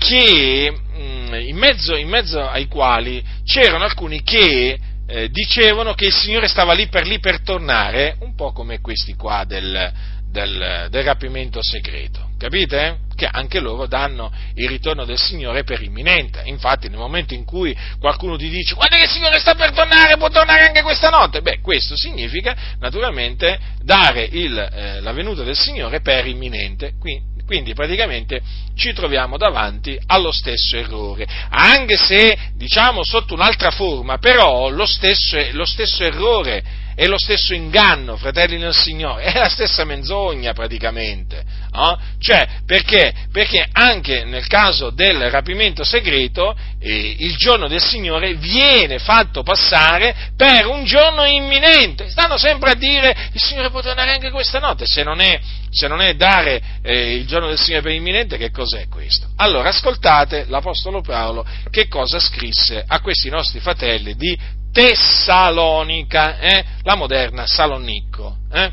che, 0.00 0.72
mm, 0.72 1.34
in, 1.34 1.56
mezzo, 1.56 1.94
in 1.94 2.08
mezzo 2.08 2.40
ai 2.40 2.66
quali 2.66 3.22
c'erano 3.44 3.84
alcuni 3.84 4.22
che 4.22 4.78
eh, 5.06 5.28
dicevano 5.28 5.92
che 5.92 6.06
il 6.06 6.14
Signore 6.14 6.48
stava 6.48 6.72
lì 6.72 6.88
per 6.88 7.06
lì 7.06 7.18
per 7.18 7.42
tornare, 7.42 8.16
un 8.20 8.34
po' 8.34 8.52
come 8.52 8.80
questi 8.80 9.14
qua 9.14 9.44
del, 9.44 9.92
del, 10.30 10.86
del 10.88 11.04
rapimento 11.04 11.60
segreto. 11.62 12.30
Capite? 12.38 13.00
Che 13.14 13.28
anche 13.30 13.60
loro 13.60 13.86
danno 13.86 14.32
il 14.54 14.68
ritorno 14.68 15.04
del 15.04 15.18
Signore 15.18 15.64
per 15.64 15.82
imminente. 15.82 16.40
Infatti, 16.46 16.88
nel 16.88 16.96
momento 16.96 17.34
in 17.34 17.44
cui 17.44 17.76
qualcuno 17.98 18.38
ti 18.38 18.48
dice 18.48 18.74
guarda 18.74 18.96
che 18.96 19.04
il 19.04 19.10
Signore 19.10 19.38
sta 19.38 19.54
per 19.54 19.72
tornare, 19.72 20.16
può 20.16 20.30
tornare 20.30 20.68
anche 20.68 20.80
questa 20.80 21.10
notte, 21.10 21.42
beh, 21.42 21.60
questo 21.60 21.94
significa 21.96 22.56
naturalmente 22.78 23.58
dare 23.82 24.22
il, 24.22 24.56
eh, 24.56 25.00
la 25.00 25.12
venuta 25.12 25.42
del 25.42 25.56
Signore 25.56 26.00
per 26.00 26.26
imminente. 26.26 26.94
Quindi, 26.98 27.39
quindi 27.50 27.74
praticamente 27.74 28.40
ci 28.76 28.92
troviamo 28.92 29.36
davanti 29.36 29.98
allo 30.06 30.30
stesso 30.30 30.76
errore, 30.76 31.26
anche 31.48 31.96
se 31.96 32.38
diciamo 32.54 33.02
sotto 33.02 33.34
un'altra 33.34 33.72
forma, 33.72 34.18
però 34.18 34.68
lo 34.68 34.86
stesso, 34.86 35.36
lo 35.50 35.64
stesso 35.64 36.04
errore 36.04 36.62
è 37.00 37.06
lo 37.06 37.16
stesso 37.16 37.54
inganno, 37.54 38.18
fratelli 38.18 38.58
nel 38.58 38.74
Signore, 38.74 39.22
è 39.22 39.38
la 39.38 39.48
stessa 39.48 39.86
menzogna 39.86 40.52
praticamente. 40.52 41.42
No? 41.72 41.98
Cioè, 42.18 42.46
perché? 42.66 43.14
Perché 43.32 43.66
anche 43.72 44.24
nel 44.24 44.46
caso 44.46 44.90
del 44.90 45.30
rapimento 45.30 45.82
segreto, 45.82 46.54
eh, 46.78 47.16
il 47.20 47.38
giorno 47.38 47.68
del 47.68 47.80
Signore 47.80 48.34
viene 48.34 48.98
fatto 48.98 49.42
passare 49.42 50.14
per 50.36 50.66
un 50.66 50.84
giorno 50.84 51.24
imminente. 51.24 52.10
Stanno 52.10 52.36
sempre 52.36 52.72
a 52.72 52.74
dire 52.74 53.30
il 53.32 53.40
Signore 53.40 53.70
può 53.70 53.80
tornare 53.80 54.12
anche 54.12 54.30
questa 54.30 54.58
notte, 54.58 54.84
se 54.84 55.02
non 55.02 55.22
è, 55.22 55.40
se 55.70 55.88
non 55.88 56.02
è 56.02 56.12
dare 56.16 56.60
eh, 56.82 57.14
il 57.14 57.26
giorno 57.26 57.48
del 57.48 57.58
Signore 57.58 57.82
per 57.82 57.92
imminente, 57.92 58.36
che 58.36 58.50
cos'è 58.50 58.88
questo? 58.88 59.26
Allora, 59.36 59.70
ascoltate 59.70 60.44
l'Apostolo 60.48 61.00
Paolo 61.00 61.46
che 61.70 61.88
cosa 61.88 62.20
scrisse 62.20 62.84
a 62.86 63.00
questi 63.00 63.30
nostri 63.30 63.58
fratelli 63.58 64.14
di 64.16 64.58
Tessalonica, 64.72 66.38
eh? 66.38 66.64
la 66.82 66.94
moderna 66.94 67.46
Salonicco. 67.46 68.36
Eh? 68.52 68.72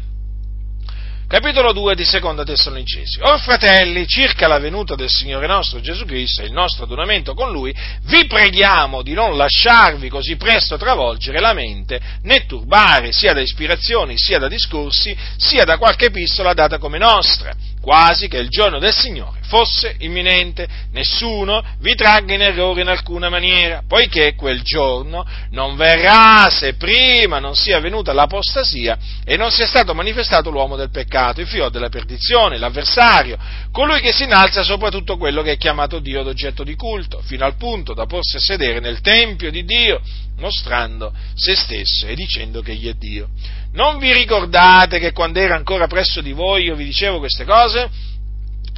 Capitolo 1.28 1.74
2 1.74 1.94
di 1.94 2.06
Seconda 2.06 2.46
Tessalonicesi. 2.46 3.20
Or 3.20 3.38
fratelli, 3.42 4.08
circa 4.08 4.48
la 4.48 4.60
venuta 4.60 4.96
del 4.96 5.10
Signore 5.10 5.46
nostro 5.46 5.82
Gesù 5.82 6.06
Cristo 6.06 6.42
e 6.42 6.46
il 6.46 6.54
nostro 6.54 6.86
adunamento 6.86 7.34
con 7.34 7.52
Lui, 7.52 7.76
vi 8.04 8.26
preghiamo 8.28 9.02
di 9.02 9.12
non 9.12 9.36
lasciarvi 9.36 10.08
così 10.08 10.38
presto 10.38 10.78
travolgere 10.78 11.42
la 11.42 11.52
mente, 11.52 12.00
né 12.22 12.46
turbare 12.46 13.12
sia 13.12 13.34
da 13.34 13.42
ispirazioni, 13.42 14.14
sia 14.16 14.40
da 14.40 14.48
discorsi, 14.48 15.18
sia 15.36 15.66
da 15.66 15.78
qualche 15.78 16.06
epistola 16.06 16.54
data 16.54 16.78
come 16.78 16.98
nostra, 16.98 17.54
quasi 17.88 18.28
che 18.28 18.36
il 18.36 18.50
giorno 18.50 18.80
del 18.80 18.94
Signore 18.94 19.40
fosse 19.48 19.96
imminente, 20.00 20.68
nessuno 20.92 21.64
vi 21.80 21.96
tragga 21.96 22.34
in 22.34 22.42
errore 22.42 22.82
in 22.82 22.90
alcuna 22.90 23.30
maniera, 23.30 23.82
poiché 23.88 24.36
quel 24.36 24.62
giorno 24.62 25.26
non 25.52 25.78
verrà 25.78 26.50
se 26.50 26.74
prima 26.74 27.40
non 27.40 27.56
sia 27.56 27.80
venuta 27.80 28.12
l'apostasia 28.12 28.98
e 29.24 29.38
non 29.38 29.52
sia 29.52 29.66
stato 29.68 29.94
manifestato 29.94 30.50
l'uomo 30.50 30.76
del 30.76 30.90
peccato, 30.90 31.40
il 31.40 31.48
figlio 31.48 31.70
della 31.70 31.88
perdizione, 31.88 32.58
l'avversario, 32.58 33.38
colui 33.72 34.02
che 34.02 34.12
si 34.12 34.24
innalza 34.24 34.64
sopra 34.64 34.90
tutto 34.90 35.16
quello 35.16 35.42
che 35.42 35.54
è 35.54 35.58
chiamato 35.58 36.00
Dio 36.00 36.24
d'oggetto 36.24 36.66
di 36.66 36.76
culto, 36.76 37.22
fino 37.24 37.46
al 37.46 37.56
punto 37.56 37.94
da 37.94 38.06
porsi 38.06 38.36
a 38.36 38.42
sedere 38.42 38.82
nel 38.82 39.00
Tempio 39.00 39.50
di 39.50 39.64
Dio, 39.64 40.02
mostrando 40.38 41.14
se 41.36 41.56
stesso 41.56 42.08
e 42.08 42.16
dicendo 42.16 42.62
che 42.62 42.72
egli 42.72 42.90
è 42.90 42.94
Dio. 42.94 43.30
Non 43.74 43.98
vi 43.98 44.14
ricordate 44.14 45.00
che 45.00 45.12
quando 45.12 45.40
era 45.40 45.56
ancora 45.56 45.88
presso 45.88 46.22
di 46.22 46.32
voi 46.32 46.66
io 46.66 46.76
vi 46.76 46.86
dicevo 46.86 47.20
queste 47.20 47.46
cose? 47.46 47.90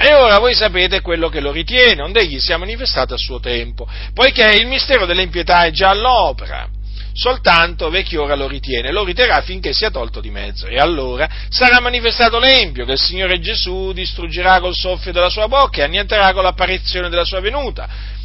E 0.01 0.14
ora 0.14 0.39
voi 0.39 0.53
sapete 0.53 1.01
quello 1.01 1.28
che 1.28 1.41
lo 1.41 1.51
ritiene, 1.51 2.01
onde 2.01 2.22
egli 2.22 2.39
sia 2.39 2.57
manifestato 2.57 3.14
a 3.14 3.18
suo 3.18 3.39
tempo, 3.39 3.86
poiché 4.14 4.49
il 4.57 4.66
mistero 4.66 5.05
dell'impietà 5.05 5.66
è 5.66 5.72
già 5.72 5.89
all'opera. 5.89 6.70
Soltanto 7.12 7.89
vecchio 7.89 8.24
ora 8.24 8.36
lo 8.36 8.47
ritiene, 8.47 8.93
lo 8.93 9.03
riterrà 9.03 9.41
finché 9.41 9.74
sia 9.74 9.89
tolto 9.89 10.22
di 10.22 10.30
mezzo, 10.30 10.68
e 10.68 10.78
allora 10.78 11.28
sarà 11.49 11.82
manifestato 11.82 12.39
l'empio 12.39 12.86
che 12.86 12.93
il 12.93 12.99
Signore 12.99 13.41
Gesù 13.41 13.91
distruggerà 13.91 14.62
col 14.62 14.76
soffio 14.76 15.12
della 15.12 15.30
sua 15.30 15.49
bocca 15.49 15.82
e 15.82 15.84
annienterà 15.84 16.32
con 16.32 16.43
l'apparizione 16.43 17.10
della 17.10 17.26
sua 17.26 17.41
venuta 17.41 18.18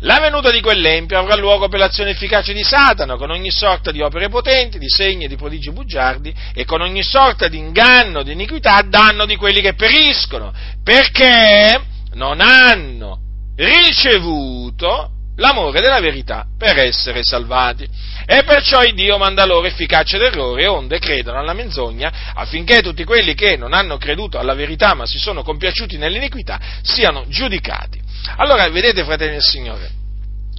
la 0.00 0.18
venuta 0.18 0.50
di 0.50 0.60
quell'empio 0.60 1.18
avrà 1.18 1.36
luogo 1.36 1.68
per 1.68 1.78
l'azione 1.78 2.10
efficace 2.10 2.52
di 2.52 2.62
Satana, 2.62 3.16
con 3.16 3.30
ogni 3.30 3.50
sorta 3.50 3.90
di 3.90 4.00
opere 4.00 4.28
potenti, 4.28 4.78
di 4.78 4.88
segni 4.88 5.24
e 5.24 5.28
di 5.28 5.36
prodigi 5.36 5.70
bugiardi, 5.70 6.34
e 6.54 6.64
con 6.64 6.80
ogni 6.80 7.02
sorta 7.02 7.48
di 7.48 7.58
inganno, 7.58 8.22
di 8.22 8.32
iniquità, 8.32 8.76
a 8.76 8.82
danno 8.82 9.26
di 9.26 9.36
quelli 9.36 9.60
che 9.60 9.74
periscono, 9.74 10.52
perché 10.82 11.82
non 12.14 12.40
hanno 12.40 13.18
ricevuto 13.56 15.10
l'amore 15.40 15.80
della 15.80 16.00
verità 16.00 16.46
per 16.56 16.78
essere 16.78 17.22
salvati. 17.24 17.88
E 18.26 18.44
perciò 18.44 18.82
Dio 18.92 19.18
manda 19.18 19.44
loro 19.44 19.66
efficace 19.66 20.18
d'errore, 20.18 20.66
onde 20.66 20.98
credono 20.98 21.38
alla 21.38 21.52
menzogna, 21.52 22.12
affinché 22.34 22.82
tutti 22.82 23.04
quelli 23.04 23.34
che 23.34 23.56
non 23.56 23.72
hanno 23.72 23.96
creduto 23.96 24.38
alla 24.38 24.54
verità 24.54 24.94
ma 24.94 25.06
si 25.06 25.18
sono 25.18 25.42
compiaciuti 25.42 25.96
nell'iniquità 25.96 26.60
siano 26.82 27.24
giudicati. 27.28 28.00
Allora, 28.36 28.68
vedete, 28.68 29.02
fratelli 29.04 29.32
del 29.32 29.42
Signore, 29.42 29.90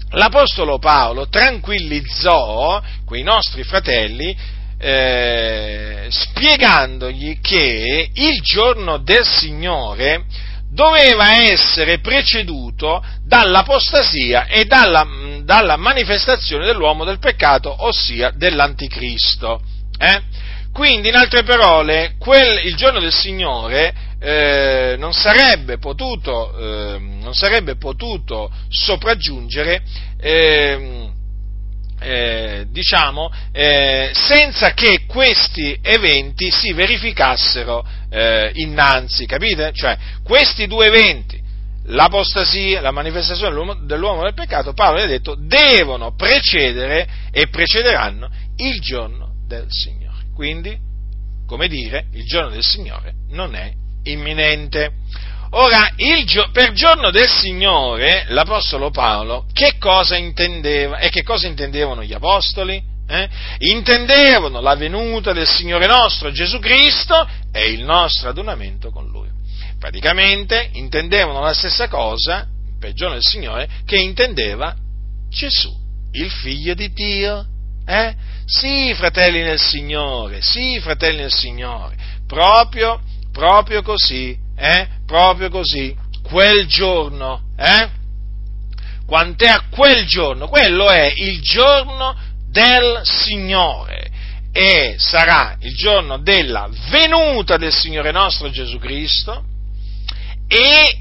l'Apostolo 0.10 0.80
Paolo 0.80 1.30
tranquillizzò 1.30 2.82
quei 3.06 3.24
nostri 3.24 3.64
fratelli 3.64 4.36
eh, 4.78 6.08
spiegandogli 6.10 7.40
che 7.40 8.10
il 8.12 8.42
giorno 8.42 8.98
del 8.98 9.26
Signore 9.26 10.26
doveva 10.72 11.44
essere 11.44 12.00
preceduto 12.00 13.04
dall'apostasia 13.26 14.46
e 14.46 14.66
dalla, 14.66 15.06
dalla 15.44 15.76
manifestazione 15.76 16.66
dell'uomo 16.66 17.04
del 17.04 17.20
peccato, 17.20 17.76
ossia 17.86 18.32
dell'anticristo. 18.34 19.62
Eh? 19.98 20.22
Quindi, 20.72 21.10
in 21.10 21.16
altre 21.16 21.44
parole, 21.44 22.16
quel, 22.18 22.66
il 22.66 22.76
giorno 22.76 23.00
del 23.00 23.12
Signore 23.12 23.94
eh, 24.20 24.96
non, 24.98 25.12
sarebbe 25.12 25.78
potuto, 25.78 26.56
eh, 26.58 27.00
non, 27.00 27.34
sarebbe 27.34 27.76
potuto, 27.76 28.50
sopraggiungere 28.70 29.84
eh, 30.20 31.10
eh 32.00 32.66
diciamo, 32.70 33.30
eh, 33.52 34.12
senza 34.14 34.74
che 34.74 35.04
questi 35.06 35.78
eventi 35.82 36.50
si 36.50 36.72
verificassero 36.72 37.86
eh, 38.14 38.52
innanzi, 38.56 39.26
capite? 39.26 39.72
Cioè, 39.74 39.98
questi 40.22 40.68
due 40.68 40.88
eventi, 40.88 41.42
l'apostasia, 41.86 42.82
la 42.82 42.92
manifestazione 42.92 43.50
dell'uomo, 43.50 43.74
dell'uomo 43.86 44.24
del 44.24 44.34
peccato, 44.34 44.74
Paolo 44.74 45.02
ha 45.02 45.06
detto, 45.06 45.36
devono 45.40 46.14
precedere 46.16 47.08
e 47.32 47.48
precederanno 47.48 48.30
il 48.58 48.82
giorno 48.82 49.36
del 49.48 49.66
Signore. 49.70 50.26
Quindi, 50.36 50.78
come 51.48 51.70
dire, 51.70 52.08
il 52.12 52.26
giorno 52.26 52.50
del 52.50 52.64
Signore 52.64 53.14
non 53.30 53.56
è 53.56 53.72
imminente. 54.04 54.92
Ora, 55.52 55.94
gio- 56.26 56.50
per 56.52 56.74
giorno 56.74 57.12
del 57.12 57.30
Signore, 57.30 58.26
l'Apostolo 58.28 58.90
Paolo 58.90 59.46
che 59.54 59.76
cosa 59.80 60.18
intendeva 60.18 60.98
e 60.98 61.10
che 61.10 61.24
cosa 61.24 61.48
intendevano 61.48 62.04
gli 62.04 62.14
Apostoli? 62.14 62.91
Eh? 63.12 63.30
Intendevano 63.58 64.62
la 64.62 64.76
venuta 64.76 65.34
del 65.34 65.46
Signore 65.46 65.86
nostro 65.86 66.32
Gesù 66.32 66.60
Cristo 66.60 67.28
e 67.52 67.70
il 67.72 67.84
nostro 67.84 68.30
adunamento 68.30 68.90
con 68.90 69.10
Lui. 69.10 69.28
Praticamente 69.78 70.70
intendevano 70.74 71.42
la 71.42 71.54
stessa 71.54 71.90
cosa, 71.90 72.48
per 72.80 72.94
giorno 72.94 73.16
del 73.16 73.24
Signore, 73.24 73.68
che 73.86 73.98
intendeva 73.98 74.74
Gesù, 75.30 75.70
il 76.14 76.32
figlio 76.32 76.74
di 76.74 76.94
Dio. 76.94 77.46
Eh? 77.86 78.16
Sì, 78.46 78.94
fratelli 78.94 79.42
nel 79.42 79.60
Signore, 79.60 80.42
sì, 80.42 80.80
fratelli 80.80 81.18
nel 81.18 81.34
Signore, 81.34 81.98
proprio, 82.26 83.02
proprio 83.34 83.82
così, 83.82 84.38
eh? 84.56 84.88
proprio 85.06 85.50
così, 85.50 85.94
quel 86.24 86.66
giorno, 86.66 87.42
eh? 87.58 88.00
Quant'è 89.06 89.48
a 89.48 89.66
quel 89.70 90.06
giorno? 90.06 90.48
Quello 90.48 90.90
è 90.90 91.12
il 91.14 91.42
giorno 91.42 92.16
del 92.52 93.02
Signore 93.04 94.10
e 94.52 94.96
sarà 94.98 95.56
il 95.62 95.74
giorno 95.74 96.20
della 96.20 96.70
venuta 96.90 97.56
del 97.58 97.72
Signore 97.72 98.12
nostro 98.12 98.50
Gesù 98.50 98.78
Cristo 98.78 99.46
e 100.48 100.98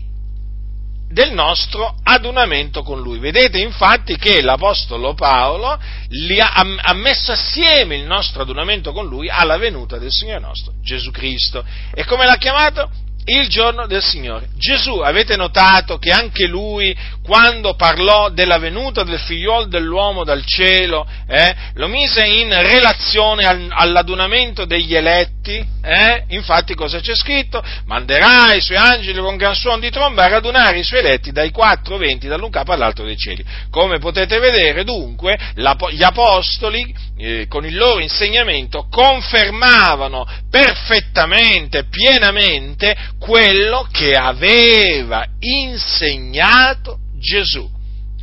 del 1.09 1.32
nostro 1.32 1.96
adunamento 2.05 2.84
con 2.84 3.01
Lui. 3.01 3.18
Vedete 3.18 3.59
infatti 3.59 4.16
che 4.16 4.40
l'Apostolo 4.40 5.14
Paolo 5.14 5.66
ha, 5.70 6.94
messo 6.94 7.32
assieme 7.32 7.96
il 7.96 8.05
nostro 8.05 8.42
adunamento 8.42 8.92
con 8.92 9.09
Lui 9.09 9.28
alla 9.28 9.59
venuta 9.59 9.98
del 9.98 10.12
Signore 10.12 10.38
nostro 10.38 10.74
Gesù 10.80 11.11
Cristo. 11.11 11.64
E 11.92 12.05
come 12.05 12.26
l'ha 12.26 12.36
chiamato? 12.36 12.88
Il 13.26 13.48
giorno 13.48 13.86
del 13.86 14.02
Signore. 14.02 14.48
Gesù, 14.56 14.98
avete 14.98 15.36
notato 15.36 15.98
che 15.98 16.10
anche 16.10 16.46
lui, 16.46 16.96
quando 17.22 17.74
parlò 17.74 18.30
della 18.30 18.58
venuta 18.58 19.04
del 19.04 19.18
figliuolo 19.18 19.66
dell'uomo 19.66 20.24
dal 20.24 20.44
cielo, 20.44 21.06
eh, 21.28 21.54
lo 21.74 21.86
mise 21.86 22.24
in 22.24 22.48
relazione 22.48 23.44
al, 23.44 23.68
all'adunamento 23.70 24.64
degli 24.64 24.94
eletti? 24.94 25.64
Eh? 25.82 26.24
Infatti 26.28 26.74
cosa 26.74 27.00
c'è 27.00 27.14
scritto? 27.14 27.62
Manderà 27.86 28.52
i 28.54 28.60
suoi 28.60 28.76
angeli 28.76 29.18
con 29.20 29.36
gran 29.36 29.54
suono 29.54 29.80
di 29.80 29.90
tromba 29.90 30.24
a 30.24 30.28
radunare 30.28 30.78
i 30.78 30.84
suoi 30.84 31.00
eletti 31.00 31.32
dai 31.32 31.50
quattro 31.50 31.96
venti, 31.96 32.26
dall'un 32.26 32.50
capo 32.50 32.72
all'altro 32.72 33.04
dei 33.04 33.16
cieli. 33.16 33.44
Come 33.70 33.98
potete 33.98 34.38
vedere, 34.38 34.84
dunque, 34.84 35.38
gli 35.54 36.02
apostoli, 36.02 36.94
eh, 37.18 37.46
con 37.48 37.64
il 37.64 37.76
loro 37.76 38.00
insegnamento, 38.00 38.86
confermavano 38.90 40.26
perfettamente, 40.50 41.84
pienamente, 41.84 42.96
quello 43.20 43.86
che 43.92 44.14
aveva 44.14 45.24
insegnato 45.38 46.98
Gesù 47.18 47.70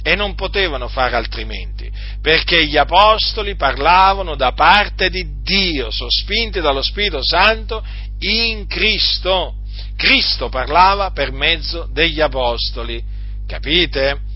e 0.01 0.15
non 0.15 0.33
potevano 0.33 0.87
fare 0.87 1.15
altrimenti, 1.15 1.89
perché 2.21 2.65
gli 2.65 2.77
apostoli 2.77 3.55
parlavano 3.55 4.35
da 4.35 4.53
parte 4.53 5.09
di 5.09 5.41
Dio, 5.43 5.91
sospinti 5.91 6.59
dallo 6.59 6.81
Spirito 6.81 7.23
Santo 7.23 7.85
in 8.19 8.65
Cristo. 8.67 9.55
Cristo 9.95 10.49
parlava 10.49 11.11
per 11.11 11.31
mezzo 11.31 11.87
degli 11.91 12.19
apostoli, 12.19 13.03
capite? 13.45 14.26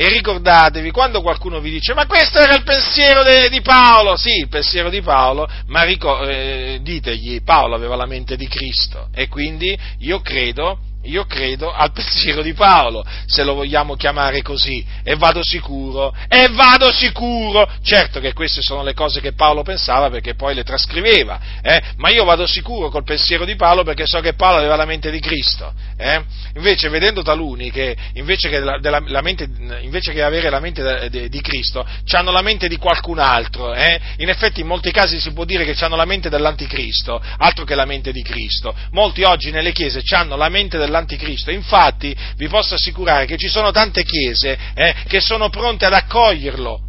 E 0.00 0.08
ricordatevi, 0.08 0.92
quando 0.92 1.20
qualcuno 1.22 1.58
vi 1.58 1.72
dice, 1.72 1.92
ma 1.92 2.06
questo 2.06 2.38
era 2.38 2.54
il 2.54 2.62
pensiero 2.62 3.24
de, 3.24 3.48
di 3.48 3.60
Paolo, 3.60 4.16
sì, 4.16 4.30
il 4.30 4.48
pensiero 4.48 4.90
di 4.90 5.02
Paolo, 5.02 5.50
ma 5.66 5.82
ricor- 5.82 6.24
eh, 6.24 6.78
ditegli, 6.82 7.42
Paolo 7.42 7.74
aveva 7.74 7.96
la 7.96 8.06
mente 8.06 8.36
di 8.36 8.46
Cristo 8.46 9.08
e 9.12 9.26
quindi 9.26 9.76
io 9.98 10.20
credo 10.20 10.78
io 11.04 11.24
credo 11.26 11.72
al 11.72 11.92
pensiero 11.92 12.42
di 12.42 12.52
Paolo, 12.54 13.04
se 13.26 13.44
lo 13.44 13.54
vogliamo 13.54 13.94
chiamare 13.94 14.42
così, 14.42 14.84
e 15.04 15.14
vado 15.16 15.40
sicuro, 15.42 16.14
e 16.28 16.48
vado 16.50 16.90
sicuro, 16.92 17.68
certo 17.82 18.20
che 18.20 18.32
queste 18.32 18.62
sono 18.62 18.82
le 18.82 18.94
cose 18.94 19.20
che 19.20 19.32
Paolo 19.32 19.62
pensava 19.62 20.10
perché 20.10 20.34
poi 20.34 20.54
le 20.54 20.64
trascriveva, 20.64 21.40
eh? 21.62 21.80
ma 21.96 22.10
io 22.10 22.24
vado 22.24 22.46
sicuro 22.46 22.88
col 22.88 23.04
pensiero 23.04 23.44
di 23.44 23.54
Paolo 23.54 23.84
perché 23.84 24.06
so 24.06 24.20
che 24.20 24.34
Paolo 24.34 24.58
aveva 24.58 24.76
la 24.76 24.84
mente 24.84 25.10
di 25.10 25.20
Cristo. 25.20 25.72
Eh? 25.96 26.22
Invece, 26.56 26.88
vedendo 26.88 27.22
taluni 27.22 27.70
che 27.70 27.96
invece 28.14 28.48
che, 28.48 28.58
la, 28.58 28.78
della, 28.78 29.00
la 29.06 29.20
mente, 29.20 29.48
invece 29.80 30.12
che, 30.12 30.22
avere 30.22 30.50
la 30.50 30.60
mente 30.60 31.08
di 31.28 31.40
Cristo, 31.40 31.86
hanno 32.10 32.32
la 32.32 32.42
mente 32.42 32.68
di 32.68 32.76
qualcun 32.76 33.20
altro, 33.20 33.72
eh? 33.72 34.00
in 34.16 34.28
effetti 34.28 34.60
in 34.60 34.66
molti 34.66 34.90
casi 34.90 35.20
si 35.20 35.32
può 35.32 35.44
dire 35.44 35.64
che 35.64 35.76
hanno 35.84 35.96
la 35.96 36.04
mente 36.04 36.28
dell'anticristo, 36.28 37.22
altro 37.38 37.64
che 37.64 37.76
la 37.76 37.84
mente 37.84 38.10
di 38.10 38.22
Cristo. 38.22 38.74
Molti 38.90 39.22
oggi 39.22 39.50
nelle 39.50 39.72
chiese 39.72 40.02
hanno 40.10 40.36
la 40.36 40.48
mente 40.48 40.76
dell'anticristo 40.76 40.87
dell'anticristo. 40.88 41.50
Infatti 41.50 42.16
vi 42.36 42.48
posso 42.48 42.74
assicurare 42.74 43.26
che 43.26 43.36
ci 43.36 43.48
sono 43.48 43.70
tante 43.70 44.02
chiese 44.02 44.58
eh, 44.74 44.94
che 45.06 45.20
sono 45.20 45.50
pronte 45.50 45.84
ad 45.84 45.92
accoglierlo 45.92 46.87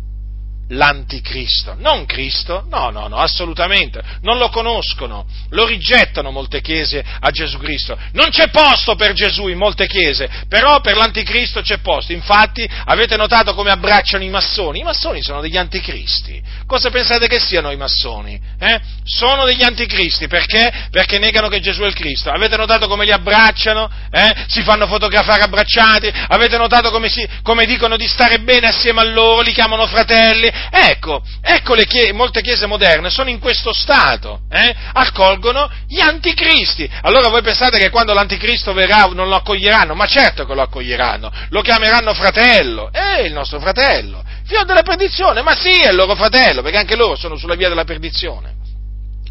l'anticristo, 0.69 1.75
non 1.79 2.05
Cristo, 2.05 2.65
no, 2.69 2.89
no, 2.89 3.07
no, 3.07 3.17
assolutamente, 3.17 4.01
non 4.21 4.37
lo 4.37 4.49
conoscono, 4.49 5.25
lo 5.49 5.65
rigettano 5.65 6.31
molte 6.31 6.61
chiese 6.61 7.03
a 7.19 7.29
Gesù 7.31 7.57
Cristo. 7.57 7.97
Non 8.13 8.29
c'è 8.29 8.49
posto 8.49 8.95
per 8.95 9.13
Gesù 9.13 9.47
in 9.47 9.57
molte 9.57 9.87
chiese, 9.87 10.29
però 10.47 10.79
per 10.81 10.95
l'anticristo 10.95 11.61
c'è 11.61 11.79
posto. 11.79 12.13
Infatti 12.13 12.69
avete 12.85 13.15
notato 13.15 13.53
come 13.53 13.71
abbracciano 13.71 14.23
i 14.23 14.29
massoni? 14.29 14.79
I 14.79 14.83
massoni 14.83 15.21
sono 15.21 15.41
degli 15.41 15.57
anticristi. 15.57 16.41
Cosa 16.67 16.89
pensate 16.89 17.27
che 17.27 17.39
siano 17.39 17.71
i 17.71 17.77
massoni? 17.77 18.39
Eh? 18.59 18.79
Sono 19.03 19.45
degli 19.45 19.63
anticristi, 19.63 20.27
perché? 20.27 20.87
Perché 20.91 21.17
negano 21.17 21.47
che 21.47 21.59
Gesù 21.59 21.81
è 21.81 21.87
il 21.87 21.95
Cristo. 21.95 22.29
Avete 22.29 22.57
notato 22.57 22.87
come 22.87 23.05
li 23.05 23.11
abbracciano? 23.11 23.89
Eh? 24.11 24.45
Si 24.47 24.61
fanno 24.61 24.85
fotografare 24.85 25.41
abbracciati? 25.41 26.11
Avete 26.27 26.57
notato 26.57 26.91
come, 26.91 27.09
si, 27.09 27.27
come 27.41 27.65
dicono 27.65 27.97
di 27.97 28.07
stare 28.07 28.39
bene 28.39 28.67
assieme 28.67 29.01
a 29.01 29.05
loro? 29.05 29.41
Li 29.41 29.53
chiamano 29.53 29.87
fratelli? 29.87 30.57
Ecco, 30.71 31.21
ecco 31.41 31.73
le 31.73 31.85
chie- 31.85 32.13
molte 32.13 32.41
chiese 32.41 32.65
moderne 32.65 33.09
sono 33.09 33.29
in 33.29 33.39
questo 33.39 33.73
stato, 33.73 34.41
eh? 34.49 34.75
accolgono 34.93 35.69
gli 35.87 35.99
anticristi. 35.99 36.89
Allora 37.01 37.29
voi 37.29 37.41
pensate 37.41 37.77
che 37.77 37.89
quando 37.89 38.13
l'anticristo 38.13 38.73
verrà 38.73 39.05
non 39.05 39.29
lo 39.29 39.35
accoglieranno? 39.35 39.95
Ma 39.95 40.05
certo 40.05 40.45
che 40.45 40.53
lo 40.53 40.61
accoglieranno, 40.61 41.31
lo 41.49 41.61
chiameranno 41.61 42.13
fratello, 42.13 42.91
è 42.91 43.21
il 43.21 43.33
nostro 43.33 43.59
fratello, 43.59 44.23
figlio 44.45 44.63
della 44.63 44.83
perdizione, 44.83 45.41
ma 45.41 45.55
sì, 45.55 45.79
è 45.79 45.89
il 45.89 45.95
loro 45.95 46.15
fratello, 46.15 46.61
perché 46.61 46.77
anche 46.77 46.95
loro 46.95 47.15
sono 47.15 47.35
sulla 47.37 47.55
via 47.55 47.69
della 47.69 47.83
perdizione. 47.83 48.58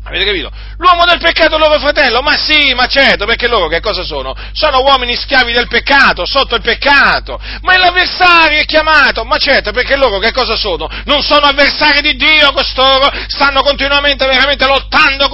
Avete 0.08 0.24
capito? 0.24 0.50
L'uomo 0.78 1.04
del 1.04 1.18
peccato 1.18 1.56
è 1.56 1.58
loro 1.58 1.78
fratello? 1.78 2.22
Ma 2.22 2.36
sì, 2.36 2.72
ma 2.72 2.86
certo, 2.86 3.26
perché 3.26 3.46
loro 3.46 3.68
che 3.68 3.80
cosa 3.80 4.02
sono? 4.02 4.34
Sono 4.52 4.80
uomini 4.80 5.14
schiavi 5.14 5.52
del 5.52 5.68
peccato, 5.68 6.24
sotto 6.24 6.54
il 6.54 6.62
peccato. 6.62 7.38
Ma 7.60 7.76
l'avversario 7.76 8.58
è 8.58 8.64
chiamato? 8.64 9.24
Ma 9.24 9.36
certo, 9.36 9.70
perché 9.72 9.96
loro 9.96 10.18
che 10.18 10.32
cosa 10.32 10.56
sono? 10.56 10.88
Non 11.04 11.22
sono 11.22 11.46
avversari 11.46 12.00
di 12.00 12.16
Dio 12.16 12.52
costoro? 12.52 13.10
Stanno 13.26 13.62
continuamente, 13.62 14.26
veramente 14.26 14.66
lottando 14.66 15.27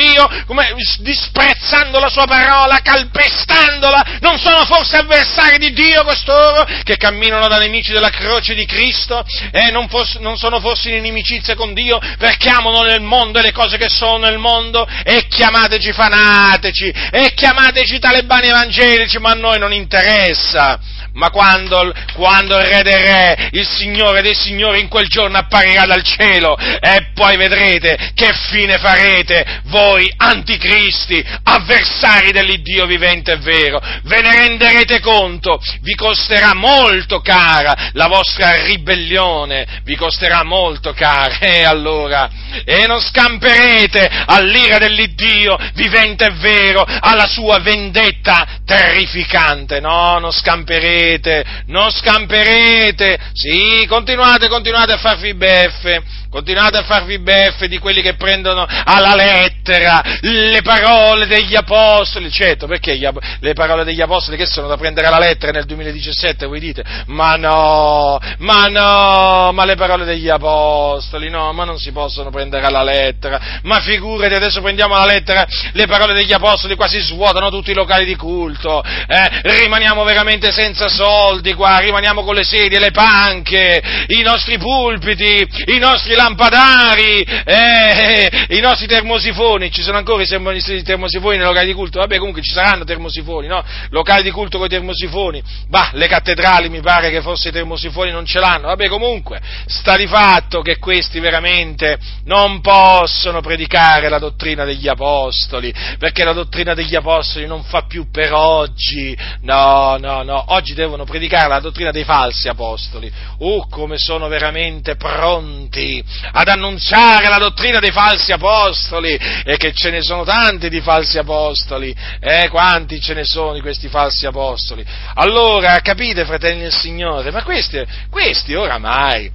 Dio, 0.00 0.28
come, 0.46 0.74
disprezzando 0.98 1.98
la 1.98 2.08
sua 2.08 2.24
parola, 2.24 2.80
calpestandola? 2.82 4.18
Non 4.20 4.38
sono 4.38 4.64
forse 4.64 4.96
avversari 4.96 5.58
di 5.58 5.72
Dio 5.72 6.02
costoro? 6.04 6.66
Che 6.82 6.96
camminano 6.96 7.48
da 7.48 7.58
nemici 7.58 7.92
della 7.92 8.08
croce 8.08 8.54
di 8.54 8.64
Cristo? 8.64 9.24
E 9.52 9.70
non, 9.70 9.88
fos- 9.88 10.16
non 10.16 10.38
sono 10.38 10.60
forse 10.60 10.88
in 10.88 10.96
inimicizia 10.96 11.54
con 11.54 11.74
Dio 11.74 11.98
perché 12.18 12.48
amano 12.48 12.82
nel 12.82 13.02
mondo 13.02 13.40
le 13.40 13.52
cose 13.52 13.76
che 13.76 13.88
sono 13.88 14.18
nel 14.18 14.38
mondo 14.38 14.86
e 15.04 15.26
chiamateci 15.28 15.92
fanatici 15.92 16.88
e 16.88 17.32
chiamateci 17.34 17.98
talebani 17.98 18.48
evangelici, 18.48 19.18
ma 19.18 19.30
a 19.30 19.34
noi 19.34 19.58
non 19.58 19.72
interessa 19.72 20.78
ma 21.20 21.28
quando, 21.28 21.92
quando, 22.14 22.58
il 22.58 22.64
Re 22.64 22.82
dei 22.82 22.96
Re, 22.96 23.48
il 23.52 23.68
Signore 23.68 24.22
dei 24.22 24.34
Signori 24.34 24.80
in 24.80 24.88
quel 24.88 25.06
giorno 25.06 25.36
apparirà 25.36 25.84
dal 25.84 26.02
cielo 26.02 26.56
e 26.56 27.10
poi 27.12 27.36
vedrete 27.36 28.12
che 28.14 28.32
fine 28.48 28.78
farete 28.78 29.60
voi 29.64 30.10
anticristi, 30.16 31.22
avversari 31.42 32.32
dell'Iddio 32.32 32.86
vivente 32.86 33.32
e 33.32 33.36
vero, 33.36 33.82
ve 34.04 34.22
ne 34.22 34.34
renderete 34.34 35.00
conto, 35.00 35.60
vi 35.82 35.94
costerà 35.94 36.54
molto 36.54 37.20
cara 37.20 37.90
la 37.92 38.06
vostra 38.06 38.64
ribellione, 38.64 39.82
vi 39.84 39.96
costerà 39.96 40.42
molto 40.42 40.94
cara. 40.94 41.38
E 41.50 41.64
allora, 41.64 42.30
e 42.64 42.86
non 42.86 43.00
scamperete 43.00 44.08
all'ira 44.26 44.78
dell'Iddio 44.78 45.58
vivente 45.74 46.24
e 46.24 46.32
vero, 46.34 46.82
alla 46.82 47.26
sua 47.26 47.58
vendetta 47.58 48.46
terrificante, 48.64 49.80
no, 49.80 50.18
non 50.18 50.32
scamperete 50.32 51.09
scamperete, 51.10 51.44
non 51.66 51.90
scamperete, 51.90 53.18
sì, 53.32 53.86
continuate, 53.88 54.48
continuate 54.48 54.92
a 54.92 54.98
farvi 54.98 55.34
beffe, 55.34 56.02
continuate 56.30 56.78
a 56.78 56.84
farvi 56.84 57.18
beffe 57.18 57.66
di 57.66 57.78
quelli 57.78 58.02
che 58.02 58.14
prendono 58.14 58.64
alla 58.66 59.14
lettera 59.16 60.00
le 60.20 60.62
parole 60.62 61.26
degli 61.26 61.56
apostoli, 61.56 62.30
certo, 62.30 62.66
perché 62.66 62.96
gli, 62.96 63.06
le 63.40 63.52
parole 63.52 63.84
degli 63.84 64.00
apostoli 64.00 64.36
che 64.36 64.46
sono 64.46 64.68
da 64.68 64.76
prendere 64.76 65.08
alla 65.08 65.18
lettera 65.18 65.50
nel 65.50 65.64
2017, 65.64 66.46
voi 66.46 66.60
dite, 66.60 66.84
ma 67.06 67.34
no, 67.34 68.18
ma 68.38 68.66
no, 68.68 69.52
ma 69.52 69.64
le 69.64 69.74
parole 69.74 70.04
degli 70.04 70.28
apostoli, 70.28 71.28
no, 71.28 71.52
ma 71.52 71.64
non 71.64 71.78
si 71.78 71.90
possono 71.90 72.30
prendere 72.30 72.64
alla 72.64 72.84
lettera, 72.84 73.58
ma 73.64 73.80
figurati, 73.80 74.34
adesso 74.34 74.60
prendiamo 74.60 74.94
alla 74.94 75.12
lettera 75.12 75.44
le 75.72 75.86
parole 75.86 76.14
degli 76.14 76.32
apostoli, 76.32 76.76
quasi 76.76 77.00
svuotano 77.00 77.50
tutti 77.50 77.72
i 77.72 77.74
locali 77.74 78.04
di 78.04 78.14
culto, 78.14 78.82
eh, 78.82 79.40
rimaniamo 79.42 80.04
veramente 80.04 80.52
senza 80.52 80.88
soldi 80.88 81.54
qua, 81.54 81.78
rimaniamo 81.78 82.22
con 82.22 82.36
le 82.36 82.44
sedie, 82.44 82.78
le 82.78 82.92
panche, 82.92 83.82
i 84.06 84.22
nostri 84.22 84.58
pulpiti, 84.58 85.48
i 85.74 85.78
nostri 85.78 86.14
lampadari, 86.20 87.22
eh, 87.22 88.46
i 88.50 88.60
nostri 88.60 88.86
termosifoni, 88.86 89.70
ci 89.70 89.82
sono 89.82 89.96
ancora 89.96 90.22
i 90.22 90.82
termosifoni 90.82 91.36
nei 91.36 91.46
locali 91.46 91.66
di 91.66 91.72
culto, 91.72 91.98
vabbè 92.00 92.18
comunque 92.18 92.42
ci 92.42 92.52
saranno 92.52 92.84
termosifoni, 92.84 93.46
no? 93.46 93.64
Locali 93.90 94.22
di 94.22 94.30
culto 94.30 94.58
con 94.58 94.66
i 94.66 94.70
termosifoni, 94.70 95.42
bah, 95.68 95.90
le 95.94 96.06
cattedrali 96.06 96.68
mi 96.68 96.80
pare 96.80 97.10
che 97.10 97.22
forse 97.22 97.48
i 97.48 97.52
termosifoni 97.52 98.10
non 98.10 98.26
ce 98.26 98.38
l'hanno, 98.38 98.66
vabbè 98.68 98.88
comunque, 98.88 99.40
sta 99.66 99.96
di 99.96 100.06
fatto 100.06 100.60
che 100.60 100.78
questi 100.78 101.20
veramente 101.20 101.98
non 102.24 102.60
possono 102.60 103.40
predicare 103.40 104.08
la 104.08 104.18
dottrina 104.18 104.64
degli 104.64 104.88
apostoli, 104.88 105.72
perché 105.98 106.24
la 106.24 106.32
dottrina 106.32 106.74
degli 106.74 106.94
apostoli 106.94 107.46
non 107.46 107.62
fa 107.62 107.82
più 107.82 108.10
per 108.10 108.32
oggi, 108.34 109.16
no, 109.42 109.96
no, 109.98 110.22
no, 110.22 110.44
oggi 110.48 110.74
devono 110.74 111.04
predicare 111.04 111.48
la 111.48 111.60
dottrina 111.60 111.90
dei 111.90 112.04
falsi 112.04 112.48
apostoli, 112.48 113.10
uh, 113.38 113.66
come 113.70 113.96
sono 113.96 114.28
veramente 114.28 114.96
pronti 114.96 116.04
ad 116.32 116.48
annunciare 116.48 117.28
la 117.28 117.38
dottrina 117.38 117.78
dei 117.78 117.92
falsi 117.92 118.32
apostoli, 118.32 119.18
e 119.44 119.56
che 119.56 119.72
ce 119.72 119.90
ne 119.90 120.02
sono 120.02 120.24
tanti 120.24 120.68
di 120.68 120.80
falsi 120.80 121.18
apostoli, 121.18 121.94
eh, 122.20 122.48
quanti 122.48 123.00
ce 123.00 123.14
ne 123.14 123.24
sono 123.24 123.52
di 123.52 123.60
questi 123.60 123.88
falsi 123.88 124.26
apostoli. 124.26 124.84
Allora, 125.14 125.78
capite, 125.80 126.24
fratelli 126.24 126.62
del 126.62 126.72
Signore, 126.72 127.30
ma 127.30 127.42
questi, 127.42 127.84
questi 128.10 128.54
oramai, 128.54 129.30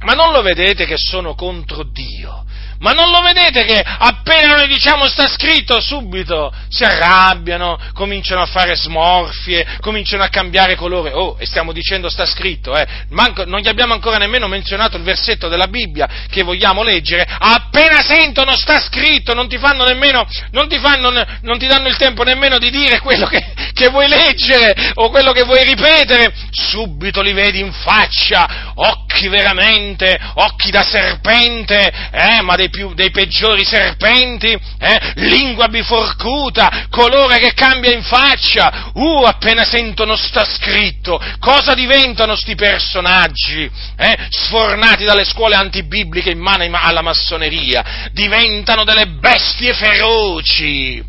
ma 0.00 0.12
non 0.12 0.32
lo 0.32 0.42
vedete 0.42 0.86
che 0.86 0.96
sono 0.96 1.34
contro 1.34 1.82
Dio? 1.82 2.44
Ma 2.80 2.92
non 2.92 3.10
lo 3.10 3.20
vedete 3.20 3.64
che 3.64 3.82
appena 3.84 4.56
noi 4.56 4.68
diciamo 4.68 5.08
sta 5.08 5.26
scritto 5.26 5.80
subito 5.80 6.52
si 6.68 6.84
arrabbiano, 6.84 7.78
cominciano 7.92 8.42
a 8.42 8.46
fare 8.46 8.76
smorfie, 8.76 9.78
cominciano 9.80 10.22
a 10.22 10.28
cambiare 10.28 10.76
colore. 10.76 11.12
Oh, 11.12 11.36
e 11.38 11.46
stiamo 11.46 11.72
dicendo 11.72 12.08
sta 12.08 12.24
scritto, 12.24 12.76
eh. 12.76 12.86
Manco, 13.10 13.44
non 13.44 13.60
gli 13.60 13.68
abbiamo 13.68 13.94
ancora 13.94 14.16
nemmeno 14.16 14.46
menzionato 14.46 14.96
il 14.96 15.02
versetto 15.02 15.48
della 15.48 15.66
Bibbia 15.66 16.08
che 16.30 16.42
vogliamo 16.42 16.82
leggere. 16.82 17.26
Appena 17.26 18.00
sentono 18.02 18.56
sta 18.56 18.80
scritto, 18.80 19.34
non 19.34 19.48
ti 19.48 19.58
fanno 19.58 19.84
nemmeno, 19.84 20.26
non 20.52 20.68
ti, 20.68 20.78
fanno, 20.78 21.10
non 21.10 21.58
ti 21.58 21.66
danno 21.66 21.88
il 21.88 21.96
tempo 21.96 22.22
nemmeno 22.22 22.58
di 22.58 22.70
dire 22.70 23.00
quello 23.00 23.26
che, 23.26 23.44
che 23.72 23.88
vuoi 23.88 24.08
leggere 24.08 24.92
o 24.94 25.10
quello 25.10 25.32
che 25.32 25.42
vuoi 25.42 25.64
ripetere. 25.64 26.32
Subito 26.50 27.22
li 27.22 27.32
vedi 27.32 27.58
in 27.58 27.72
faccia, 27.72 28.72
occhi 29.18 29.28
veramente, 29.28 30.16
occhi 30.34 30.70
da 30.70 30.84
serpente, 30.84 31.92
eh, 32.12 32.40
ma 32.42 32.54
dei 32.54 32.70
più, 32.70 32.94
dei 32.94 33.10
peggiori 33.10 33.64
serpenti, 33.64 34.56
eh? 34.78 35.12
lingua 35.16 35.66
biforcuta, 35.66 36.86
colore 36.88 37.38
che 37.38 37.52
cambia 37.52 37.92
in 37.92 38.02
faccia, 38.02 38.92
uh, 38.94 39.24
appena 39.24 39.64
sentono 39.64 40.14
sta 40.14 40.44
scritto, 40.44 41.20
cosa 41.40 41.74
diventano 41.74 42.36
sti 42.36 42.54
personaggi, 42.54 43.68
eh? 43.96 44.16
sfornati 44.30 45.04
dalle 45.04 45.24
scuole 45.24 45.56
antibibliche 45.56 46.30
in 46.30 46.38
mano 46.38 46.56
alla 46.72 47.02
massoneria, 47.02 48.10
diventano 48.12 48.84
delle 48.84 49.06
bestie 49.06 49.74
feroci. 49.74 51.04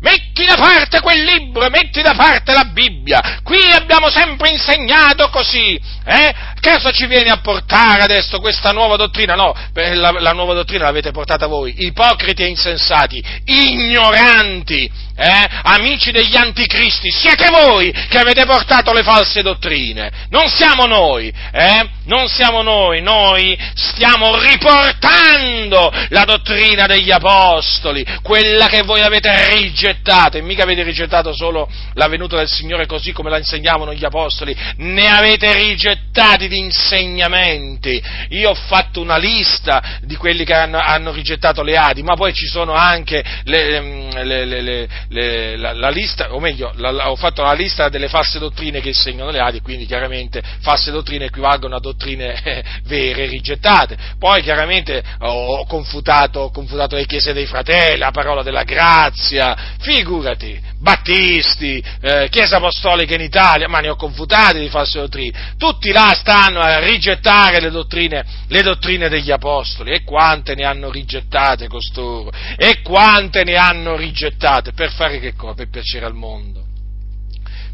Metti 0.00 0.44
da 0.46 0.54
parte 0.54 1.00
quel 1.00 1.22
libro 1.22 1.68
metti 1.68 2.00
da 2.00 2.14
parte 2.14 2.52
la 2.52 2.64
Bibbia, 2.72 3.40
qui 3.42 3.58
abbiamo 3.72 4.08
sempre 4.10 4.50
insegnato 4.50 5.28
così, 5.28 5.78
eh? 6.04 6.34
Cosa 6.60 6.90
ci 6.90 7.06
viene 7.06 7.30
a 7.30 7.40
portare 7.48 8.02
adesso 8.02 8.40
questa 8.40 8.72
nuova 8.72 8.96
dottrina? 8.96 9.34
No, 9.34 9.54
la, 9.72 10.10
la 10.20 10.32
nuova 10.32 10.52
dottrina 10.52 10.84
l'avete 10.84 11.12
portata 11.12 11.46
voi, 11.46 11.86
ipocriti 11.86 12.42
e 12.42 12.48
insensati, 12.48 13.24
ignoranti, 13.44 14.90
eh? 15.18 15.46
amici 15.62 16.12
degli 16.12 16.36
anticristi, 16.36 17.10
siete 17.10 17.48
voi 17.50 17.90
che 17.90 18.18
avete 18.18 18.44
portato 18.44 18.92
le 18.92 19.02
false 19.02 19.42
dottrine, 19.42 20.10
non 20.30 20.48
siamo 20.48 20.86
noi, 20.86 21.32
eh? 21.52 21.88
non 22.04 22.28
siamo 22.28 22.62
noi, 22.62 23.02
noi 23.02 23.58
stiamo 23.74 24.38
riportando 24.38 25.92
la 26.10 26.24
dottrina 26.24 26.86
degli 26.86 27.10
apostoli, 27.10 28.06
quella 28.22 28.66
che 28.66 28.82
voi 28.82 29.00
avete 29.00 29.54
rigettato, 29.54 30.38
e 30.38 30.42
mica 30.42 30.62
avete 30.62 30.84
rigettato 30.84 31.34
solo 31.34 31.68
la 31.94 32.06
venuta 32.06 32.36
del 32.36 32.48
Signore 32.48 32.86
così 32.86 33.12
come 33.12 33.30
la 33.30 33.38
insegnavano 33.38 33.92
gli 33.92 34.04
apostoli, 34.04 34.56
ne 34.76 35.08
avete 35.08 35.52
rigettati 35.52 36.46
di 36.46 36.58
insegnamenti. 36.58 38.00
Io 38.30 38.50
ho 38.50 38.54
fatto 38.54 39.00
una 39.00 39.16
lista 39.16 39.98
di 40.02 40.14
quelli 40.16 40.44
che 40.44 40.54
hanno, 40.54 40.78
hanno 40.78 41.10
rigettato 41.10 41.62
le 41.62 41.76
Adi, 41.76 42.02
ma 42.02 42.14
poi 42.14 42.32
ci 42.32 42.46
sono 42.46 42.72
anche 42.72 43.24
le, 43.44 43.80
le, 44.22 44.44
le, 44.44 44.62
le, 44.62 44.88
la, 45.10 45.72
la, 45.72 45.88
lista, 45.88 46.34
o 46.34 46.40
meglio, 46.40 46.72
la, 46.76 47.10
ho 47.10 47.16
fatto 47.16 47.42
la 47.42 47.52
lista 47.52 47.88
delle 47.88 48.08
false 48.08 48.38
dottrine 48.38 48.80
che 48.80 48.88
insegnano 48.88 49.30
le 49.30 49.40
Adi, 49.40 49.60
quindi 49.60 49.86
chiaramente 49.86 50.42
false 50.60 50.90
dottrine 50.90 51.26
equivalgono 51.26 51.76
a 51.76 51.80
dottrine 51.80 52.42
eh, 52.42 52.64
vere, 52.84 53.26
rigettate. 53.26 53.96
Poi 54.18 54.42
chiaramente 54.42 55.02
ho 55.20 55.64
confutato, 55.66 56.40
ho 56.40 56.50
confutato 56.50 56.96
le 56.96 57.06
chiese 57.06 57.32
dei 57.32 57.46
fratelli, 57.46 57.98
la 57.98 58.10
parola 58.10 58.42
della 58.42 58.64
grazia, 58.64 59.76
figurati, 59.80 60.60
battisti, 60.78 61.82
eh, 62.00 62.28
chiesa 62.30 62.56
apostolica 62.56 63.14
in 63.14 63.20
Italia, 63.20 63.68
ma 63.68 63.80
ne 63.80 63.88
ho 63.88 63.96
confutati 63.96 64.60
di 64.60 64.68
false 64.68 64.98
dottrine. 64.98 65.54
Tutti 65.56 65.90
là 65.90 66.14
stanno 66.14 66.60
a 66.60 66.78
rigettare 66.78 67.60
le 67.60 67.70
dottrine, 67.70 68.24
le 68.48 68.62
dottrine 68.62 69.08
degli 69.08 69.30
apostoli, 69.30 69.92
e 69.92 70.04
quante 70.04 70.54
ne 70.54 70.64
hanno 70.64 70.90
rigettate 70.90 71.68
costoro, 71.68 72.30
e 72.56 72.80
quante 72.82 73.44
ne 73.44 73.56
hanno 73.56 73.96
rigettate, 73.96 74.72
per 74.72 74.90
fare 74.90 75.18
che 75.18 75.34
cosa? 75.34 75.54
Per 75.54 75.68
piacere 75.68 76.06
al 76.06 76.14
mondo 76.14 76.66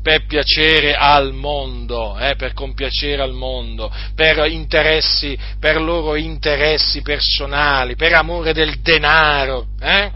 per 0.04 0.26
piacere 0.26 0.94
al 0.94 1.32
mondo, 1.32 2.18
eh, 2.18 2.36
per 2.36 2.52
compiacere 2.52 3.22
al 3.22 3.32
mondo, 3.32 3.90
per 4.14 4.44
interessi, 4.50 5.34
per 5.58 5.80
loro 5.80 6.14
interessi 6.14 7.00
personali, 7.00 7.96
per 7.96 8.12
amore 8.12 8.52
del 8.52 8.80
denaro, 8.82 9.68
eh? 9.80 10.10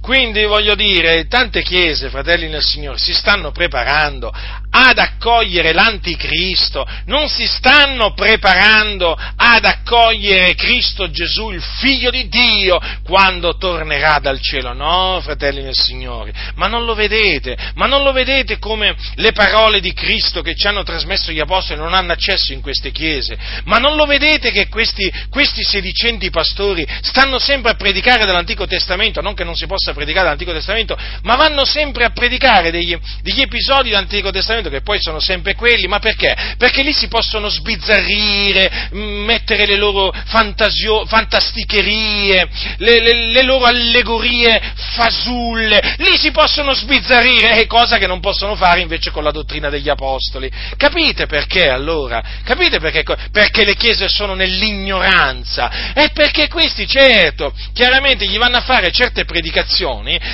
Quindi 0.00 0.44
voglio 0.44 0.74
dire, 0.74 1.26
tante 1.26 1.62
chiese, 1.62 2.08
fratelli 2.08 2.48
nel 2.48 2.62
Signore, 2.62 2.98
si 2.98 3.12
stanno 3.12 3.50
preparando 3.50 4.32
ad 4.70 4.98
accogliere 4.98 5.72
l'anticristo, 5.72 6.86
non 7.06 7.28
si 7.28 7.46
stanno 7.46 8.12
preparando 8.12 9.16
ad 9.36 9.64
accogliere 9.64 10.54
Cristo 10.54 11.10
Gesù, 11.10 11.50
il 11.50 11.62
figlio 11.62 12.10
di 12.10 12.28
Dio, 12.28 12.80
quando 13.04 13.56
tornerà 13.56 14.18
dal 14.18 14.40
cielo. 14.40 14.72
No, 14.72 15.20
fratelli 15.22 15.62
nel 15.62 15.76
Signore, 15.76 16.32
ma 16.54 16.66
non 16.66 16.84
lo 16.84 16.94
vedete, 16.94 17.56
ma 17.74 17.86
non 17.86 18.02
lo 18.02 18.12
vedete 18.12 18.58
come 18.58 18.94
le 19.14 19.32
parole 19.32 19.80
di 19.80 19.92
Cristo 19.92 20.42
che 20.42 20.54
ci 20.54 20.66
hanno 20.66 20.82
trasmesso 20.82 21.32
gli 21.32 21.40
apostoli 21.40 21.80
non 21.80 21.94
hanno 21.94 22.12
accesso 22.12 22.52
in 22.52 22.60
queste 22.60 22.90
chiese, 22.90 23.38
ma 23.64 23.78
non 23.78 23.96
lo 23.96 24.06
vedete 24.06 24.50
che 24.50 24.68
questi, 24.68 25.12
questi 25.30 25.62
sedicenti 25.62 26.30
pastori 26.30 26.86
stanno 27.02 27.38
sempre 27.38 27.72
a 27.72 27.74
predicare 27.74 28.24
dall'Antico 28.24 28.66
Testamento, 28.66 29.20
non 29.20 29.34
che 29.34 29.44
non 29.44 29.54
si 29.54 29.66
possa 29.66 29.87
predicare 29.92 30.24
dall'Antico 30.24 30.52
Testamento, 30.52 30.96
ma 31.22 31.36
vanno 31.36 31.64
sempre 31.64 32.04
a 32.04 32.10
predicare 32.10 32.70
degli, 32.70 32.96
degli 33.22 33.40
episodi 33.40 33.90
dell'Antico 33.90 34.30
Testamento 34.30 34.68
che 34.68 34.82
poi 34.82 35.00
sono 35.00 35.20
sempre 35.20 35.54
quelli, 35.54 35.86
ma 35.86 35.98
perché? 35.98 36.54
Perché 36.56 36.82
lì 36.82 36.92
si 36.92 37.08
possono 37.08 37.48
sbizzarrire, 37.48 38.88
mettere 38.92 39.66
le 39.66 39.76
loro 39.76 40.12
fantasio, 40.26 41.06
fantasticherie, 41.06 42.48
le, 42.78 43.00
le, 43.00 43.14
le, 43.32 43.42
loro 43.42 43.64
allegorie 43.64 44.60
fasulle, 44.74 45.94
lì 45.98 46.16
si 46.16 46.30
possono 46.30 46.74
sbizzarrire, 46.74 47.56
è 47.56 47.66
cosa 47.66 47.98
che 47.98 48.06
non 48.06 48.20
possono 48.20 48.54
fare 48.54 48.80
invece 48.80 49.10
con 49.10 49.24
la 49.24 49.30
dottrina 49.30 49.68
degli 49.68 49.88
apostoli. 49.88 50.50
Capite 50.76 51.26
perché 51.26 51.68
allora? 51.68 52.22
Capite 52.44 52.78
perché? 52.78 53.04
Perché 53.30 53.64
le 53.64 53.74
chiese 53.74 54.08
sono 54.08 54.34
nell'ignoranza? 54.34 55.92
È 55.92 56.10
perché 56.12 56.48
questi, 56.48 56.86
certo, 56.86 57.52
chiaramente 57.72 58.26
gli 58.26 58.38
vanno 58.38 58.56
a 58.56 58.62
fare 58.62 58.90
certe 58.90 59.24
predicazioni 59.24 59.77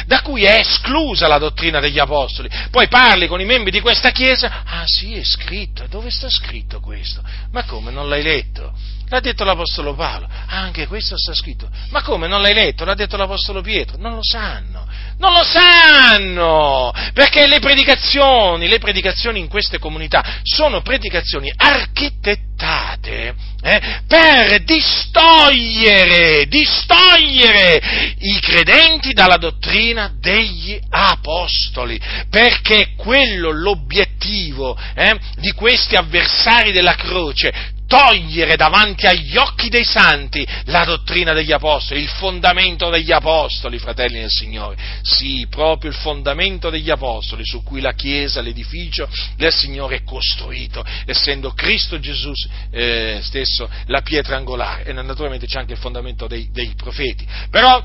da 0.07 0.23
cui 0.23 0.45
è 0.45 0.59
esclusa 0.59 1.27
la 1.27 1.39
dottrina 1.39 1.81
degli 1.81 1.99
apostoli. 1.99 2.49
Poi 2.71 2.89
parli 2.89 3.27
con 3.27 3.41
i 3.41 3.45
membri 3.45 3.71
di 3.71 3.81
questa 3.81 4.11
chiesa, 4.11 4.63
ah 4.65 4.87
sì, 4.87 5.15
è 5.15 5.25
scritto, 5.25 5.87
dove 5.89 6.11
sta 6.11 6.29
scritto 6.29 6.81
questo? 6.81 7.23
Ma 7.51 7.65
come, 7.65 7.91
non 7.91 8.09
l'hai 8.09 8.23
letto? 8.23 8.73
L'ha 9.15 9.21
detto 9.21 9.45
l'Apostolo 9.45 9.95
Paolo, 9.95 10.29
anche 10.49 10.89
questo 10.89 11.17
sta 11.17 11.33
scritto. 11.35 11.69
Ma 11.91 12.03
come, 12.03 12.27
non 12.27 12.43
l'hai 12.43 12.53
letto? 12.53 12.85
L'ha 12.85 12.95
detto 12.95 13.17
l'Apostolo 13.17 13.61
Pietro, 13.61 13.97
non 13.97 14.17
lo 14.17 14.25
sanno. 14.25 14.85
Non 15.19 15.33
lo 15.33 15.45
sanno! 15.45 16.93
Perché 17.13 17.47
le 17.47 17.61
predicazioni, 17.61 18.67
le 18.67 18.81
predicazioni 18.81 19.39
in 19.39 19.47
queste 19.47 19.79
comunità 19.79 20.41
sono 20.43 20.83
predicazioni 20.83 21.53
architettate 21.55 23.37
eh, 23.63 24.01
per 24.09 24.65
distogliere, 24.65 26.49
distogliere 26.49 28.17
i 28.19 28.41
credenti 28.41 29.13
dalla 29.13 29.37
dottrina 29.37 30.13
degli 30.19 30.77
apostoli, 30.91 32.01
perché 32.29 32.95
quello 32.97 33.53
l'obiettivo 33.53 34.77
eh, 34.97 35.17
di 35.37 35.53
questi 35.53 35.95
avversari 35.95 36.73
della 36.73 36.97
croce, 36.97 37.75
togliere 37.95 38.57
davanti 38.57 39.07
agli 39.07 39.37
occhi 39.37 39.69
dei 39.69 39.85
santi 39.85 40.45
la 40.65 40.85
dottrina 40.85 41.33
degli 41.33 41.53
apostoli, 41.53 42.01
il 42.01 42.09
fondamento 42.09 42.91
degli 42.91 43.13
apostoli, 43.13 43.79
fratelli 43.79 44.19
del 44.19 44.31
Signore. 44.31 44.77
Sì, 45.03 45.47
proprio 45.49 45.91
il 45.91 45.97
fondamento 45.97 46.71
degli 46.71 46.91
apostoli 46.91 47.45
su 47.45 47.63
cui 47.63 47.81
la 47.81 47.93
Chiesa, 47.93 48.41
l'edificio 48.41 49.09
del 49.37 49.53
Signore 49.53 49.97
è 49.97 50.03
costruito, 50.03 50.85
essendo 51.07 51.53
Cristo 51.53 52.01
Gesù 52.01 52.33
eh, 52.73 53.21
stesso 53.23 53.71
la 53.87 54.01
pietra 54.01 54.37
angolare. 54.37 54.85
E 54.85 54.93
naturalmente 54.93 55.47
c'è 55.47 55.61
anche 55.61 55.75
il 55.75 55.79
fondamento 55.79 56.27
dei, 56.27 56.49
dei 56.51 56.73
profeti. 56.77 57.25
Però 57.49 57.83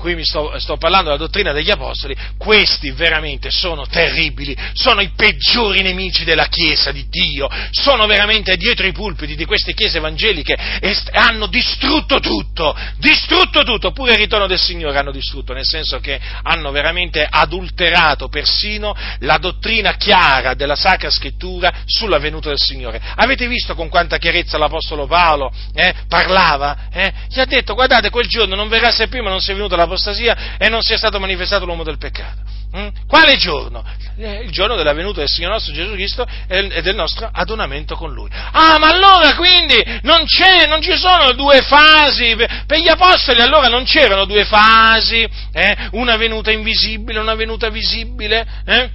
qui 0.00 0.14
mi 0.14 0.24
sto, 0.24 0.58
sto, 0.58 0.76
parlando 0.78 1.10
della 1.10 1.22
dottrina 1.22 1.52
degli 1.52 1.70
apostoli, 1.70 2.16
questi 2.38 2.90
veramente 2.90 3.50
sono 3.50 3.86
terribili, 3.86 4.56
sono 4.72 5.02
i 5.02 5.10
peggiori 5.14 5.82
nemici 5.82 6.24
della 6.24 6.46
Chiesa 6.46 6.90
di 6.90 7.06
Dio, 7.08 7.48
sono 7.70 8.06
veramente 8.06 8.56
dietro 8.56 8.86
i 8.86 8.92
pulpiti 8.92 9.36
di 9.36 9.44
queste 9.44 9.74
chiese 9.74 9.98
evangeliche 9.98 10.56
e 10.80 10.96
hanno 11.12 11.46
distrutto 11.46 12.18
tutto, 12.18 12.74
distrutto 12.96 13.62
tutto, 13.62 13.92
pure 13.92 14.12
il 14.12 14.18
ritorno 14.18 14.46
del 14.46 14.58
Signore 14.58 14.98
hanno 14.98 15.12
distrutto, 15.12 15.52
nel 15.52 15.66
senso 15.66 16.00
che 16.00 16.18
hanno 16.42 16.70
veramente 16.70 17.26
adulterato 17.28 18.28
persino 18.28 18.96
la 19.20 19.36
dottrina 19.36 19.96
chiara 19.96 20.54
della 20.54 20.76
Sacra 20.76 21.10
Scrittura 21.10 21.72
sulla 21.84 22.18
venuta 22.18 22.48
del 22.48 22.58
Signore. 22.58 23.00
Avete 23.16 23.46
visto 23.46 23.74
con 23.74 23.88
quanta 23.90 24.16
chiarezza 24.16 24.56
l'Apostolo 24.56 25.06
Paolo 25.06 25.52
eh, 25.74 25.94
parlava? 26.08 26.88
Eh? 26.90 27.12
Gli 27.28 27.40
ha 27.40 27.44
detto, 27.44 27.74
guardate, 27.74 28.08
quel 28.08 28.26
giorno 28.26 28.54
non 28.54 28.68
verrà 28.68 28.90
se 28.90 29.08
prima 29.08 29.28
non 29.28 29.40
sia 29.40 29.54
venuto 29.54 29.76
la 29.76 29.86
l'apostasia 29.90 30.56
e 30.56 30.68
non 30.68 30.82
sia 30.82 30.96
stato 30.96 31.18
manifestato 31.18 31.64
l'uomo 31.64 31.82
del 31.82 31.98
peccato. 31.98 32.38
Mm? 32.76 32.88
Quale 33.08 33.36
giorno? 33.36 33.84
Eh, 34.16 34.42
il 34.44 34.50
giorno 34.52 34.76
della 34.76 34.92
venuta 34.92 35.18
del 35.18 35.28
Signore 35.28 35.54
nostro 35.54 35.72
Gesù 35.72 35.92
Cristo 35.94 36.24
e 36.46 36.82
del 36.82 36.94
nostro 36.94 37.28
adonamento 37.32 37.96
con 37.96 38.12
Lui. 38.12 38.30
Ah, 38.32 38.78
ma 38.78 38.90
allora 38.90 39.34
quindi 39.34 39.82
non, 40.02 40.24
non 40.68 40.80
ci 40.80 40.96
sono 40.96 41.32
due 41.32 41.62
fasi, 41.62 42.36
per 42.36 42.78
gli 42.78 42.88
apostoli 42.88 43.40
allora 43.40 43.66
non 43.66 43.82
c'erano 43.84 44.24
due 44.24 44.44
fasi, 44.44 45.28
eh? 45.52 45.76
una 45.92 46.16
venuta 46.16 46.52
invisibile, 46.52 47.18
una 47.18 47.34
venuta 47.34 47.68
visibile, 47.70 48.46
eh? 48.64 48.90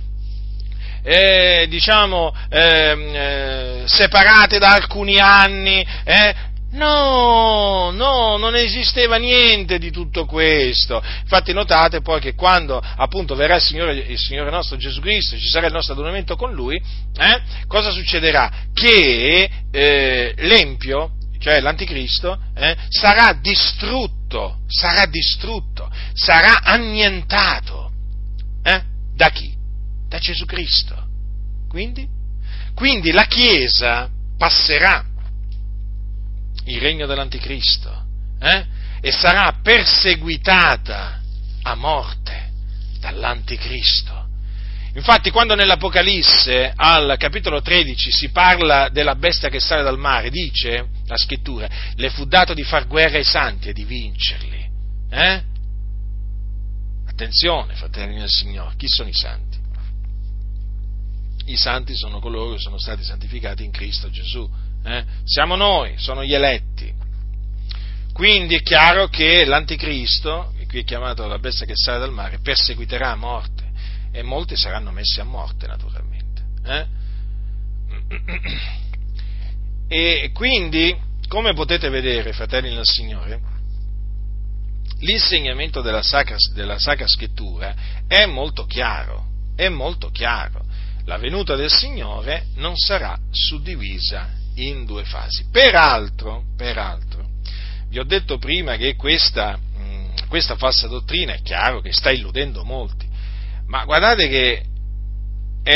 Eh, 1.08 1.68
diciamo, 1.70 2.34
eh, 2.50 3.84
separate 3.86 4.58
da 4.58 4.72
alcuni 4.72 5.20
anni, 5.20 5.86
eh, 6.04 6.36
No, 6.76 7.92
no, 7.92 8.36
non 8.36 8.54
esisteva 8.56 9.16
niente 9.16 9.78
di 9.78 9.92
tutto 9.92 10.26
questo. 10.26 11.02
Infatti 11.22 11.54
notate 11.54 12.02
poi 12.02 12.20
che 12.20 12.36
quando 12.36 12.80
appunto 12.80 13.34
verrà 13.34 13.56
il 13.56 13.62
Signore, 13.62 13.94
il 13.94 14.18
Signore 14.18 14.52
nostro 14.52 14.76
Gesù 14.76 15.00
Cristo, 15.00 15.38
ci 15.38 15.48
sarà 15.48 15.68
il 15.68 15.74
nostro 15.74 15.94
adonamento 15.94 16.36
con 16.36 16.54
Lui, 16.54 16.76
eh, 16.76 17.42
cosa 17.68 17.92
succederà? 17.92 18.52
Che 18.74 19.50
eh, 19.72 20.34
l'Empio, 20.38 21.12
cioè 21.40 21.62
l'Anticristo, 21.62 22.38
eh, 22.54 22.76
sarà 22.90 23.32
distrutto, 23.42 24.60
sarà 24.68 25.06
distrutto, 25.06 25.90
sarà 26.14 26.62
annientato. 26.62 27.92
Eh? 28.64 28.82
Da 29.16 29.30
chi? 29.30 29.54
Da 30.10 30.20
Gesù 30.20 30.44
Cristo. 30.44 31.04
Quindi? 31.70 32.06
Quindi 32.74 33.12
la 33.12 33.28
Chiesa 33.28 34.10
passerà 34.38 35.06
il 36.66 36.80
regno 36.80 37.06
dell'anticristo 37.06 38.04
eh? 38.40 38.66
e 39.02 39.12
sarà 39.12 39.60
perseguitata 39.62 41.22
a 41.64 41.76
morte 41.76 42.52
dall'anticristo. 43.00 44.24
Infatti 44.94 45.30
quando 45.30 45.56
nell'Apocalisse 45.56 46.72
al 46.74 47.16
capitolo 47.20 47.62
13 47.62 48.12
si 48.12 48.30
parla 48.30 48.88
della 48.90 49.16
bestia 49.16 49.50
che 49.50 49.60
sale 49.60 49.84
dal 49.84 49.98
mare, 49.98 50.30
dice 50.30 50.88
la 51.06 51.18
scrittura, 51.18 51.68
le 51.96 52.10
fu 52.10 52.26
dato 52.26 52.54
di 52.54 52.64
far 52.64 52.88
guerra 52.88 53.18
ai 53.18 53.26
santi 53.26 53.70
e 53.70 53.74
di 53.74 53.84
vincerli. 53.84 54.70
Eh? 55.10 55.44
Attenzione, 57.08 57.76
fratelli 57.76 58.20
del 58.20 58.30
Signore, 58.30 58.76
chi 58.78 58.88
sono 58.88 59.10
i 59.10 59.14
santi? 59.14 59.58
I 61.48 61.58
santi 61.58 61.96
sono 61.96 62.20
coloro 62.20 62.54
che 62.54 62.60
sono 62.60 62.80
stati 62.80 63.04
santificati 63.04 63.64
in 63.64 63.72
Cristo 63.72 64.10
Gesù 64.10 64.50
eh? 64.86 65.04
siamo 65.24 65.56
noi, 65.56 65.96
sono 65.98 66.24
gli 66.24 66.34
eletti. 66.34 66.94
Quindi 68.14 68.56
è 68.56 68.62
chiaro 68.62 69.08
che 69.08 69.44
l'anticristo, 69.44 70.54
che 70.58 70.68
qui 70.68 70.80
è 70.82 70.84
chiamato 70.84 71.28
la 71.28 71.40
bestia 71.40 71.66
che 71.66 71.74
sale 71.76 72.00
dal 72.00 72.14
mare, 72.14 72.40
perseguiterà 72.40 73.12
a 73.12 73.16
morte 73.16 73.64
e 74.12 74.22
molti 74.22 74.56
saranno 74.56 74.92
messi 74.92 75.20
a 75.20 75.26
morte 75.26 75.68
naturalmente. 75.68 76.44
Eh? 76.64 76.86
E 79.88 80.32
quindi, 80.34 80.96
come 81.28 81.54
potete 81.54 81.90
vedere, 81.90 82.32
fratelli 82.32 82.74
del 82.74 82.86
Signore, 82.86 83.40
l'insegnamento 85.00 85.82
della 85.82 86.02
Sacra, 86.02 86.38
della 86.54 86.80
Sacra 86.80 87.08
Scrittura 87.08 87.76
è 88.08 88.26
molto 88.26 88.66
chiaro, 88.66 89.26
è 89.56 89.68
molto 89.70 90.10
chiaro. 90.10 90.64
La 91.06 91.18
venuta 91.18 91.56
del 91.56 91.70
Signore 91.70 92.48
non 92.56 92.76
sarà 92.76 93.16
suddivisa 93.30 94.35
in 94.56 94.86
due 94.86 95.04
fasi. 95.04 95.46
Peraltro, 95.52 96.44
peraltro 96.56 97.16
vi 97.96 98.02
ho 98.02 98.04
detto 98.04 98.38
prima 98.38 98.76
che 98.76 98.96
questa, 98.96 99.58
mh, 99.58 100.28
questa 100.28 100.58
falsa 100.58 100.88
dottrina 100.88 101.34
è 101.34 101.42
chiaro 101.42 101.80
che 101.80 101.94
sta 101.94 102.12
illudendo 102.12 102.66
molti, 102.66 103.08
ma 103.68 103.86
guardate 103.86 104.28
che 104.28 104.66
è 105.64 105.70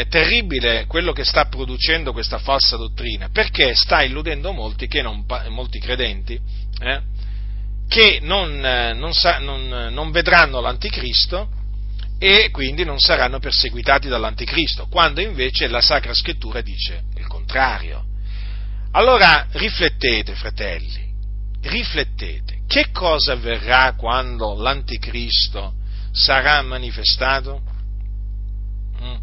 eh, 0.00 0.06
terribile 0.08 0.86
quello 0.86 1.12
che 1.12 1.24
sta 1.24 1.46
producendo 1.46 2.12
questa 2.12 2.38
falsa 2.38 2.76
dottrina, 2.76 3.28
perché 3.32 3.74
sta 3.74 4.02
illudendo 4.02 4.52
molti, 4.52 4.88
non, 5.02 5.24
molti 5.48 5.80
credenti, 5.80 6.38
eh, 6.80 7.00
che 7.88 8.20
non, 8.22 8.64
eh, 8.64 8.92
non, 8.92 9.12
sa, 9.12 9.38
non, 9.40 10.10
vedranno 10.12 10.60
l'anticristo 10.60 11.48
e 12.20 12.50
quindi 12.52 12.84
non 12.84 13.00
saranno 13.00 13.40
perseguitati 13.40 14.06
dall'anticristo, 14.06 14.86
quando 14.86 15.20
invece 15.20 15.66
la 15.66 15.80
Sacra 15.80 16.14
Scrittura 16.14 16.60
dice 16.60 17.02
il 17.16 17.26
contrario. 17.26 18.12
Allora 18.96 19.48
riflettete, 19.50 20.36
fratelli, 20.36 21.12
riflettete, 21.62 22.60
che 22.68 22.90
cosa 22.92 23.32
avverrà 23.32 23.94
quando 23.94 24.54
l'anticristo 24.54 25.74
sarà 26.12 26.62
manifestato? 26.62 27.60
Mm. 29.02 29.16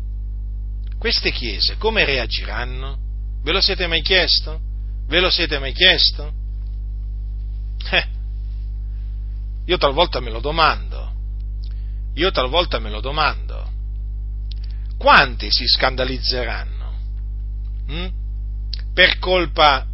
Queste 0.97 1.32
chiese 1.32 1.78
come 1.78 2.03
reagiranno? 2.03 2.97
Ve 3.43 3.53
lo 3.53 3.61
siete 3.61 3.88
mai 3.88 4.01
chiesto? 4.01 4.59
Ve 5.07 5.22
lo 5.22 5.30
siete 5.30 5.57
mai 5.57 5.72
chiesto? 5.72 6.34
Eh, 7.91 8.07
io 9.65 9.78
talvolta 9.78 10.19
me 10.19 10.32
lo 10.32 10.41
domando, 10.41 11.13
io 12.15 12.30
talvolta 12.32 12.78
me 12.80 12.89
lo 12.89 12.99
domando. 12.99 13.72
Quanti 14.97 15.47
si 15.49 15.65
scandalizzeranno? 15.65 16.99
Mm? 17.89 18.20
Per 18.94 19.18
colpa 19.20 19.86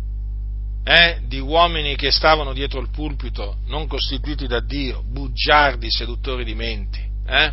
eh, 0.84 1.20
di 1.28 1.40
uomini 1.40 1.96
che 1.96 2.12
stavano 2.12 2.54
dietro 2.54 2.80
il 2.80 2.90
pulpito, 2.90 3.58
non 3.68 3.88
costituiti 3.88 4.48
da 4.48 4.62
Dio, 4.62 5.04
bugiardi, 5.06 5.92
seduttori 5.92 6.44
di 6.46 6.56
menti, 6.56 7.04
eh, 7.28 7.52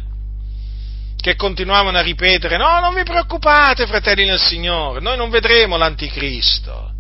che 1.16 1.34
continuavano 1.34 1.98
a 1.98 2.02
ripetere, 2.02 2.56
no, 2.56 2.78
non 2.80 2.94
vi 2.94 3.02
preoccupate, 3.02 3.86
fratelli 3.86 4.24
nel 4.24 4.38
Signore, 4.38 5.00
noi 5.00 5.16
non 5.16 5.30
vedremo 5.30 5.76
l'anticristo. 5.76 6.92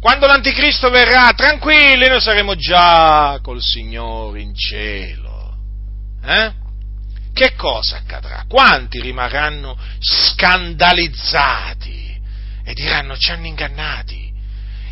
Quando 0.00 0.26
l'anticristo 0.26 0.88
verrà, 0.90 1.32
tranquilli, 1.34 2.08
noi 2.08 2.20
saremo 2.20 2.56
già 2.56 3.38
col 3.42 3.62
Signore 3.62 4.40
in 4.40 4.54
cielo. 4.54 5.56
Eh? 6.22 6.52
Che 7.32 7.54
cosa 7.56 7.96
accadrà? 7.96 8.44
Quanti 8.46 9.00
rimarranno 9.00 9.78
scandalizzati? 9.98 12.03
E 12.64 12.72
diranno 12.72 13.16
ci 13.16 13.30
hanno 13.30 13.46
ingannati. 13.46 14.32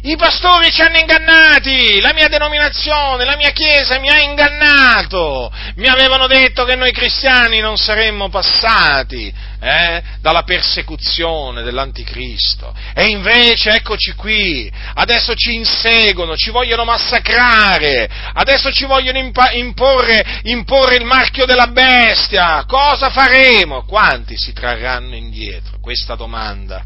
I 0.05 0.17
pastori 0.17 0.73
ci 0.73 0.83
hanno 0.83 0.99
ingannati, 0.99 2.01
la 2.01 2.13
mia 2.13 2.27
denominazione, 2.27 3.25
la 3.25 3.37
mia 3.37 3.51
chiesa 3.51 4.01
mi 4.01 4.09
ha 4.09 4.21
ingannato, 4.21 5.49
mi 5.77 5.87
avevano 5.87 6.27
detto 6.27 6.65
che 6.65 6.75
noi 6.75 6.91
cristiani 6.91 7.61
non 7.61 7.77
saremmo 7.77 8.29
passati 8.29 9.33
eh, 9.61 10.03
dalla 10.21 10.43
persecuzione 10.43 11.63
dell'anticristo. 11.63 12.75
E 12.93 13.07
invece 13.11 13.77
eccoci 13.77 14.15
qui, 14.15 14.69
adesso 14.95 15.37
ci 15.37 15.55
inseguono, 15.55 16.37
ci 16.37 16.51
vogliono 16.51 16.83
massacrare, 16.85 18.11
adesso 18.33 18.73
ci 18.73 18.87
vogliono 18.87 19.19
impa- 19.19 19.53
imporre, 19.53 20.41
imporre 20.43 20.97
il 20.97 21.05
marchio 21.05 21.47
della 21.47 21.69
bestia, 21.69 22.65
cosa 22.67 23.09
faremo? 23.09 23.85
Quanti 23.85 24.37
si 24.37 24.53
trarranno 24.53 25.15
indietro? 25.15 25.79
Questa 25.81 26.17
domanda 26.17 26.83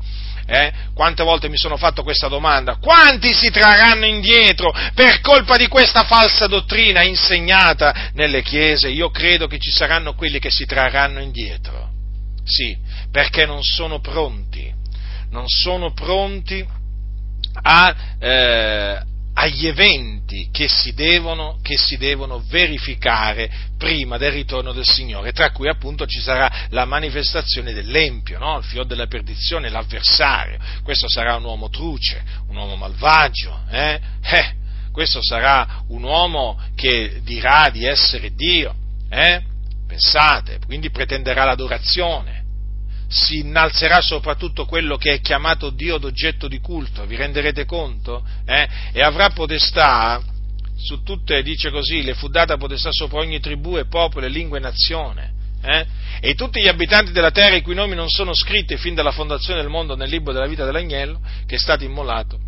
eh? 0.47 0.73
Quante 0.95 1.25
volte 1.25 1.49
mi 1.49 1.57
sono 1.57 1.77
fatto 1.77 2.03
questa 2.03 2.29
domanda? 2.29 2.77
Quanti 2.77 3.35
si 3.35 3.51
trarranno 3.51 4.07
indietro 4.07 4.73
per 4.95 5.21
colpa 5.21 5.57
di 5.57 5.67
questa 5.67 6.05
falsa 6.05 6.47
dottrina 6.47 7.03
insegnata 7.03 8.11
nelle 8.15 8.43
chiese? 8.43 8.89
Io 8.89 9.11
credo 9.11 9.47
che 9.49 9.59
ci 9.59 9.71
saranno 9.71 10.15
quelli 10.15 10.39
che 10.39 10.51
si 10.51 10.65
trarranno 10.65 11.21
indietro. 11.21 11.91
Sì, 12.45 12.77
perché 13.11 13.45
non 13.45 13.63
sono 13.63 13.99
pronti, 13.99 14.73
non 15.31 15.45
sono 15.49 15.93
pronti 15.93 16.65
a, 17.63 17.95
eh, 18.21 19.01
agli 19.39 19.67
eventi 19.67 20.49
che 20.51 20.67
si, 20.67 20.95
devono, 20.95 21.59
che 21.63 21.77
si, 21.77 21.99
devono, 21.99 22.43
verificare 22.49 23.51
prima 23.77 24.17
del 24.17 24.33
ritorno 24.33 24.73
del 24.73 24.87
Signore, 24.87 25.33
tra 25.33 25.51
cui 25.51 25.69
appunto 25.69 26.07
ci 26.07 26.21
sarà 26.21 26.51
la 26.71 26.87
manifestazione 26.87 27.75
dell'empio, 27.75 28.39
no? 28.39 28.59
il 28.59 28.65
fior 28.65 28.87
della 28.87 29.07
perdizione, 29.07 29.69
l'avversario. 29.69 30.59
Questo 30.83 31.07
sarà 31.09 31.37
un 31.37 31.45
uomo 31.45 31.69
truce, 31.69 32.23
un 32.49 32.57
uomo 32.57 32.77
malvagio, 32.77 33.61
eh? 33.71 34.01
Eh, 34.23 34.55
questo 34.91 35.21
sarà 35.23 35.83
un 35.89 36.03
uomo 36.03 36.59
che 36.75 37.21
dirà 37.23 37.69
di 37.71 37.85
essere 37.85 38.35
Dio, 38.35 38.75
eh? 39.11 39.43
pensate, 39.87 40.61
quindi 40.65 40.91
pretenderà 40.91 41.45
l'adorazione 41.45 42.36
si 43.09 43.39
innalzerà 43.39 44.01
soprattutto 44.01 44.65
quello 44.65 44.97
che 44.97 45.15
è 45.15 45.21
chiamato 45.21 45.71
Dio 45.71 45.99
d'oggetto 45.99 46.49
di 46.49 46.59
culto, 46.59 47.07
vi 47.07 47.17
renderete 47.17 47.65
conto? 47.65 48.25
Eh? 48.45 48.69
E 48.93 49.03
avrà 49.03 49.31
potestà 49.31 50.23
su 50.77 51.03
tutte, 51.03 51.43
dice 51.43 51.71
così, 51.71 52.03
le 52.03 52.15
fu 52.15 52.29
data 52.29 52.57
potestà 52.57 52.91
sopra 52.93 53.19
ogni 53.19 53.41
tribù 53.41 53.79
e 53.79 53.87
popolo 53.87 54.27
e 54.27 54.29
lingua 54.29 54.59
e 54.59 54.61
nazione. 54.61 55.35
Eh? 55.63 55.87
E 56.21 56.35
tutti 56.35 56.61
gli 56.61 56.69
abitanti 56.69 57.13
della 57.13 57.31
terra 57.31 57.57
i 57.57 57.63
cui 57.63 57.75
nomi 57.75 57.95
non 57.95 58.09
sono 58.09 58.35
scritti 58.35 58.77
fin 58.77 58.95
dalla 58.95 59.11
fondazione 59.11 59.61
del 59.61 59.71
mondo 59.71 59.97
nel 59.97 60.09
libro 60.09 60.33
della 60.33 60.47
vita 60.47 60.65
dell'agnello, 60.65 61.21
che 61.47 61.57
è 61.57 61.59
stato 61.59 61.85
immolato, 61.85 62.39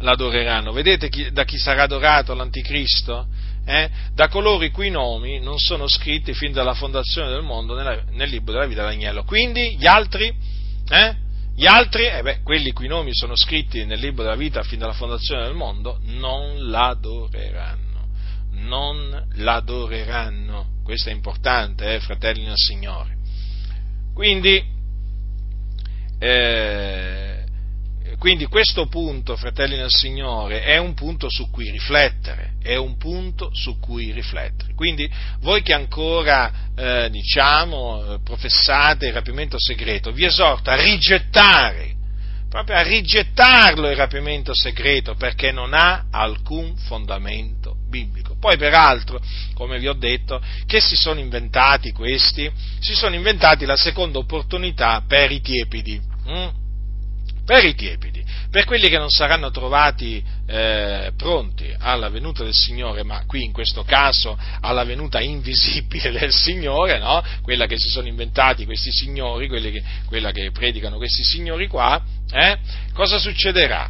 l'adoreranno. 0.00 0.72
Vedete 0.72 1.08
chi, 1.08 1.30
da 1.30 1.44
chi 1.44 1.58
sarà 1.58 1.84
adorato 1.84 2.34
l'anticristo? 2.34 3.26
Eh, 3.68 3.90
da 4.14 4.28
coloro 4.28 4.64
i 4.64 4.70
cui 4.70 4.88
nomi 4.88 5.40
non 5.40 5.58
sono 5.58 5.86
scritti 5.86 6.32
fin 6.32 6.52
dalla 6.52 6.72
fondazione 6.72 7.28
del 7.28 7.42
mondo 7.42 7.74
nella, 7.74 8.02
nel 8.12 8.30
libro 8.30 8.54
della 8.54 8.64
vita 8.64 8.82
d'agnello. 8.82 9.24
Quindi 9.24 9.76
gli 9.76 9.86
altri, 9.86 10.34
eh, 10.88 11.16
gli 11.54 11.66
altri 11.66 12.06
eh 12.06 12.22
beh, 12.22 12.40
quelli 12.42 12.68
i 12.68 12.72
cui 12.72 12.88
nomi 12.88 13.10
sono 13.12 13.36
scritti 13.36 13.84
nel 13.84 13.98
libro 13.98 14.22
della 14.22 14.36
vita 14.36 14.62
fin 14.62 14.78
dalla 14.78 14.94
fondazione 14.94 15.42
del 15.42 15.52
mondo, 15.52 15.98
non 16.04 16.70
l'adoreranno. 16.70 18.08
Non 18.52 19.28
l'adoreranno. 19.34 20.76
Questo 20.82 21.10
è 21.10 21.12
importante, 21.12 21.94
eh, 21.94 22.00
fratelli 22.00 22.44
nel 22.44 22.56
Signore. 22.56 23.18
Quindi, 24.14 24.64
eh, 26.18 27.17
quindi 28.18 28.46
questo 28.46 28.86
punto, 28.86 29.36
fratelli 29.36 29.76
nel 29.76 29.90
Signore, 29.90 30.62
è 30.62 30.76
un 30.76 30.92
punto 30.94 31.30
su 31.30 31.50
cui 31.50 31.70
riflettere, 31.70 32.54
è 32.60 32.74
un 32.74 32.96
punto 32.96 33.50
su 33.52 33.78
cui 33.78 34.10
riflettere. 34.10 34.74
Quindi 34.74 35.08
voi 35.40 35.62
che 35.62 35.72
ancora, 35.72 36.52
eh, 36.76 37.10
diciamo, 37.10 38.20
professate 38.24 39.06
il 39.06 39.12
rapimento 39.12 39.56
segreto, 39.58 40.10
vi 40.10 40.24
esorto 40.24 40.68
a 40.68 40.74
rigettare, 40.74 41.94
proprio 42.48 42.74
a 42.74 42.82
rigettarlo 42.82 43.88
il 43.88 43.96
rapimento 43.96 44.52
segreto, 44.52 45.14
perché 45.14 45.52
non 45.52 45.72
ha 45.72 46.06
alcun 46.10 46.76
fondamento 46.76 47.76
biblico. 47.88 48.36
Poi 48.36 48.56
peraltro, 48.56 49.20
come 49.54 49.78
vi 49.78 49.86
ho 49.86 49.94
detto, 49.94 50.42
che 50.66 50.80
si 50.80 50.96
sono 50.96 51.20
inventati 51.20 51.92
questi? 51.92 52.50
Si 52.80 52.94
sono 52.94 53.14
inventati 53.14 53.64
la 53.64 53.76
seconda 53.76 54.18
opportunità 54.18 55.04
per 55.06 55.30
i 55.30 55.40
tiepidi. 55.40 56.00
Hm? 56.26 56.66
Per 57.48 57.64
i 57.64 57.74
tiepidi, 57.74 58.22
per 58.50 58.66
quelli 58.66 58.90
che 58.90 58.98
non 58.98 59.08
saranno 59.08 59.50
trovati 59.50 60.22
eh, 60.46 61.12
pronti 61.16 61.74
alla 61.78 62.10
venuta 62.10 62.44
del 62.44 62.52
Signore, 62.52 63.04
ma 63.04 63.24
qui 63.26 63.42
in 63.42 63.52
questo 63.52 63.84
caso 63.84 64.38
alla 64.60 64.84
venuta 64.84 65.18
invisibile 65.18 66.10
del 66.12 66.30
Signore, 66.30 66.98
no? 66.98 67.24
quella 67.40 67.64
che 67.64 67.78
si 67.78 67.88
sono 67.88 68.06
inventati 68.06 68.66
questi 68.66 68.92
signori, 68.92 69.48
che, 69.48 69.82
quella 70.04 70.30
che 70.30 70.50
predicano 70.50 70.98
questi 70.98 71.24
signori 71.24 71.68
qua, 71.68 71.98
eh? 72.30 72.58
cosa 72.92 73.18
succederà? 73.18 73.88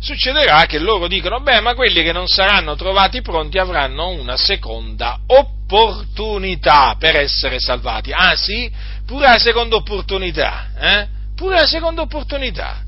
Succederà 0.00 0.66
che 0.66 0.80
loro 0.80 1.06
dicono, 1.06 1.38
beh, 1.38 1.60
ma 1.60 1.74
quelli 1.74 2.02
che 2.02 2.10
non 2.10 2.26
saranno 2.26 2.74
trovati 2.74 3.22
pronti 3.22 3.58
avranno 3.58 4.08
una 4.08 4.36
seconda 4.36 5.20
opportunità 5.24 6.96
per 6.98 7.16
essere 7.16 7.60
salvati. 7.60 8.10
Ah 8.12 8.34
sì? 8.34 8.68
Pure 9.06 9.28
la 9.28 9.38
seconda 9.38 9.76
opportunità, 9.76 10.70
eh? 10.76 11.06
Pure 11.36 11.60
la 11.60 11.66
seconda 11.66 12.02
opportunità. 12.02 12.86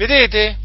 Vedete? 0.00 0.56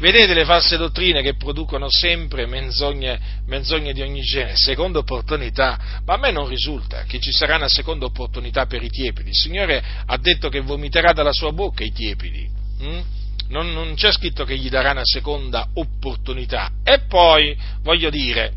Vedete 0.00 0.34
le 0.34 0.44
false 0.44 0.76
dottrine 0.76 1.22
che 1.22 1.34
producono 1.34 1.86
sempre 1.88 2.44
menzogne, 2.44 3.40
menzogne, 3.46 3.94
di 3.94 4.02
ogni 4.02 4.20
genere? 4.20 4.52
Seconda 4.56 4.98
opportunità. 4.98 6.02
Ma 6.04 6.12
a 6.12 6.16
me 6.18 6.30
non 6.30 6.46
risulta 6.46 7.04
che 7.04 7.18
ci 7.18 7.32
sarà 7.32 7.56
una 7.56 7.70
seconda 7.70 8.04
opportunità 8.04 8.66
per 8.66 8.82
i 8.82 8.90
tiepidi. 8.90 9.30
Il 9.30 9.34
Signore 9.34 9.82
ha 10.04 10.16
detto 10.18 10.50
che 10.50 10.60
vomiterà 10.60 11.14
dalla 11.14 11.32
sua 11.32 11.52
bocca 11.52 11.84
i 11.84 11.92
tiepidi. 11.92 12.46
Mm? 12.82 13.00
Non, 13.48 13.72
non 13.72 13.94
c'è 13.94 14.12
scritto 14.12 14.44
che 14.44 14.58
gli 14.58 14.68
darà 14.68 14.90
una 14.90 15.06
seconda 15.06 15.68
opportunità. 15.72 16.70
E 16.84 17.06
poi, 17.08 17.56
voglio 17.80 18.10
dire, 18.10 18.52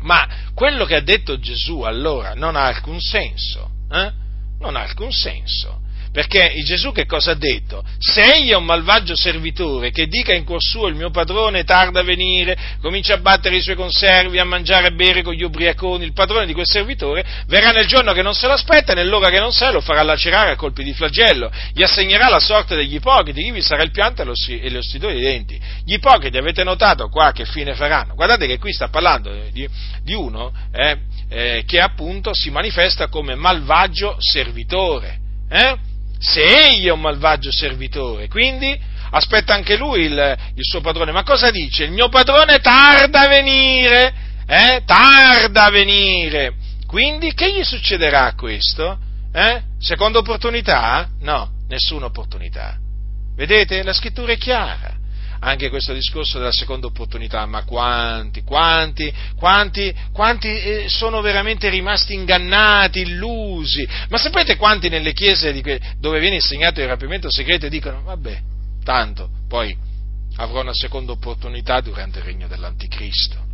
ma 0.00 0.50
quello 0.52 0.84
che 0.84 0.96
ha 0.96 1.00
detto 1.00 1.38
Gesù 1.38 1.82
allora 1.82 2.34
non 2.34 2.56
ha 2.56 2.64
alcun 2.64 3.00
senso. 3.00 3.70
Eh? 3.88 4.10
Non 4.58 4.74
ha 4.74 4.80
alcun 4.80 5.12
senso. 5.12 5.82
Perché 6.14 6.54
Gesù 6.64 6.92
che 6.92 7.06
cosa 7.06 7.32
ha 7.32 7.34
detto? 7.34 7.82
Se 7.98 8.22
egli 8.22 8.50
è 8.50 8.54
un 8.54 8.64
malvagio 8.64 9.16
servitore 9.16 9.90
che 9.90 10.06
dica 10.06 10.32
in 10.32 10.44
cuor 10.44 10.62
suo 10.62 10.86
il 10.86 10.94
mio 10.94 11.10
padrone 11.10 11.64
tarda 11.64 12.00
a 12.00 12.02
venire, 12.04 12.56
comincia 12.80 13.14
a 13.14 13.16
battere 13.16 13.56
i 13.56 13.60
suoi 13.60 13.74
conservi, 13.74 14.38
a 14.38 14.44
mangiare 14.44 14.86
e 14.86 14.92
bere 14.92 15.22
con 15.24 15.32
gli 15.34 15.42
ubriaconi, 15.42 16.04
il 16.04 16.12
padrone 16.12 16.46
di 16.46 16.52
quel 16.52 16.68
servitore 16.68 17.24
verrà 17.48 17.72
nel 17.72 17.88
giorno 17.88 18.12
che 18.12 18.22
non 18.22 18.32
se 18.32 18.46
l'aspetta 18.46 18.92
e 18.92 18.94
nell'ora 18.94 19.28
che 19.28 19.40
non 19.40 19.50
sa 19.50 19.72
lo 19.72 19.80
farà 19.80 20.04
lacerare 20.04 20.52
a 20.52 20.54
colpi 20.54 20.84
di 20.84 20.94
flagello, 20.94 21.50
gli 21.72 21.82
assegnerà 21.82 22.28
la 22.28 22.38
sorte 22.38 22.76
degli 22.76 22.94
ipocriti, 22.94 23.44
ivi 23.44 23.60
sarà 23.60 23.82
il 23.82 23.90
pianto 23.90 24.22
e 24.22 24.24
lo, 24.24 24.82
stidore 24.82 25.14
dei 25.14 25.22
denti. 25.22 25.60
Gli 25.84 25.94
ipocriti 25.94 26.36
avete 26.36 26.62
notato 26.62 27.08
qua 27.08 27.32
che 27.32 27.44
fine 27.44 27.74
faranno? 27.74 28.14
Guardate 28.14 28.46
che 28.46 28.58
qui 28.58 28.72
sta 28.72 28.86
parlando 28.86 29.34
di, 29.50 29.68
di 30.00 30.14
uno 30.14 30.52
eh, 30.72 30.96
eh, 31.28 31.64
che 31.66 31.80
appunto 31.80 32.32
si 32.34 32.50
manifesta 32.50 33.08
come 33.08 33.34
malvagio 33.34 34.14
servitore. 34.20 35.18
Eh? 35.50 35.92
Se 36.18 36.42
egli 36.42 36.86
è 36.86 36.90
un 36.90 37.00
malvagio 37.00 37.52
servitore, 37.52 38.28
quindi 38.28 38.78
aspetta 39.10 39.54
anche 39.54 39.76
lui 39.76 40.02
il, 40.02 40.36
il 40.54 40.62
suo 40.64 40.80
padrone. 40.80 41.12
Ma 41.12 41.22
cosa 41.22 41.50
dice? 41.50 41.84
Il 41.84 41.92
mio 41.92 42.08
padrone 42.08 42.58
tarda 42.58 43.20
a 43.20 43.28
venire, 43.28 44.14
eh? 44.46 44.82
tarda 44.84 45.64
a 45.64 45.70
venire. 45.70 46.54
Quindi 46.86 47.34
che 47.34 47.52
gli 47.52 47.64
succederà 47.64 48.26
a 48.26 48.34
questo? 48.34 48.98
Eh? 49.32 49.62
Seconda 49.78 50.18
opportunità? 50.18 51.08
No, 51.20 51.50
nessuna 51.68 52.06
opportunità. 52.06 52.76
Vedete? 53.36 53.82
La 53.82 53.92
scrittura 53.92 54.32
è 54.32 54.36
chiara 54.36 55.02
anche 55.44 55.68
questo 55.68 55.92
discorso 55.92 56.38
della 56.38 56.52
seconda 56.52 56.86
opportunità, 56.86 57.44
ma 57.44 57.64
quanti, 57.64 58.42
quanti, 58.42 59.12
quanti, 59.36 59.94
quanti 60.10 60.48
eh, 60.48 60.84
sono 60.88 61.20
veramente 61.20 61.68
rimasti 61.68 62.14
ingannati, 62.14 63.00
illusi? 63.00 63.86
Ma 64.08 64.16
sapete 64.16 64.56
quanti 64.56 64.88
nelle 64.88 65.12
chiese 65.12 65.60
que- 65.60 65.80
dove 65.98 66.18
viene 66.18 66.36
insegnato 66.36 66.80
il 66.80 66.86
rapimento 66.86 67.30
segreto 67.30 67.68
dicono, 67.68 68.02
vabbè, 68.02 68.40
tanto, 68.82 69.28
poi 69.46 69.76
avrò 70.36 70.62
una 70.62 70.74
seconda 70.74 71.12
opportunità 71.12 71.80
durante 71.80 72.20
il 72.20 72.24
regno 72.24 72.48
dell'anticristo. 72.48 73.53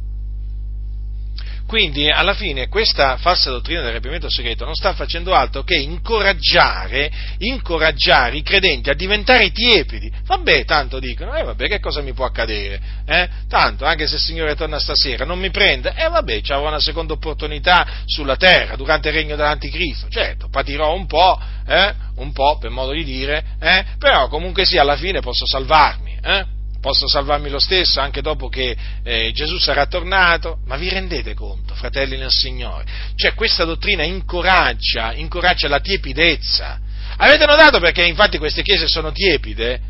Quindi, 1.71 2.11
alla 2.11 2.35
fine, 2.35 2.67
questa 2.67 3.17
falsa 3.17 3.49
dottrina 3.49 3.81
del 3.83 3.93
rapimento 3.93 4.29
segreto 4.29 4.65
non 4.65 4.75
sta 4.75 4.93
facendo 4.93 5.33
altro 5.35 5.63
che 5.63 5.77
incoraggiare, 5.77 7.09
incoraggiare 7.39 8.37
i 8.37 8.43
credenti 8.43 8.91
a 8.91 8.95
diventare 8.95 9.53
tiepidi. 9.53 10.11
Vabbè, 10.25 10.65
tanto 10.65 10.99
dicono, 10.99 11.33
eh 11.33 11.45
vabbè, 11.45 11.69
che 11.69 11.79
cosa 11.79 12.01
mi 12.01 12.13
può 12.13 12.25
accadere? 12.25 12.81
Eh? 13.07 13.29
Tanto, 13.49 13.85
anche 13.85 14.09
se 14.09 14.17
il 14.17 14.21
Signore 14.21 14.57
torna 14.57 14.81
stasera, 14.81 15.25
non 15.25 15.39
mi 15.39 15.51
prende, 15.51 15.95
eh 15.97 16.09
vabbè, 16.09 16.41
c'avrò 16.41 16.67
una 16.67 16.81
seconda 16.81 17.13
opportunità 17.13 17.87
sulla 18.05 18.35
terra, 18.35 18.75
durante 18.75 19.11
il 19.11 19.15
regno 19.15 19.37
dell'anticristo. 19.37 20.09
Certo, 20.09 20.49
patirò 20.49 20.93
un 20.93 21.07
po', 21.07 21.41
eh? 21.69 21.95
un 22.17 22.33
po', 22.33 22.59
per 22.59 22.71
modo 22.71 22.91
di 22.91 23.05
dire, 23.05 23.45
eh? 23.61 23.85
però 23.97 24.27
comunque 24.27 24.65
sì, 24.65 24.77
alla 24.77 24.97
fine 24.97 25.21
posso 25.21 25.47
salvarmi, 25.47 26.19
eh? 26.21 26.59
Posso 26.81 27.07
salvarmi 27.09 27.51
lo 27.51 27.59
stesso 27.59 28.01
anche 28.01 28.23
dopo 28.23 28.49
che 28.49 28.77
eh, 29.03 29.31
Gesù 29.33 29.59
sarà 29.59 29.87
tornato, 29.87 30.59
ma 30.67 30.77
vi 30.77 30.89
rendete 30.89 31.35
conto, 31.35 31.75
fratelli 31.75 32.17
nel 32.17 32.31
Signore? 32.31 32.85
Cioè 33.15 33.35
questa 33.35 33.65
dottrina 33.65 34.03
incoraggia, 34.03 35.13
incoraggia 35.13 35.69
la 35.69 35.81
tiepidezza. 35.81 36.81
Avete 37.17 37.45
notato 37.45 37.79
perché 37.81 38.05
infatti 38.05 38.39
queste 38.39 38.63
chiese 38.63 38.89
sono 38.89 39.13
tiepide? 39.13 39.81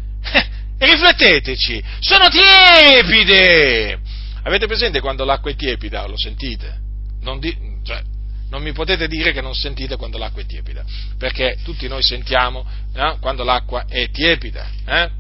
e 0.78 0.86
rifletteteci, 0.86 1.82
sono 2.00 2.28
tiepide! 2.28 3.98
Avete 4.42 4.66
presente 4.66 5.00
quando 5.00 5.24
l'acqua 5.24 5.50
è 5.50 5.54
tiepida? 5.54 6.06
Lo 6.06 6.16
sentite? 6.16 6.78
Non, 7.20 7.38
di, 7.38 7.54
cioè, 7.84 8.02
non 8.48 8.62
mi 8.62 8.72
potete 8.72 9.06
dire 9.06 9.32
che 9.32 9.40
non 9.40 9.54
sentite 9.54 9.96
quando 9.96 10.18
l'acqua 10.18 10.42
è 10.42 10.46
tiepida, 10.46 10.84
perché 11.18 11.58
tutti 11.62 11.86
noi 11.86 12.02
sentiamo 12.02 12.66
eh, 12.94 13.16
quando 13.20 13.44
l'acqua 13.44 13.84
è 13.86 14.10
tiepida. 14.10 14.68
Eh? 14.86 15.10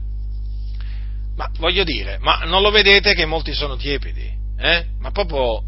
Ma 1.40 1.50
voglio 1.56 1.84
dire, 1.84 2.18
ma 2.20 2.42
non 2.44 2.60
lo 2.60 2.70
vedete 2.70 3.14
che 3.14 3.24
molti 3.24 3.54
sono 3.54 3.76
tiepidi? 3.76 4.30
Eh? 4.58 4.84
Ma 4.98 5.10
proprio 5.10 5.62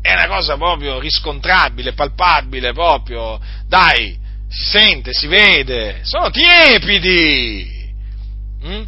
è 0.00 0.12
una 0.12 0.26
cosa 0.26 0.56
proprio 0.56 0.98
riscontrabile, 0.98 1.92
palpabile 1.92 2.72
proprio. 2.72 3.40
Dai, 3.68 4.18
si 4.48 4.64
sente, 4.64 5.12
si 5.12 5.28
vede, 5.28 6.00
sono 6.02 6.30
tiepidi. 6.30 7.94
Mm? 8.66 8.82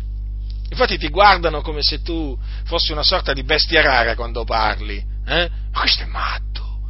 Infatti 0.70 0.99
ti 0.99 1.09
guardano 1.11 1.61
come 1.61 1.80
se 1.82 2.03
tu 2.03 2.36
fossi 2.64 2.90
una 2.90 3.05
sorta 3.05 3.32
di 3.32 3.45
bestia 3.45 3.80
rara 3.80 4.16
quando 4.16 4.42
parli. 4.42 4.97
Eh? 4.97 5.49
Ma 5.70 5.78
questo 5.78 6.03
è 6.03 6.07
matto. 6.07 6.80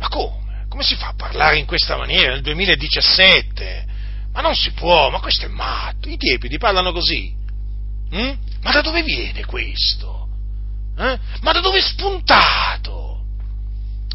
Ma 0.00 0.08
come? 0.08 0.66
Come 0.68 0.82
si 0.82 0.96
fa 0.96 1.08
a 1.08 1.14
parlare 1.16 1.56
in 1.56 1.64
questa 1.64 1.96
maniera 1.96 2.32
nel 2.32 2.42
2017? 2.42 3.86
Ma 4.34 4.42
non 4.42 4.54
si 4.54 4.70
può, 4.72 5.08
ma 5.08 5.20
questo 5.20 5.46
è 5.46 5.48
matto. 5.48 6.10
I 6.10 6.18
tiepidi 6.18 6.58
parlano 6.58 6.92
così. 6.92 7.40
Mm? 8.14 8.32
Ma 8.62 8.70
da 8.70 8.80
dove 8.80 9.02
viene 9.02 9.44
questo? 9.44 10.28
Eh? 10.96 11.18
Ma 11.40 11.52
da 11.52 11.60
dove 11.60 11.78
è 11.78 11.82
spuntato? 11.82 13.22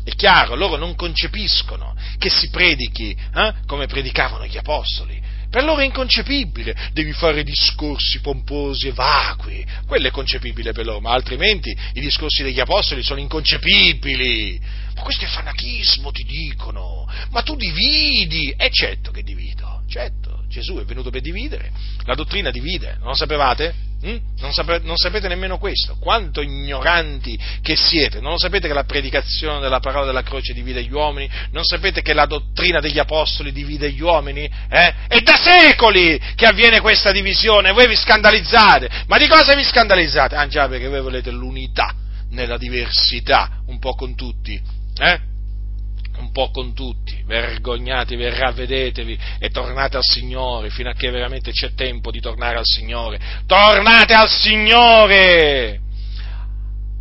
È 0.03 0.11
chiaro, 0.15 0.55
loro 0.55 0.77
non 0.77 0.95
concepiscono 0.95 1.95
che 2.17 2.29
si 2.29 2.49
predichi 2.49 3.15
eh, 3.35 3.53
come 3.67 3.85
predicavano 3.85 4.45
gli 4.45 4.57
apostoli. 4.57 5.21
Per 5.49 5.63
loro 5.63 5.81
è 5.81 5.85
inconcepibile, 5.85 6.75
devi 6.93 7.11
fare 7.11 7.43
discorsi 7.43 8.19
pomposi 8.21 8.87
e 8.87 8.91
vacui, 8.91 9.65
quello 9.87 10.07
è 10.07 10.11
concepibile 10.11 10.73
per 10.73 10.85
loro, 10.85 10.99
ma 10.99 11.11
altrimenti 11.11 11.75
i 11.93 11.99
discorsi 11.99 12.43
degli 12.43 12.59
apostoli 12.59 13.01
sono 13.01 13.19
inconcepibili. 13.19 14.61
Ma 14.99 15.05
questo 15.05 15.23
è 15.23 15.29
fanachismo, 15.29 16.11
ti 16.11 16.23
dicono, 16.23 17.09
ma 17.29 17.41
tu 17.41 17.55
dividi, 17.55 18.53
e 18.57 18.69
certo 18.69 19.11
che 19.11 19.23
divido, 19.23 19.83
certo, 19.87 20.43
Gesù 20.49 20.77
è 20.77 20.83
venuto 20.83 21.09
per 21.09 21.21
dividere, 21.21 21.71
la 22.03 22.15
dottrina 22.15 22.51
divide, 22.51 22.97
non 22.99 23.07
lo 23.07 23.13
sapevate? 23.13 23.73
Mm? 24.05 24.17
Non, 24.39 24.51
sapete, 24.51 24.85
non, 24.85 24.97
sapete, 24.97 25.29
nemmeno 25.29 25.57
questo? 25.57 25.95
Quanto 25.99 26.41
ignoranti 26.41 27.39
che 27.61 27.77
siete? 27.77 28.19
Non 28.19 28.31
lo 28.31 28.37
sapete 28.37 28.67
che 28.67 28.73
la 28.73 28.83
predicazione 28.83 29.61
della 29.61 29.79
parola 29.79 30.05
della 30.05 30.21
croce 30.21 30.53
divide 30.53 30.83
gli 30.83 30.91
uomini? 30.91 31.29
Non 31.51 31.63
sapete 31.63 32.01
che 32.01 32.13
la 32.13 32.25
dottrina 32.25 32.81
degli 32.81 32.99
apostoli 32.99 33.53
divide 33.53 33.91
gli 33.91 34.01
uomini? 34.01 34.43
Eh? 34.69 34.93
È 35.07 35.21
da 35.21 35.37
secoli 35.37 36.19
che 36.35 36.45
avviene 36.45 36.81
questa 36.81 37.13
divisione, 37.13 37.71
voi 37.71 37.87
vi 37.87 37.95
scandalizzate. 37.95 38.89
Ma 39.07 39.17
di 39.17 39.27
cosa 39.27 39.55
vi 39.55 39.63
scandalizzate? 39.63 40.35
Ah 40.35 40.47
già, 40.47 40.67
perché 40.67 40.89
voi 40.89 41.01
volete 41.01 41.31
l'unità 41.31 41.93
nella 42.31 42.57
diversità, 42.57 43.61
un 43.67 43.79
po' 43.79 43.95
con 43.95 44.15
tutti. 44.15 44.78
Eh? 44.99 45.27
un 46.19 46.31
po' 46.31 46.51
con 46.51 46.73
tutti, 46.73 47.23
vergognatevi 47.25 48.29
ravvedetevi 48.29 49.17
e 49.39 49.49
tornate 49.49 49.97
al 49.97 50.03
Signore 50.03 50.69
fino 50.69 50.89
a 50.89 50.93
che 50.93 51.09
veramente 51.09 51.51
c'è 51.51 51.73
tempo 51.73 52.11
di 52.11 52.19
tornare 52.19 52.57
al 52.57 52.65
Signore. 52.65 53.19
Tornate 53.45 54.13
al 54.13 54.29
Signore! 54.29 55.79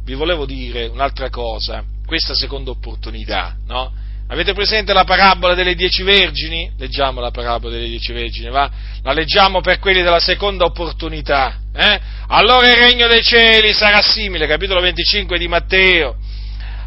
Vi 0.04 0.14
volevo 0.14 0.46
dire 0.46 0.86
un'altra 0.86 1.28
cosa, 1.28 1.84
questa 2.06 2.34
seconda 2.34 2.70
opportunità, 2.70 3.56
no? 3.66 3.92
Avete 4.30 4.52
presente 4.52 4.92
la 4.92 5.04
parabola 5.04 5.54
delle 5.54 5.74
dieci 5.74 6.02
vergini? 6.02 6.70
Leggiamo 6.76 7.20
la 7.20 7.30
parabola 7.30 7.74
delle 7.74 7.88
dieci 7.88 8.12
vergini, 8.12 8.50
va? 8.50 8.70
La 9.02 9.12
leggiamo 9.12 9.60
per 9.60 9.78
quelli 9.78 10.02
della 10.02 10.20
seconda 10.20 10.64
opportunità. 10.64 11.60
Eh? 11.74 12.00
Allora 12.28 12.68
il 12.68 12.76
regno 12.76 13.06
dei 13.08 13.22
cieli 13.22 13.72
sarà 13.72 14.02
simile, 14.02 14.46
capitolo 14.46 14.80
25 14.80 15.38
di 15.38 15.48
Matteo 15.48 16.16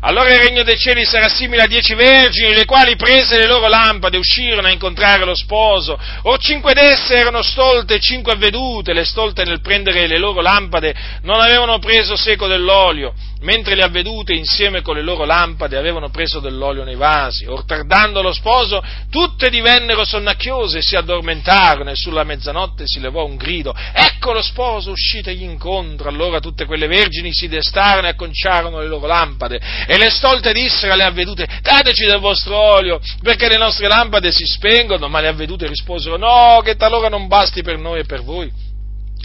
allora 0.02 0.34
il 0.34 0.42
regno 0.42 0.64
dei 0.64 0.78
cieli 0.78 1.06
sarà 1.06 1.30
simile 1.30 1.64
a 1.64 1.68
dieci 1.68 1.94
vergini, 1.94 2.54
le 2.54 2.66
quali 2.66 2.96
prese 2.96 3.38
le 3.38 3.46
loro 3.46 3.68
lampade 3.68 4.18
uscirono 4.18 4.68
a 4.68 4.72
incontrare 4.72 5.26
lo 5.26 5.36
sposo. 5.36 5.98
O 6.24 6.38
cinque 6.38 6.74
d'esse 6.74 7.16
erano 7.16 7.42
stolte 7.44 7.96
e 7.96 8.00
cinque 8.00 8.34
avvedute, 8.34 8.94
le 8.94 9.06
stolte 9.06 9.44
nel 9.44 9.62
prendere 9.62 10.08
le 10.08 10.18
loro 10.18 10.42
lampade 10.42 10.94
non 11.22 11.40
avevano 11.40 11.78
preso 11.80 12.16
seco 12.16 12.48
dell'olio 12.48 13.14
mentre 13.42 13.76
le 13.76 13.84
avvedute 13.84 14.34
insieme 14.34 14.82
con 14.82 14.96
le 14.96 15.02
loro 15.02 15.26
lampade 15.26 15.78
avevano 15.78 16.10
preso 16.10 16.40
dell'olio 16.40 16.84
nei 16.84 16.96
vasi. 16.96 17.46
Or 17.46 17.66
tardando 17.66 18.22
lo 18.22 18.34
sposo, 18.34 18.84
tutte 19.10 19.50
divennero 19.50 20.04
sonnacchiose 20.04 20.80
e 20.80 20.82
si 20.82 20.96
addormentarono 20.96 21.92
e 21.92 21.96
sulla 21.96 22.24
mezzanotte 22.24 22.84
si 22.86 23.00
levò 23.00 23.26
un 23.26 23.36
grido. 23.36 23.74
Ecco 23.94 24.34
lo 24.34 24.42
sposo, 24.42 24.92
uscitegli 24.92 25.44
incontro. 25.44 26.10
Allora 26.10 26.40
tutte 26.40 26.66
quelle 26.66 26.88
vergini 26.88 27.34
si 27.34 27.48
destarono 27.48 28.08
e 28.08 28.12
acconciarono 28.12 28.80
le 28.80 28.88
loro 28.88 29.08
lampade. 29.08 29.60
E 29.92 29.98
le 29.98 30.10
stolte 30.10 30.54
dissero 30.54 30.94
alle 30.94 31.04
avvedute, 31.04 31.46
dateci 31.62 32.06
del 32.06 32.22
vostro 32.22 32.56
olio, 32.56 33.02
perché 33.22 33.50
le 33.50 33.58
nostre 33.58 33.90
lampade 33.90 34.32
si 34.32 34.46
spengono. 34.46 35.10
Ma 35.10 35.20
le 35.20 35.28
avvedute 35.28 35.68
risposero, 35.68 36.16
no, 36.16 36.62
che 36.64 36.78
talora 36.78 37.10
non 37.10 37.28
basti 37.28 37.62
per 37.62 37.78
noi 37.78 38.00
e 38.00 38.06
per 38.06 38.24
voi 38.24 38.50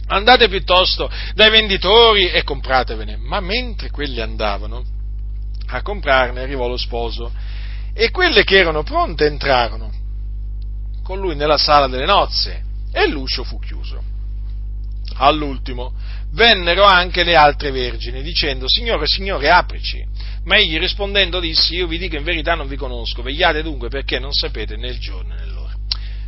andate 0.08 0.48
piuttosto 0.48 1.08
dai 1.34 1.50
venditori 1.50 2.30
e 2.30 2.42
compratevene. 2.42 3.16
Ma 3.16 3.38
mentre 3.38 3.90
quelli 3.90 4.20
andavano 4.20 4.82
a 5.68 5.82
comprarne 5.82 6.40
arrivò 6.40 6.66
lo 6.66 6.76
sposo 6.76 7.30
e 7.94 8.10
quelle 8.10 8.42
che 8.42 8.56
erano 8.58 8.82
pronte 8.82 9.26
entrarono 9.26 9.92
con 11.04 11.20
lui 11.20 11.36
nella 11.36 11.58
sala 11.58 11.86
delle 11.86 12.06
nozze 12.06 12.64
e 12.90 13.06
l'uscio 13.06 13.44
fu 13.44 13.60
chiuso. 13.60 14.02
All'ultimo 15.18 15.92
vennero 16.32 16.84
anche 16.84 17.24
le 17.24 17.34
altre 17.34 17.70
vergini 17.70 18.22
dicendo 18.22 18.66
Signore, 18.68 19.06
Signore, 19.06 19.50
aprici. 19.50 20.04
Ma 20.44 20.56
egli 20.56 20.78
rispondendo 20.78 21.40
disse 21.40 21.74
Io 21.74 21.86
vi 21.86 21.98
dico 21.98 22.16
in 22.16 22.24
verità 22.24 22.54
non 22.54 22.68
vi 22.68 22.76
conosco, 22.76 23.22
vegliate 23.22 23.62
dunque 23.62 23.88
perché 23.88 24.18
non 24.18 24.32
sapete 24.32 24.76
né 24.76 24.88
il 24.88 24.98
giorno 24.98 25.34
né 25.34 25.46
l'ora. 25.46 25.74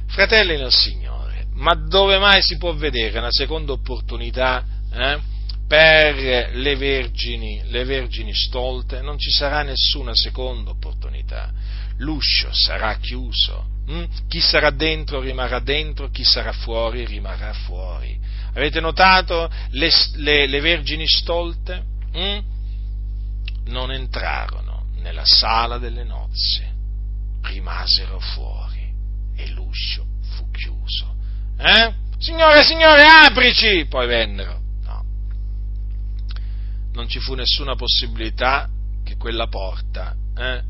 Fratelli 0.07 0.57
nel 0.57 0.73
Signore 0.73 1.19
ma 1.59 1.75
dove 1.75 2.19
mai 2.19 2.41
si 2.43 2.57
può 2.57 2.73
vedere 2.75 3.19
una 3.19 3.33
seconda 3.33 3.73
opportunità 3.73 4.65
eh, 4.93 5.19
per 5.67 6.55
le 6.55 6.77
vergini, 6.77 7.61
le 7.67 7.85
vergini 7.85 8.33
stolte? 8.33 9.03
Non 9.03 9.19
ci 9.19 9.31
sarà 9.31 9.63
nessuna 9.63 10.15
seconda 10.15 10.71
opportunità. 10.71 11.51
L'uscio 11.99 12.49
sarà 12.53 12.97
chiuso. 12.99 13.67
Hm? 13.87 14.05
Chi 14.29 14.41
sarà 14.41 14.71
dentro 14.71 15.21
rimarrà 15.21 15.59
dentro, 15.59 16.11
chi 16.11 16.25
sarà 16.25 16.53
fuori 16.53 17.05
rimarrà 17.05 17.53
fuori. 17.53 18.18
Avete 18.59 18.81
notato 18.81 19.49
le, 19.71 19.89
le, 20.17 20.49
le 20.49 20.61
vergini 20.61 21.07
stolte? 21.07 21.85
Hm? 22.13 22.39
Non 23.67 23.93
entrarono 23.93 24.87
nella 24.97 25.25
sala 25.25 25.79
delle 25.79 26.03
nozze, 26.03 26.69
rimasero 27.43 28.19
fuori 28.19 28.93
e 29.37 29.49
l'uscio 29.51 30.05
fu 30.35 30.51
chiuso. 30.51 31.15
Eh? 31.57 31.95
Signore, 32.19 32.65
signore, 32.65 33.05
aprici! 33.05 33.87
Poi 33.89 34.09
vennero. 34.09 34.61
No. 34.83 35.05
Non 36.95 37.09
ci 37.09 37.21
fu 37.21 37.35
nessuna 37.35 37.77
possibilità 37.77 38.69
che 39.05 39.17
quella 39.17 39.47
porta, 39.47 40.17
eh? 40.37 40.63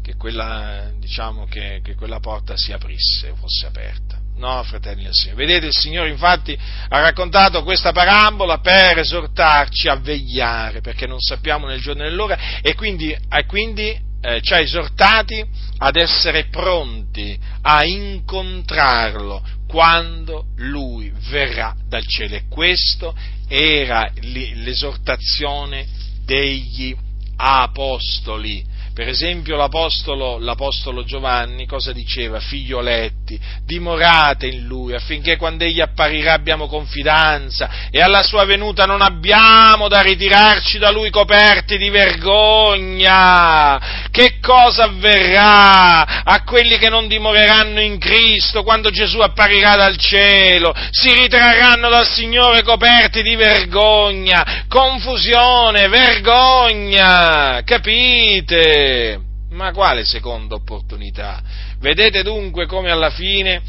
che 0.00 0.16
quella, 0.16 0.90
diciamo, 0.98 1.44
che, 1.44 1.82
che 1.84 1.96
quella 1.96 2.18
porta 2.18 2.56
si 2.56 2.72
aprisse, 2.72 3.34
fosse 3.34 3.66
aperta. 3.66 4.15
No, 4.36 4.62
fratelli 4.64 5.04
del 5.04 5.14
Signore. 5.14 5.46
Vedete, 5.46 5.66
il 5.66 5.74
Signore 5.74 6.10
infatti 6.10 6.56
ha 6.88 7.00
raccontato 7.00 7.62
questa 7.62 7.92
parabola 7.92 8.58
per 8.58 8.98
esortarci 8.98 9.88
a 9.88 9.96
vegliare, 9.96 10.82
perché 10.82 11.06
non 11.06 11.20
sappiamo 11.20 11.66
nel 11.66 11.80
giorno 11.80 12.02
e 12.02 12.08
nell'ora, 12.08 12.60
e 12.60 12.74
quindi, 12.74 13.10
e 13.12 13.46
quindi 13.46 13.98
eh, 14.20 14.40
ci 14.42 14.52
ha 14.52 14.60
esortati 14.60 15.42
ad 15.78 15.96
essere 15.96 16.48
pronti 16.48 17.38
a 17.62 17.84
incontrarlo 17.84 19.42
quando 19.66 20.46
lui 20.56 21.10
verrà 21.30 21.74
dal 21.88 22.06
cielo. 22.06 22.34
E 22.34 22.44
questa 22.48 23.12
era 23.48 24.10
l'esortazione 24.20 25.86
degli 26.24 26.94
apostoli 27.36 28.64
per 28.96 29.08
esempio 29.08 29.56
l'apostolo, 29.56 30.38
l'apostolo, 30.38 31.04
Giovanni 31.04 31.66
cosa 31.66 31.92
diceva? 31.92 32.40
Figlioletti, 32.40 33.38
dimorate 33.62 34.46
in 34.46 34.64
lui 34.64 34.94
affinché 34.94 35.36
quando 35.36 35.64
egli 35.64 35.82
apparirà 35.82 36.32
abbiamo 36.32 36.66
confidenza 36.66 37.68
e 37.90 38.00
alla 38.00 38.22
sua 38.22 38.46
venuta 38.46 38.86
non 38.86 39.02
abbiamo 39.02 39.88
da 39.88 40.00
ritirarci 40.00 40.78
da 40.78 40.90
lui 40.90 41.10
coperti 41.10 41.76
di 41.76 41.90
vergogna. 41.90 44.04
Che 44.10 44.38
cosa 44.40 44.84
avverrà 44.84 46.24
a 46.24 46.42
quelli 46.44 46.78
che 46.78 46.88
non 46.88 47.06
dimoreranno 47.06 47.82
in 47.82 47.98
Cristo 47.98 48.62
quando 48.62 48.88
Gesù 48.88 49.18
apparirà 49.18 49.76
dal 49.76 49.98
cielo? 49.98 50.74
Si 50.90 51.12
ritrarranno 51.12 51.90
dal 51.90 52.06
Signore 52.06 52.62
coperti 52.62 53.20
di 53.20 53.36
vergogna, 53.36 54.64
confusione, 54.68 55.86
vergogna, 55.88 57.60
capite? 57.62 58.84
Ma 59.50 59.72
quale 59.72 60.04
seconda 60.04 60.54
opportunità? 60.56 61.42
Vedete 61.78 62.22
dunque 62.22 62.66
come 62.66 62.90
alla 62.90 63.10
fine 63.10 63.62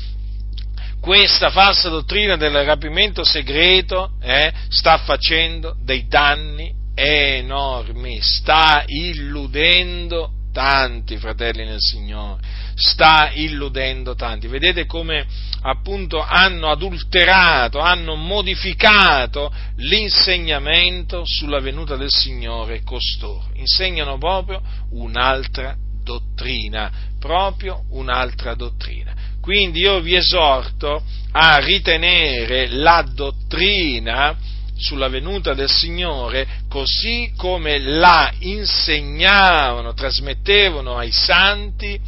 questa 1.00 1.50
falsa 1.50 1.90
dottrina 1.90 2.36
del 2.36 2.66
rapimento 2.66 3.24
segreto 3.24 4.14
eh, 4.20 4.52
sta 4.70 4.98
facendo 4.98 5.78
dei 5.84 6.08
danni 6.08 6.74
enormi, 6.96 8.20
sta 8.22 8.84
illudendo 8.88 10.32
tanti 10.52 11.18
fratelli 11.18 11.64
nel 11.64 11.80
Signore, 11.80 12.42
sta 12.78 13.32
illudendo 13.34 14.14
tanti. 14.14 14.48
Vedete 14.48 14.86
come 14.86 15.26
appunto 15.62 16.22
hanno 16.22 16.70
adulterato, 16.70 17.80
hanno 17.80 18.16
modificato 18.16 19.52
l'insegnamento 19.78 21.24
sulla 21.26 21.60
venuta 21.60 21.96
del 21.96 22.12
Signore 22.12 22.84
costoro. 22.84 23.50
Insegnano 23.56 24.18
proprio 24.18 24.62
un'altra 24.92 25.76
dottrina, 26.04 26.92
proprio 27.20 27.84
un'altra 27.90 28.54
dottrina. 28.54 29.14
Quindi 29.42 29.80
io 29.80 30.00
vi 30.00 30.16
esorto 30.16 31.02
a 31.32 31.58
ritenere 31.58 32.68
la 32.70 33.04
dottrina 33.12 34.38
sulla 34.78 35.08
venuta 35.08 35.56
del 35.56 35.70
Signore 35.70 36.48
così 36.70 37.32
come 37.36 37.80
la 37.80 38.32
insegnavano, 38.40 39.94
trasmettevano 39.94 40.98
ai 40.98 41.12
santi 41.12 42.00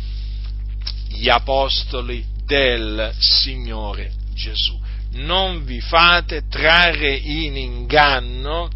gli 1.20 1.30
apostoli 1.30 2.26
del 2.46 3.14
Signore 3.20 4.12
Gesù. 4.34 4.80
Non 5.12 5.66
vi 5.66 5.82
fate 5.82 6.48
trarre 6.48 7.14
in 7.14 7.58
inganno 7.58 8.70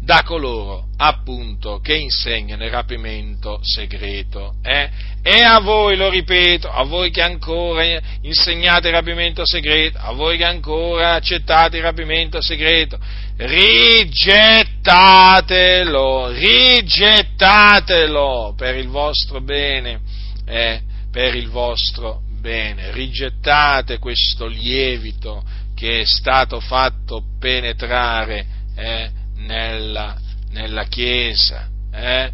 da 0.00 0.22
coloro 0.22 0.86
appunto 0.98 1.80
che 1.80 1.94
insegnano 1.94 2.64
il 2.64 2.70
rapimento 2.70 3.60
segreto. 3.62 4.54
Eh? 4.62 4.88
E 5.22 5.42
a 5.42 5.60
voi, 5.60 5.96
lo 5.96 6.08
ripeto, 6.08 6.70
a 6.70 6.84
voi 6.84 7.10
che 7.10 7.20
ancora 7.22 7.84
insegnate 8.22 8.88
il 8.88 8.94
rapimento 8.94 9.46
segreto, 9.46 9.98
a 9.98 10.12
voi 10.12 10.36
che 10.36 10.44
ancora 10.44 11.14
accettate 11.14 11.76
il 11.76 11.82
rapimento 11.82 12.40
segreto, 12.40 12.98
rigettatelo, 13.36 16.30
rigettatelo 16.30 18.54
per 18.56 18.76
il 18.76 18.88
vostro 18.88 19.40
bene, 19.40 20.00
eh? 20.46 20.94
Per 21.16 21.34
il 21.34 21.48
vostro 21.48 22.20
bene, 22.42 22.92
rigettate 22.92 23.98
questo 23.98 24.46
lievito 24.46 25.42
che 25.74 26.02
è 26.02 26.04
stato 26.04 26.60
fatto 26.60 27.24
penetrare 27.40 28.46
eh, 28.76 29.10
nella, 29.36 30.14
nella 30.50 30.84
Chiesa, 30.84 31.70
eh? 31.90 32.30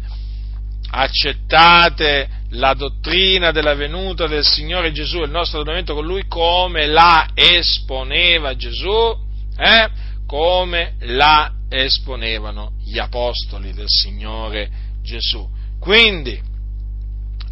accettate 0.89 2.27
la 2.49 2.73
dottrina 2.73 3.51
della 3.51 3.73
venuta 3.73 4.27
del 4.27 4.43
Signore 4.43 4.91
Gesù 4.91 5.19
e 5.19 5.27
il 5.27 5.31
nostro 5.31 5.61
adonamento 5.61 5.93
con 5.93 6.05
Lui 6.05 6.27
come 6.27 6.85
la 6.85 7.29
esponeva 7.33 8.53
Gesù, 8.57 9.17
eh? 9.55 9.89
come 10.27 10.95
la 11.03 11.49
esponevano 11.69 12.73
gli 12.83 12.99
apostoli 12.99 13.71
del 13.71 13.87
Signore 13.87 14.69
Gesù. 15.01 15.49
Quindi, 15.79 16.51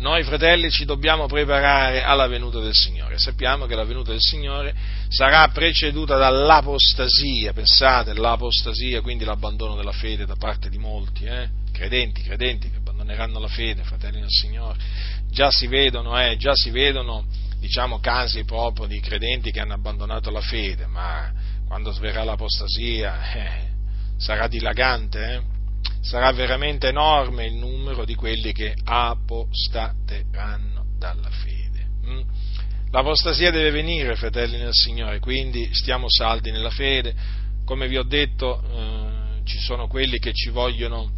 noi 0.02 0.24
fratelli 0.24 0.72
ci 0.72 0.84
dobbiamo 0.84 1.28
preparare 1.28 2.02
alla 2.02 2.26
venuta 2.26 2.60
del 2.60 2.74
Signore. 2.74 3.20
Sappiamo 3.20 3.68
che 3.68 3.76
la 3.76 3.84
venuta 3.84 4.10
del 4.10 4.20
Signore 4.20 4.74
sarà 5.10 5.48
preceduta 5.50 6.18
dall'apostasia, 6.18 7.54
pensate, 7.54 8.14
l'apostasia, 8.16 9.02
quindi 9.02 9.26
l'abbandono 9.26 9.76
della 9.76 9.92
fede 9.92 10.26
da 10.26 10.36
parte 10.36 10.70
di 10.70 10.80
molti, 10.80 11.26
eh? 11.26 11.50
credenti, 11.72 12.24
credenti 12.24 12.72
che 12.72 12.78
abbandoneranno 12.78 13.40
la 13.40 13.48
fede, 13.48 13.84
fratelli 13.84 14.20
del 14.22 14.30
Signore. 14.30 14.80
Già 15.30 15.52
si 15.52 15.68
vedono, 15.68 16.20
eh, 16.20 16.36
già 16.36 16.56
si 16.56 16.72
vedono 16.72 17.26
diciamo, 17.60 18.00
casi 18.00 18.44
proprio 18.44 18.88
di 18.88 19.00
credenti 19.00 19.52
che 19.52 19.60
hanno 19.60 19.74
abbandonato 19.74 20.32
la 20.32 20.42
fede, 20.42 20.88
ma 20.88 21.32
quando 21.68 21.92
verrà 22.00 22.24
l'apostasia 22.24 23.34
eh, 23.34 23.68
sarà 24.18 24.48
dilagante, 24.48 25.34
eh? 25.34 25.60
Sarà 26.02 26.32
veramente 26.32 26.88
enorme 26.88 27.46
il 27.46 27.54
numero 27.54 28.06
di 28.06 28.16
quelli 28.16 28.52
che 28.52 28.76
apostateranno 28.84 30.86
dalla 30.98 31.30
fede. 31.30 31.88
Mm? 32.06 32.22
L'apostasia 32.92 33.52
deve 33.52 33.70
venire, 33.72 34.16
fratelli 34.16 34.58
nel 34.58 34.74
Signore, 34.74 35.20
quindi 35.20 35.70
stiamo 35.74 36.08
saldi 36.10 36.52
nella 36.52 36.72
fede. 36.72 37.16
Come 37.64 37.88
vi 37.88 37.98
ho 37.98 38.04
detto, 38.04 38.62
eh, 38.62 39.46
ci 39.46 39.60
sono 39.60 39.88
quelli 39.88 40.20
che 40.20 40.34
ci 40.34 40.50
vogliono, 40.50 41.10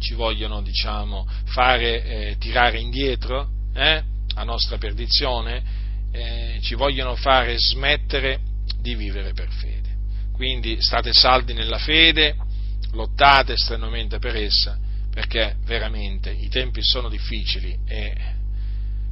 ci 0.00 0.14
vogliono 0.14 0.62
diciamo, 0.62 1.28
fare 1.44 2.02
eh, 2.02 2.36
tirare 2.38 2.80
indietro 2.80 3.48
eh, 3.74 4.02
a 4.34 4.42
nostra 4.42 4.78
perdizione, 4.78 5.62
eh, 6.10 6.58
ci 6.62 6.74
vogliono 6.74 7.14
fare 7.14 7.54
smettere 7.56 8.40
di 8.80 8.96
vivere 8.96 9.32
per 9.32 9.50
fede. 9.50 9.88
Quindi 10.32 10.80
state 10.80 11.12
saldi 11.12 11.52
nella 11.52 11.78
fede, 11.78 12.34
lottate 12.92 13.56
strenuamente 13.56 14.18
per 14.18 14.36
essa, 14.36 14.78
perché 15.12 15.56
veramente 15.64 16.30
i 16.30 16.48
tempi 16.48 16.82
sono 16.82 17.08
difficili 17.08 17.76
e 17.86 18.38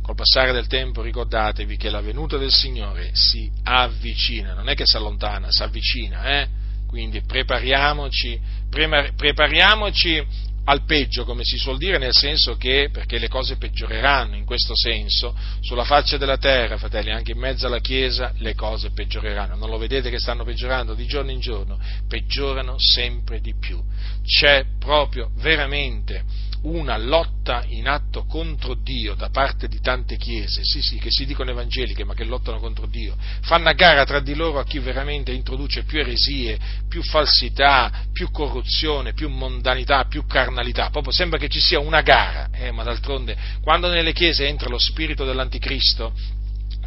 col 0.03 0.15
passare 0.15 0.53
del 0.53 0.69
tempo 0.69 1.03
ricordatevi 1.03 1.77
che 1.77 1.91
la 1.91 2.01
venuta 2.01 2.39
del 2.39 2.53
Signore 2.53 3.11
si 3.13 3.51
avvicina, 3.65 4.55
non 4.55 4.69
è 4.69 4.75
che 4.75 4.85
si 4.87 4.97
allontana, 4.97 5.49
si 5.51 5.63
avvicina, 5.63 6.41
eh? 6.41 6.49
Quindi 6.87 7.21
prepariamoci, 7.21 8.41
prepariamoci 8.71 10.27
al 10.69 10.85
peggio, 10.85 11.25
come 11.25 11.45
si 11.45 11.57
suol 11.57 11.79
dire, 11.79 11.97
nel 11.97 12.13
senso 12.13 12.59
che, 12.59 12.91
perché 12.93 13.19
le 13.19 13.29
cose 13.29 13.57
peggioreranno 13.57 14.37
in 14.37 14.45
questo 14.45 14.75
senso, 14.77 15.35
sulla 15.61 15.85
faccia 15.85 16.19
della 16.19 16.37
terra, 16.37 16.77
fratelli, 16.77 17.11
anche 17.11 17.33
in 17.33 17.39
mezzo 17.39 17.67
alla 17.67 17.81
Chiesa, 17.81 18.33
le 18.37 18.55
cose 18.55 18.91
peggioreranno. 18.91 19.57
Non 19.57 19.71
lo 19.71 19.79
vedete 19.79 20.11
che 20.11 20.19
stanno 20.19 20.45
peggiorando 20.45 20.93
di 20.93 21.07
giorno 21.07 21.31
in 21.31 21.41
giorno? 21.41 21.79
Peggiorano 22.07 22.77
sempre 22.79 23.41
di 23.41 23.55
più. 23.59 23.83
C'è 24.23 24.67
proprio 24.79 25.31
veramente 25.37 26.23
una 26.63 26.97
lotta 26.97 27.65
in 27.69 27.89
atto 27.89 28.25
contro 28.25 28.75
Dio 28.75 29.15
da 29.15 29.31
parte 29.31 29.69
di 29.69 29.81
tante 29.81 30.17
chiese, 30.17 30.63
sì 30.65 30.81
sì, 30.83 30.99
che 30.99 31.11
si 31.11 31.25
dicono 31.25 31.51
evangeliche 31.51 32.05
ma 32.05 32.15
che 32.15 32.25
lottano 32.25 32.59
contro 32.59 32.87
Dio, 32.87 33.17
fanno 33.43 33.69
a 33.69 33.73
gara 33.73 34.05
tra 34.05 34.21
di 34.21 34.35
loro 34.35 34.59
a 34.59 34.65
chi 34.65 34.79
veramente 34.79 35.33
introduce 35.33 35.85
più 35.85 36.01
eresie, 36.01 36.59
più 36.89 37.03
falsità, 37.03 38.05
più 38.13 38.31
corruzione, 38.31 39.13
più 39.13 39.29
mondanità, 39.29 40.05
più 40.05 40.27
carnalità, 40.27 40.91
proprio 40.91 41.13
sembra 41.13 41.39
che 41.39 41.49
ci 41.49 41.61
sia 41.61 41.79
una 41.79 42.03
gara, 42.03 42.49
eh, 42.53 42.73
ma 42.73 42.83
d'altronde 42.83 43.37
quando 43.61 43.89
nelle 43.89 44.13
chiese 44.13 44.47
entra 44.47 44.69
lo 44.69 44.79
spirito 44.79 45.25
dell'anticristo, 45.25 46.13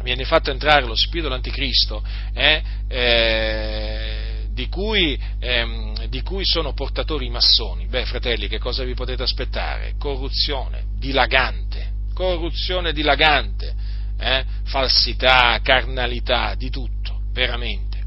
viene 0.02 0.24
fatto 0.24 0.50
entrare 0.50 0.84
lo 0.84 0.94
spirito 0.94 1.28
dell'anticristo, 1.28 2.02
eh, 2.34 2.62
eh, 2.88 4.21
di 4.52 4.68
cui, 4.68 5.18
ehm, 5.38 6.06
di 6.06 6.22
cui 6.22 6.44
sono 6.44 6.72
portatori 6.74 7.26
i 7.26 7.30
massoni, 7.30 7.86
beh 7.86 8.04
fratelli 8.04 8.48
che 8.48 8.58
cosa 8.58 8.84
vi 8.84 8.94
potete 8.94 9.22
aspettare? 9.22 9.94
Corruzione 9.98 10.84
dilagante, 10.98 11.92
corruzione 12.14 12.92
dilagante, 12.92 13.74
eh? 14.18 14.44
falsità, 14.64 15.58
carnalità, 15.62 16.54
di 16.54 16.70
tutto, 16.70 17.20
veramente. 17.32 18.00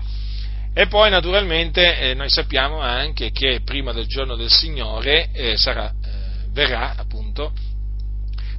E 0.73 0.87
poi 0.87 1.09
naturalmente 1.09 1.99
eh, 1.99 2.13
noi 2.13 2.29
sappiamo 2.29 2.79
anche 2.79 3.31
che 3.31 3.61
prima 3.63 3.91
del 3.93 4.07
giorno 4.07 4.35
del 4.35 4.51
Signore 4.51 5.31
eh, 5.31 5.57
sarà, 5.57 5.89
eh, 5.89 6.49
verrà 6.51 6.95
appunto 6.97 7.53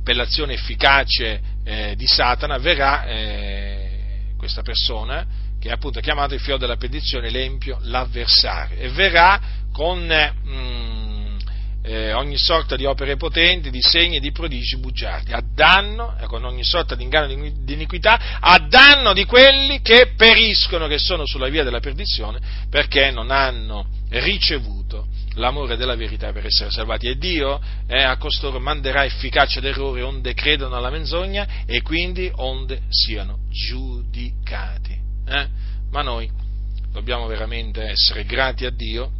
per 0.02 0.16
l'azione 0.16 0.54
efficace 0.54 1.40
eh, 1.64 1.94
di 1.96 2.06
Satana, 2.06 2.58
verrà 2.58 3.04
eh, 3.06 3.90
questa 4.36 4.62
persona 4.62 5.26
che 5.66 5.72
è 5.72 5.74
appunto 5.74 6.00
chiamato 6.00 6.34
il 6.34 6.40
figlio 6.40 6.56
della 6.56 6.76
perdizione, 6.76 7.28
l'empio, 7.28 7.78
l'avversario, 7.82 8.78
e 8.78 8.88
verrà 8.90 9.40
con 9.72 9.98
mm, 10.00 11.36
eh, 11.82 12.12
ogni 12.12 12.38
sorta 12.38 12.76
di 12.76 12.84
opere 12.84 13.16
potenti, 13.16 13.70
di 13.70 13.82
segni 13.82 14.16
e 14.16 14.20
di 14.20 14.30
prodigi 14.30 14.76
bugiardi, 14.78 15.32
a 15.32 15.42
danno, 15.54 16.16
eh, 16.18 16.26
con 16.26 16.44
ogni 16.44 16.64
sorta 16.64 16.94
di 16.94 17.02
inganno 17.02 17.34
di 17.34 17.72
iniquità, 17.72 18.38
a 18.40 18.58
danno 18.58 19.12
di 19.12 19.24
quelli 19.24 19.80
che 19.82 20.12
periscono, 20.16 20.86
che 20.86 20.98
sono 20.98 21.26
sulla 21.26 21.48
via 21.48 21.64
della 21.64 21.80
perdizione, 21.80 22.38
perché 22.70 23.10
non 23.10 23.30
hanno 23.30 23.88
ricevuto 24.10 25.08
l'amore 25.34 25.76
della 25.76 25.96
verità 25.96 26.32
per 26.32 26.46
essere 26.46 26.70
salvati. 26.70 27.08
E 27.08 27.16
Dio 27.16 27.60
eh, 27.88 28.02
a 28.02 28.16
costoro 28.18 28.60
manderà 28.60 29.04
efficacia 29.04 29.60
d'errore 29.60 30.02
onde 30.02 30.32
credono 30.32 30.76
alla 30.76 30.90
menzogna 30.90 31.64
e 31.66 31.82
quindi 31.82 32.30
onde 32.36 32.82
siano 32.88 33.40
giudicati. 33.50 34.95
Eh? 35.26 35.48
Ma 35.90 36.02
noi 36.02 36.30
dobbiamo 36.92 37.26
veramente 37.26 37.82
essere 37.82 38.24
grati 38.24 38.64
a 38.64 38.70
Dio 38.70 39.10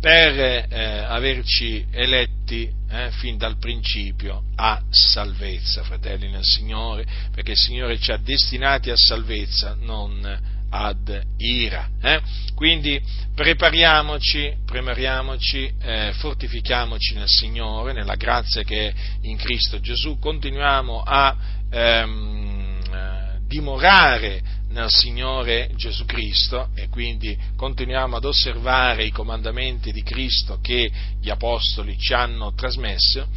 per 0.00 0.36
eh, 0.38 0.98
averci 1.06 1.86
eletti 1.92 2.68
eh, 2.90 3.10
fin 3.12 3.36
dal 3.36 3.56
principio 3.58 4.42
a 4.56 4.82
salvezza, 4.90 5.84
fratelli 5.84 6.28
nel 6.28 6.42
Signore, 6.42 7.06
perché 7.32 7.52
il 7.52 7.56
Signore 7.56 7.98
ci 8.00 8.10
ha 8.10 8.16
destinati 8.16 8.90
a 8.90 8.96
salvezza, 8.96 9.76
non 9.78 10.50
ad 10.72 11.22
ira. 11.36 11.88
Eh? 12.00 12.20
Quindi 12.54 13.00
prepariamoci, 13.34 14.56
prepariamoci 14.64 15.72
eh, 15.80 16.12
fortifichiamoci 16.14 17.14
nel 17.14 17.28
Signore, 17.28 17.92
nella 17.92 18.16
grazia 18.16 18.62
che 18.62 18.88
è 18.88 18.94
in 19.22 19.36
Cristo 19.36 19.80
Gesù, 19.80 20.18
continuiamo 20.18 21.02
a 21.02 21.36
ehm, 21.70 22.80
eh, 22.92 23.38
dimorare 23.46 24.42
nel 24.72 24.90
Signore 24.90 25.70
Gesù 25.76 26.04
Cristo 26.04 26.70
e 26.74 26.88
quindi 26.88 27.36
continuiamo 27.56 28.16
ad 28.16 28.24
osservare 28.24 29.04
i 29.04 29.10
comandamenti 29.10 29.92
di 29.92 30.02
Cristo 30.02 30.58
che 30.60 30.90
gli 31.20 31.30
Apostoli 31.30 31.96
ci 31.98 32.14
hanno 32.14 32.54
trasmesso 32.54 33.28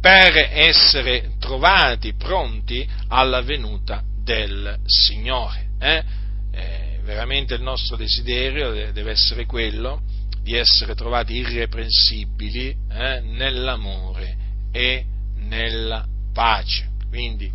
per 0.00 0.36
essere 0.36 1.32
trovati 1.38 2.14
pronti 2.14 2.86
alla 3.08 3.40
venuta 3.42 4.02
del 4.22 4.78
Signore. 4.84 5.68
Eh? 5.78 6.02
Eh, 6.52 6.98
veramente 7.04 7.54
il 7.54 7.62
nostro 7.62 7.96
desiderio 7.96 8.72
deve 8.92 9.12
essere 9.12 9.46
quello 9.46 10.02
di 10.42 10.54
essere 10.54 10.94
trovati 10.94 11.34
irreprensibili 11.34 12.74
eh, 12.90 13.20
nell'amore 13.20 14.36
e 14.72 15.04
nella 15.36 16.06
pace. 16.32 16.88
Quindi 17.08 17.50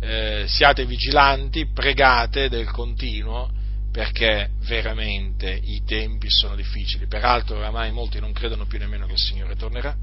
eh, 0.00 0.44
siate 0.48 0.86
vigilanti, 0.86 1.66
pregate 1.66 2.48
del 2.48 2.70
continuo 2.70 3.50
perché 3.92 4.50
veramente 4.66 5.50
i 5.50 5.82
tempi 5.84 6.30
sono 6.30 6.54
difficili. 6.54 7.06
Peraltro 7.06 7.56
oramai 7.56 7.92
molti 7.92 8.20
non 8.20 8.32
credono 8.32 8.66
più 8.66 8.78
nemmeno 8.78 9.06
che 9.06 9.12
il 9.12 9.18
Signore 9.18 9.56
tornerà. 9.56 9.96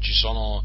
Ci 0.00 0.12
sono 0.12 0.64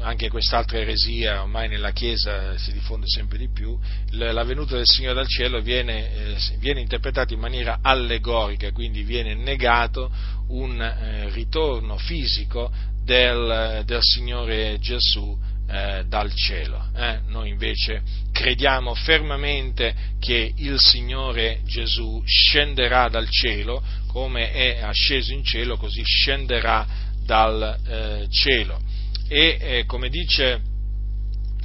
anche 0.00 0.28
quest'altra 0.28 0.78
eresia, 0.78 1.42
ormai 1.42 1.68
nella 1.68 1.90
Chiesa 1.90 2.56
si 2.56 2.72
diffonde 2.72 3.06
sempre 3.08 3.38
di 3.38 3.48
più, 3.48 3.78
la 4.10 4.44
venuta 4.44 4.76
del 4.76 4.86
Signore 4.86 5.14
dal 5.14 5.26
cielo 5.26 5.60
viene, 5.60 6.34
eh, 6.34 6.36
viene 6.58 6.80
interpretata 6.80 7.34
in 7.34 7.40
maniera 7.40 7.78
allegorica, 7.82 8.70
quindi 8.72 9.02
viene 9.02 9.34
negato 9.34 10.10
un 10.48 10.80
eh, 10.80 11.28
ritorno 11.30 11.96
fisico 11.96 12.70
del, 13.02 13.82
del 13.84 14.02
Signore 14.02 14.78
Gesù 14.78 15.36
eh, 15.70 16.04
dal 16.08 16.32
cielo. 16.34 16.82
Eh? 16.96 17.20
Noi 17.26 17.50
invece 17.50 18.02
crediamo 18.32 18.94
fermamente 18.94 19.94
che 20.18 20.52
il 20.56 20.78
Signore 20.78 21.60
Gesù 21.64 22.22
scenderà 22.24 23.08
dal 23.08 23.28
cielo, 23.28 23.82
come 24.06 24.50
è 24.50 24.80
asceso 24.80 25.32
in 25.32 25.44
cielo, 25.44 25.76
così 25.76 26.02
scenderà 26.02 26.86
dal 27.22 27.78
eh, 27.86 28.26
cielo. 28.30 28.80
E 29.28 29.58
eh, 29.60 29.84
come 29.84 30.08
dice, 30.08 30.62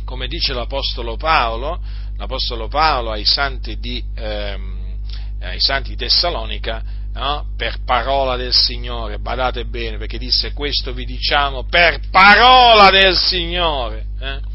come, 0.03 0.27
dice, 0.27 0.53
l'Apostolo 0.53 1.15
Paolo, 1.15 1.81
l'Apostolo 2.17 2.67
Paolo 2.67 3.11
ai 3.11 3.23
santi 3.23 3.79
di, 3.79 4.03
ehm, 4.15 4.97
ai 5.39 5.61
santi 5.61 5.91
di 5.91 5.95
Tessalonica, 5.95 6.83
no? 7.13 7.47
per 7.55 7.77
parola 7.85 8.35
del 8.35 8.53
Signore, 8.53 9.19
badate 9.19 9.65
bene 9.65 9.97
perché 9.97 10.17
disse 10.17 10.53
questo 10.53 10.93
vi 10.93 11.05
diciamo 11.05 11.65
per 11.65 11.99
parola 12.11 12.89
del 12.89 13.15
Signore. 13.17 14.05
Eh? 14.19 14.51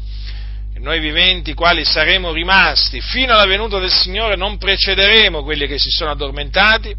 noi 0.79 0.99
viventi 0.99 1.53
quali 1.53 1.83
saremo 1.83 2.31
rimasti 2.31 3.01
fino 3.01 3.33
alla 3.33 3.45
venuta 3.45 3.79
del 3.79 3.91
Signore 3.91 4.35
non 4.35 4.57
precederemo 4.57 5.43
quelli 5.43 5.67
che 5.67 5.77
si 5.77 5.89
sono 5.89 6.11
addormentati 6.11 6.95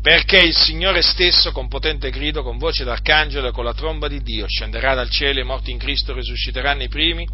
perché 0.00 0.38
il 0.38 0.54
Signore 0.54 1.00
stesso 1.00 1.50
con 1.50 1.66
potente 1.66 2.10
grido, 2.10 2.42
con 2.42 2.58
voce 2.58 2.84
d'arcangelo 2.84 3.48
e 3.48 3.52
con 3.52 3.64
la 3.64 3.72
tromba 3.72 4.06
di 4.06 4.22
Dio 4.22 4.46
scenderà 4.46 4.94
dal 4.94 5.08
cielo 5.08 5.38
e 5.38 5.42
i 5.42 5.46
morti 5.46 5.70
in 5.70 5.78
Cristo 5.78 6.12
risusciteranno 6.12 6.82
i 6.82 6.88
primi 6.88 7.26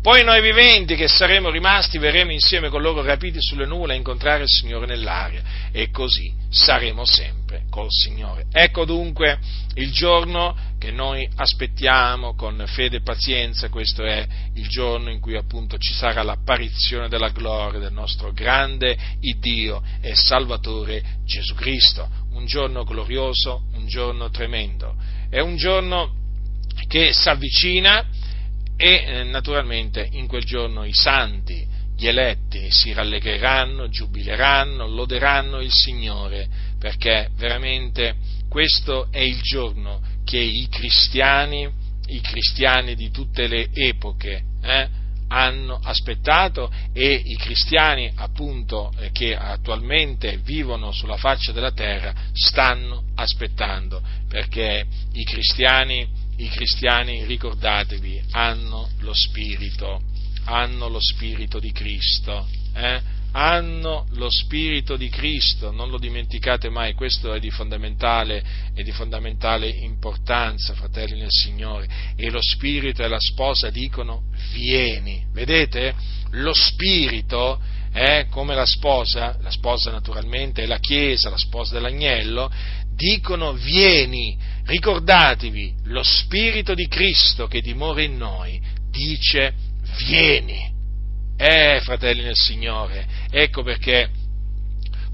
poi 0.00 0.22
noi 0.22 0.40
viventi 0.40 0.94
che 0.94 1.08
saremo 1.08 1.50
rimasti 1.50 1.98
verremo 1.98 2.30
insieme 2.30 2.68
con 2.68 2.82
loro 2.82 3.02
rapiti 3.02 3.38
sulle 3.40 3.66
nuvole 3.66 3.94
a 3.94 3.96
incontrare 3.96 4.42
il 4.42 4.48
Signore 4.48 4.86
nell'aria 4.86 5.42
e 5.72 5.90
così 5.90 6.32
saremo 6.50 7.04
sempre 7.04 7.64
col 7.68 7.88
Signore. 7.90 8.46
Ecco 8.52 8.84
dunque 8.84 9.38
il 9.74 9.90
giorno 9.90 10.56
che 10.78 10.92
noi 10.92 11.28
aspettiamo 11.34 12.34
con 12.36 12.62
fede 12.68 12.98
e 12.98 13.02
pazienza, 13.02 13.68
questo 13.68 14.04
è 14.04 14.26
il 14.54 14.68
giorno 14.68 15.10
in 15.10 15.18
cui 15.18 15.36
appunto 15.36 15.76
ci 15.78 15.92
sarà 15.92 16.22
l'apparizione 16.22 17.08
della 17.08 17.30
gloria 17.30 17.80
del 17.80 17.92
nostro 17.92 18.32
grande 18.32 18.96
Iddio 19.20 19.82
e 20.00 20.14
Salvatore 20.14 21.02
Gesù 21.24 21.54
Cristo. 21.54 22.08
Un 22.32 22.46
giorno 22.46 22.84
glorioso, 22.84 23.64
un 23.74 23.88
giorno 23.88 24.30
tremendo. 24.30 24.94
È 25.28 25.40
un 25.40 25.56
giorno 25.56 26.14
che 26.86 27.12
si 27.12 27.28
avvicina 27.28 28.06
e 28.80 29.04
eh, 29.04 29.24
naturalmente 29.24 30.08
in 30.12 30.28
quel 30.28 30.44
giorno 30.44 30.84
i 30.84 30.94
santi, 30.94 31.66
gli 31.96 32.06
eletti 32.06 32.70
si 32.70 32.92
rallegreranno, 32.92 33.88
giubileranno, 33.88 34.86
loderanno 34.86 35.60
il 35.60 35.72
Signore, 35.72 36.48
perché 36.78 37.30
veramente 37.36 38.14
questo 38.48 39.08
è 39.10 39.18
il 39.18 39.40
giorno 39.42 40.00
che 40.24 40.38
i 40.38 40.68
cristiani, 40.70 41.68
i 42.06 42.20
cristiani 42.20 42.94
di 42.94 43.10
tutte 43.10 43.48
le 43.48 43.68
epoche, 43.72 44.44
eh, 44.62 44.88
hanno 45.30 45.78
aspettato 45.82 46.72
e 46.92 47.12
i 47.12 47.36
cristiani 47.36 48.10
appunto 48.14 48.92
eh, 48.96 49.10
che 49.10 49.36
attualmente 49.36 50.38
vivono 50.38 50.92
sulla 50.92 51.16
faccia 51.16 51.52
della 51.52 51.72
terra 51.72 52.14
stanno 52.32 53.04
aspettando 53.14 54.00
perché 54.28 54.86
i 55.12 55.24
cristiani 55.24 56.17
i 56.38 56.48
cristiani, 56.48 57.24
ricordatevi, 57.24 58.22
hanno 58.30 58.88
lo 59.00 59.12
spirito, 59.12 60.00
hanno 60.44 60.88
lo 60.88 61.00
spirito 61.00 61.58
di 61.58 61.72
Cristo, 61.72 62.46
eh? 62.74 63.16
hanno 63.32 64.06
lo 64.12 64.30
spirito 64.30 64.96
di 64.96 65.08
Cristo, 65.08 65.70
non 65.70 65.90
lo 65.90 65.98
dimenticate 65.98 66.70
mai, 66.70 66.94
questo 66.94 67.32
è 67.34 67.40
di 67.40 67.50
fondamentale, 67.50 68.42
è 68.74 68.82
di 68.82 68.92
fondamentale 68.92 69.68
importanza, 69.68 70.74
fratelli 70.74 71.18
nel 71.18 71.30
Signore, 71.30 71.88
e 72.16 72.30
lo 72.30 72.40
spirito 72.40 73.02
e 73.02 73.08
la 73.08 73.20
sposa 73.20 73.70
dicono 73.70 74.22
vieni, 74.52 75.24
vedete? 75.32 75.94
Lo 76.32 76.54
spirito 76.54 77.60
è 77.92 78.26
come 78.30 78.54
la 78.54 78.66
sposa, 78.66 79.36
la 79.40 79.50
sposa 79.50 79.90
naturalmente 79.90 80.62
è 80.62 80.66
la 80.66 80.78
Chiesa, 80.78 81.30
la 81.30 81.36
sposa 81.36 81.74
dell'agnello, 81.74 82.50
dicono 82.98 83.52
vieni, 83.52 84.36
ricordatevi, 84.64 85.74
lo 85.84 86.02
Spirito 86.02 86.74
di 86.74 86.88
Cristo 86.88 87.46
che 87.46 87.60
dimora 87.60 88.02
in 88.02 88.16
noi 88.16 88.60
dice 88.90 89.54
vieni. 90.06 90.76
Eh, 91.36 91.80
fratelli 91.84 92.22
nel 92.22 92.34
Signore, 92.34 93.06
ecco 93.30 93.62
perché 93.62 94.10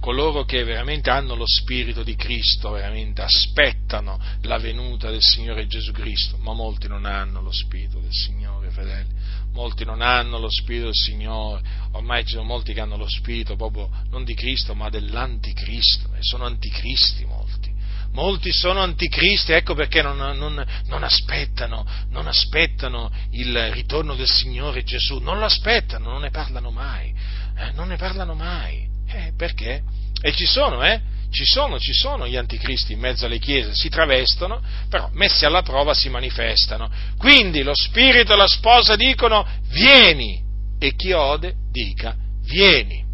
coloro 0.01 0.44
che 0.44 0.65
veramente 0.65 1.11
hanno 1.11 1.35
lo 1.35 1.44
Spirito 1.47 2.02
di 2.02 2.16
Cristo, 2.16 2.70
veramente 2.70 3.20
aspettano 3.20 4.19
la 4.43 4.56
venuta 4.56 5.11
del 5.11 5.20
Signore 5.20 5.66
Gesù 5.66 5.93
Cristo, 5.93 6.39
ma 6.39 6.55
molti 6.55 6.89
non 6.89 7.05
hanno 7.05 7.43
lo 7.43 7.52
Spirito 7.52 7.98
del 8.01 8.12
Signore, 8.12 8.70
fratelli. 8.70 9.12
Molti 9.52 9.85
non 9.85 10.01
hanno 10.01 10.39
lo 10.39 10.51
Spirito 10.51 10.86
del 10.86 10.94
Signore, 10.94 11.62
ormai 11.93 12.24
ci 12.24 12.32
sono 12.32 12.44
molti 12.44 12.73
che 12.73 12.81
hanno 12.81 12.97
lo 12.97 13.09
Spirito 13.09 13.56
proprio 13.56 13.90
non 14.09 14.24
di 14.24 14.35
Cristo, 14.35 14.74
ma 14.74 14.89
dell'Anticristo, 14.89 16.09
e 16.15 16.19
sono 16.20 16.44
anticristi 16.44 17.24
molti 17.27 17.73
molti 18.14 18.52
sono 18.52 18.80
anticristi, 18.80 19.52
ecco 19.52 19.74
perché 19.74 20.02
non, 20.02 20.16
non, 20.16 20.64
non, 20.86 21.02
aspettano, 21.04 21.84
non, 22.10 22.26
aspettano, 22.26 23.10
il 23.32 23.70
ritorno 23.72 24.14
del 24.14 24.28
Signore 24.28 24.82
Gesù, 24.82 25.18
non 25.18 25.38
lo 25.38 25.44
aspettano, 25.44 26.10
non 26.10 26.22
ne 26.22 26.30
parlano 26.30 26.70
mai, 26.70 27.12
eh, 27.58 27.72
non 27.72 27.88
ne 27.88 27.96
parlano 27.96 28.34
mai, 28.34 28.88
eh, 29.06 29.32
perché? 29.36 29.82
E 30.20 30.32
ci 30.32 30.46
sono, 30.46 30.82
eh? 30.84 31.12
Ci 31.30 31.44
sono, 31.44 31.80
ci 31.80 31.92
sono 31.92 32.28
gli 32.28 32.36
anticristi 32.36 32.92
in 32.92 33.00
mezzo 33.00 33.26
alle 33.26 33.40
chiese, 33.40 33.74
si 33.74 33.88
travestono, 33.88 34.62
però 34.88 35.10
messi 35.14 35.44
alla 35.44 35.62
prova 35.62 35.92
si 35.92 36.08
manifestano. 36.08 36.88
Quindi 37.18 37.64
lo 37.64 37.74
Spirito 37.74 38.34
e 38.34 38.36
la 38.36 38.46
sposa 38.46 38.94
dicono 38.94 39.44
vieni 39.70 40.40
e 40.78 40.94
chi 40.94 41.10
ode 41.10 41.54
dica 41.72 42.14
vieni. 42.44 43.04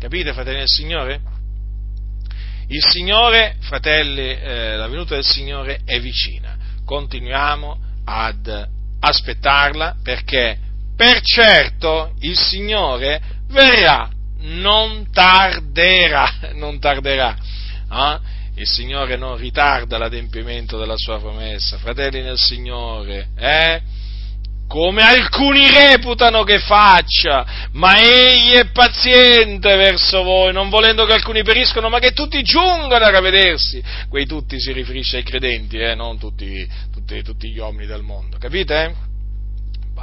Capite, 0.00 0.32
fratelli 0.32 0.58
del 0.58 0.66
Signore? 0.66 1.20
Il 2.70 2.82
Signore, 2.82 3.56
fratelli, 3.60 4.28
eh, 4.38 4.76
la 4.76 4.88
venuta 4.88 5.14
del 5.14 5.24
Signore 5.24 5.80
è 5.86 5.98
vicina. 6.00 6.54
Continuiamo 6.84 7.78
ad 8.04 8.68
aspettarla 9.00 9.96
perché 10.02 10.58
per 10.94 11.22
certo 11.22 12.12
il 12.20 12.36
Signore 12.36 13.22
verrà, 13.48 14.10
non 14.40 15.10
tarderà, 15.10 16.52
non 16.54 16.78
tarderà. 16.78 17.34
Eh? 17.90 18.18
Il 18.56 18.66
Signore 18.66 19.16
non 19.16 19.36
ritarda 19.36 19.96
l'adempimento 19.96 20.76
della 20.76 20.96
sua 20.96 21.18
promessa. 21.18 21.78
Fratelli 21.78 22.20
nel 22.20 22.38
Signore, 22.38 23.28
eh? 23.38 23.80
Come 24.68 25.02
alcuni 25.02 25.66
reputano 25.70 26.44
che 26.44 26.58
faccia, 26.58 27.68
ma 27.72 27.98
egli 27.98 28.52
è 28.52 28.70
paziente 28.70 29.74
verso 29.76 30.22
voi, 30.22 30.52
non 30.52 30.68
volendo 30.68 31.06
che 31.06 31.14
alcuni 31.14 31.42
periscono, 31.42 31.88
ma 31.88 31.98
che 31.98 32.12
tutti 32.12 32.42
giungano 32.42 33.04
a 33.04 33.10
ravvedersi. 33.10 33.82
Quei 34.10 34.26
tutti 34.26 34.60
si 34.60 34.72
riferisce 34.72 35.16
ai 35.16 35.22
credenti, 35.22 35.78
eh, 35.78 35.94
non 35.94 36.18
tutti, 36.18 36.68
tutti, 36.92 37.22
tutti, 37.22 37.50
gli 37.50 37.58
uomini 37.58 37.86
del 37.86 38.02
mondo, 38.02 38.36
capite? 38.36 38.94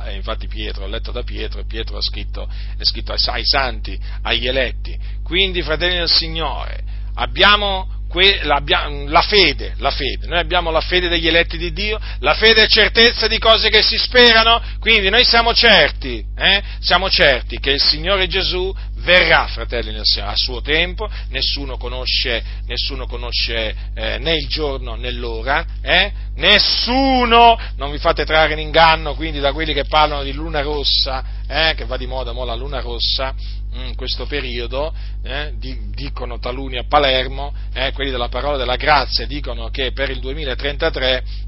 Eh, 0.04 0.16
infatti 0.16 0.48
Pietro, 0.48 0.86
ho 0.86 0.88
letto 0.88 1.12
da 1.12 1.22
Pietro, 1.22 1.64
Pietro 1.66 1.98
ha 1.98 2.02
scritto, 2.02 2.50
è 2.78 2.84
scritto 2.84 3.14
ai 3.14 3.46
santi, 3.46 3.98
agli 4.24 4.48
eletti. 4.48 4.98
Quindi, 5.24 5.62
fratelli 5.62 5.98
del 5.98 6.10
Signore, 6.10 6.84
abbiamo 7.14 7.95
la 8.44 9.22
fede, 9.22 9.74
la 9.78 9.92
fede, 9.92 10.28
noi 10.28 10.40
abbiamo 10.40 10.72
la 10.72 10.82
fede 10.82 11.08
degli 11.10 11.28
eletti 11.28 11.58
di 11.58 11.72
Dio, 11.72 12.00
la 12.20 12.34
fede 12.34 12.64
è 12.64 12.68
certezza 12.68 13.28
di 13.28 13.38
cose 13.38 13.70
che 13.70 13.82
si 13.82 13.98
sperano, 13.98 14.62
quindi 14.80 15.10
noi 15.10 15.24
siamo 15.26 15.54
certi, 15.54 16.24
eh? 16.38 16.64
siamo 16.80 17.10
certi 17.10 17.60
che 17.60 17.72
il 17.72 17.82
Signore 17.82 18.28
Gesù 18.28 18.74
verrà, 19.06 19.48
fratelli 19.48 19.92
nel 19.92 20.04
a 20.22 20.36
suo 20.36 20.62
tempo, 20.62 21.10
nessuno 21.30 21.78
conosce, 21.78 22.44
nessuno 22.66 23.06
conosce 23.06 23.76
eh, 23.94 24.18
né 24.18 24.36
il 24.36 24.48
giorno 24.48 24.96
né 24.96 25.12
l'ora, 25.12 25.66
eh? 25.82 26.12
nessuno, 26.36 27.58
non 27.78 27.92
vi 27.92 28.00
fate 28.00 28.26
trarre 28.26 28.54
in 28.54 28.60
inganno 28.60 29.14
quindi 29.16 29.40
da 29.40 29.54
quelli 29.54 29.74
che 29.74 29.86
parlano 29.86 30.24
di 30.24 30.34
luna 30.34 30.62
rossa, 30.62 31.24
eh? 31.48 31.74
che 31.76 31.86
va 31.86 31.96
di 31.96 32.08
moda 32.08 32.34
mo 32.34 32.44
la 32.44 32.56
luna 32.56 32.82
rossa, 32.82 33.34
in 33.76 33.96
questo 33.96 34.26
periodo, 34.26 34.94
eh, 35.24 35.52
di, 35.58 35.90
dicono 35.94 36.40
taluni 36.40 36.78
a 36.78 36.86
Palermo, 36.88 37.54
eh, 37.74 37.92
quelli 37.92 38.10
della 38.10 38.30
parola 38.30 38.58
della 38.58 38.78
grazia, 38.78 39.26
dicono 39.26 39.70
che 39.70 39.92
per 39.92 40.10
il 40.10 40.20
2033 40.20 41.24
Mm? 41.26 41.45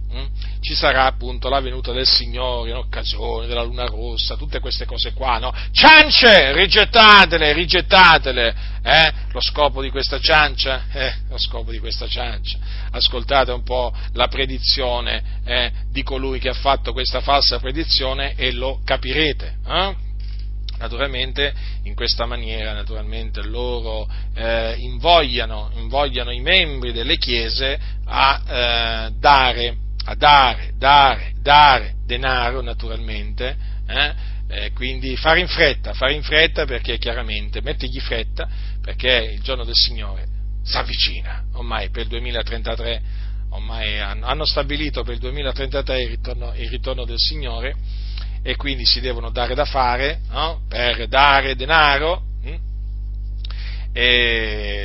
Ci 0.59 0.73
sarà 0.73 1.05
appunto 1.05 1.49
la 1.49 1.59
venuta 1.59 1.91
del 1.91 2.05
Signore 2.05 2.71
in 2.71 2.75
occasione 2.75 3.47
della 3.47 3.63
luna 3.63 3.85
rossa, 3.85 4.35
tutte 4.35 4.59
queste 4.59 4.85
cose 4.85 5.13
qua, 5.13 5.37
no? 5.37 5.53
Ciance, 5.71 6.51
rigettatele, 6.53 7.53
rigettatele, 7.53 8.55
eh? 8.83 9.13
Lo 9.31 9.39
scopo 9.39 9.81
di 9.81 9.89
questa 9.89 10.19
ciancia? 10.19 10.85
Eh, 10.91 11.13
lo 11.29 11.37
scopo 11.37 11.71
di 11.71 11.79
questa 11.79 12.07
ciancia. 12.07 12.57
Ascoltate 12.91 13.51
un 13.51 13.63
po' 13.63 13.93
la 14.13 14.27
predizione 14.27 15.41
eh, 15.45 15.71
di 15.89 16.03
colui 16.03 16.39
che 16.39 16.49
ha 16.49 16.53
fatto 16.53 16.91
questa 16.91 17.21
falsa 17.21 17.59
predizione 17.59 18.33
e 18.35 18.51
lo 18.51 18.81
capirete, 18.83 19.57
eh? 19.65 19.95
naturalmente 20.79 21.53
in 21.83 21.95
questa 21.95 22.25
maniera 22.25 22.73
naturalmente 22.73 23.41
loro 23.43 24.07
eh, 24.35 24.75
invogliano, 24.77 25.71
invogliano, 25.75 26.31
i 26.31 26.39
membri 26.39 26.91
delle 26.91 27.17
chiese 27.17 27.79
a 28.05 28.41
eh, 28.45 29.11
dare 29.17 29.85
a 30.09 30.15
dare, 30.15 30.71
dare, 30.77 31.33
dare 31.41 31.95
denaro 32.05 32.61
naturalmente, 32.61 33.55
eh? 33.85 34.35
Eh, 34.49 34.71
quindi 34.71 35.17
fare 35.17 35.41
in 35.41 35.47
fretta, 35.47 35.93
fare 35.93 36.13
in 36.13 36.23
fretta 36.23 36.63
perché 36.65 36.97
chiaramente, 36.97 37.61
mettigli 37.61 37.99
fretta 37.99 38.47
perché 38.81 39.31
il 39.33 39.41
giorno 39.41 39.65
del 39.65 39.75
Signore 39.75 40.25
si 40.63 40.77
avvicina, 40.77 41.43
ormai 41.53 41.89
per 41.89 42.03
il 42.03 42.07
2033, 42.07 43.01
ormai 43.49 43.99
hanno 43.99 44.45
stabilito 44.45 45.03
per 45.03 45.15
il 45.15 45.19
2033 45.19 46.01
il 46.01 46.07
ritorno, 46.07 46.53
il 46.55 46.69
ritorno 46.69 47.03
del 47.03 47.17
Signore 47.17 47.75
e 48.41 48.55
quindi 48.55 48.85
si 48.85 49.01
devono 49.01 49.29
dare 49.31 49.53
da 49.53 49.65
fare 49.65 50.21
no? 50.29 50.61
per 50.69 51.09
dare 51.09 51.55
denaro, 51.55 52.23
hm? 52.43 52.55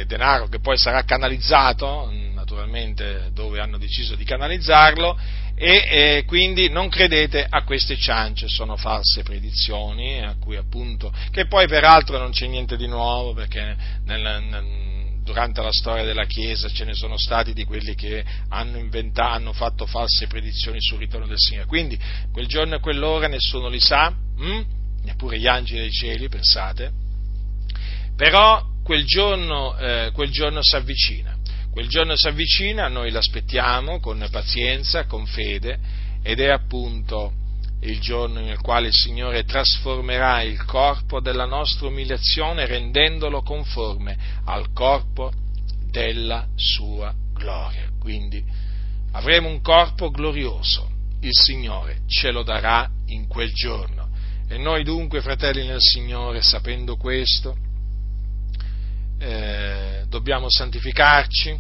denaro 0.07 0.49
che 0.49 0.59
poi 0.59 0.77
sarà 0.77 1.05
canalizzato 1.05 2.11
naturalmente 2.53 3.31
dove 3.33 3.61
hanno 3.61 3.79
deciso 3.79 4.15
di 4.15 4.25
canalizzarlo 4.25 5.19
e 5.55 5.87
eh, 5.89 6.25
quindi 6.27 6.69
non 6.69 6.89
credete 6.89 7.47
a 7.49 7.65
queste 7.65 7.97
ciance, 7.97 8.49
sono 8.49 8.77
false 8.77 9.23
predizioni 9.23 10.23
a 10.23 10.37
cui 10.39 10.57
appunto, 10.57 11.13
che 11.31 11.47
poi 11.47 11.67
peraltro 11.67 12.19
non 12.19 12.31
c'è 12.31 12.47
niente 12.47 12.77
di 12.77 12.87
nuovo 12.87 13.33
perché 13.33 13.77
nel, 14.05 14.21
nel, 14.21 15.21
durante 15.23 15.63
la 15.63 15.73
storia 15.73 16.05
della 16.05 16.27
Chiesa 16.27 16.69
ce 16.69 16.85
ne 16.85 16.95
sono 16.95 17.17
stati 17.17 17.55
di 17.55 17.65
quelli 17.65 17.95
che 17.95 18.23
hanno 18.49 18.77
inventato, 18.77 19.35
hanno 19.35 19.53
fatto 19.53 19.87
false 19.87 20.27
predizioni 20.27 20.79
sul 20.81 20.99
ritorno 20.99 21.27
del 21.27 21.39
Signore, 21.39 21.67
quindi 21.67 21.99
quel 22.33 22.47
giorno 22.47 22.77
e 22.77 22.81
quell'ora 22.81 23.29
nessuno 23.29 23.69
li 23.69 23.81
sa, 23.81 24.09
hm? 24.09 24.61
neppure 25.05 25.39
gli 25.39 25.47
angeli 25.47 25.81
dei 25.81 25.91
cieli, 25.91 26.29
pensate, 26.29 26.93
però 28.17 28.63
quel 28.83 29.05
giorno, 29.05 29.77
eh, 29.79 30.11
quel 30.13 30.31
giorno 30.31 30.61
si 30.63 30.75
avvicina 30.75 31.33
Quel 31.73 31.89
giorno 31.89 32.15
si 32.17 32.29
avvicina, 32.29 32.89
noi 32.89 33.11
l'aspettiamo 33.11 33.99
con 33.99 34.29
pazienza, 34.31 35.07
con 35.07 35.25
fede 35.25 35.79
ed 36.23 36.39
è 36.39 36.49
appunto 36.49 37.33
il 37.81 37.99
giorno 37.99 38.41
nel 38.41 38.61
quale 38.61 38.89
il 38.89 38.95
Signore 38.95 39.45
trasformerà 39.45 40.43
il 40.43 40.63
corpo 40.67 41.21
della 41.21 41.47
nostra 41.47 41.87
umiliazione 41.87 42.67
rendendolo 42.67 43.41
conforme 43.41 44.19
al 44.45 44.71
corpo 44.75 45.33
della 45.91 46.47
sua 46.57 47.15
gloria. 47.33 47.89
Quindi 47.99 48.45
avremo 49.13 49.49
un 49.49 49.63
corpo 49.63 50.11
glorioso, 50.11 50.91
il 51.21 51.33
Signore 51.33 52.01
ce 52.07 52.33
lo 52.33 52.43
darà 52.43 52.87
in 53.07 53.27
quel 53.27 53.51
giorno. 53.55 54.11
E 54.47 54.59
noi 54.59 54.85
dunque, 54.85 55.23
fratelli 55.23 55.67
nel 55.67 55.81
Signore, 55.81 56.43
sapendo 56.43 56.97
questo, 56.99 57.57
eh, 59.23 60.05
dobbiamo 60.09 60.51
santificarci, 60.51 61.57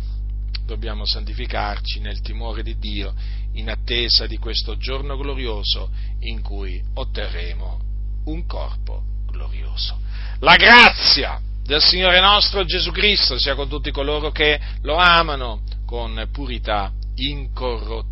dobbiamo 0.66 1.05
santificarci 1.06 2.01
nel 2.01 2.20
timore 2.20 2.64
di 2.64 2.76
Dio 2.76 3.14
in 3.52 3.70
attesa 3.70 4.26
di 4.26 4.36
questo 4.36 4.76
giorno 4.76 5.16
glorioso 5.16 5.90
in 6.20 6.43
cui 6.43 6.82
otterremo 6.94 7.80
un 8.24 8.47
corpo 8.47 9.05
glorioso. 9.30 9.97
La 10.40 10.56
grazia 10.56 11.40
del 11.62 11.80
Signore 11.80 12.20
nostro 12.20 12.64
Gesù 12.64 12.90
Cristo 12.90 13.39
sia 13.39 13.55
con 13.55 13.68
tutti 13.68 13.93
coloro 13.93 14.32
che 14.32 14.59
lo 14.80 14.97
amano 14.97 15.62
con 15.86 16.28
purità 16.32 16.93
incorrottibile 17.14 18.11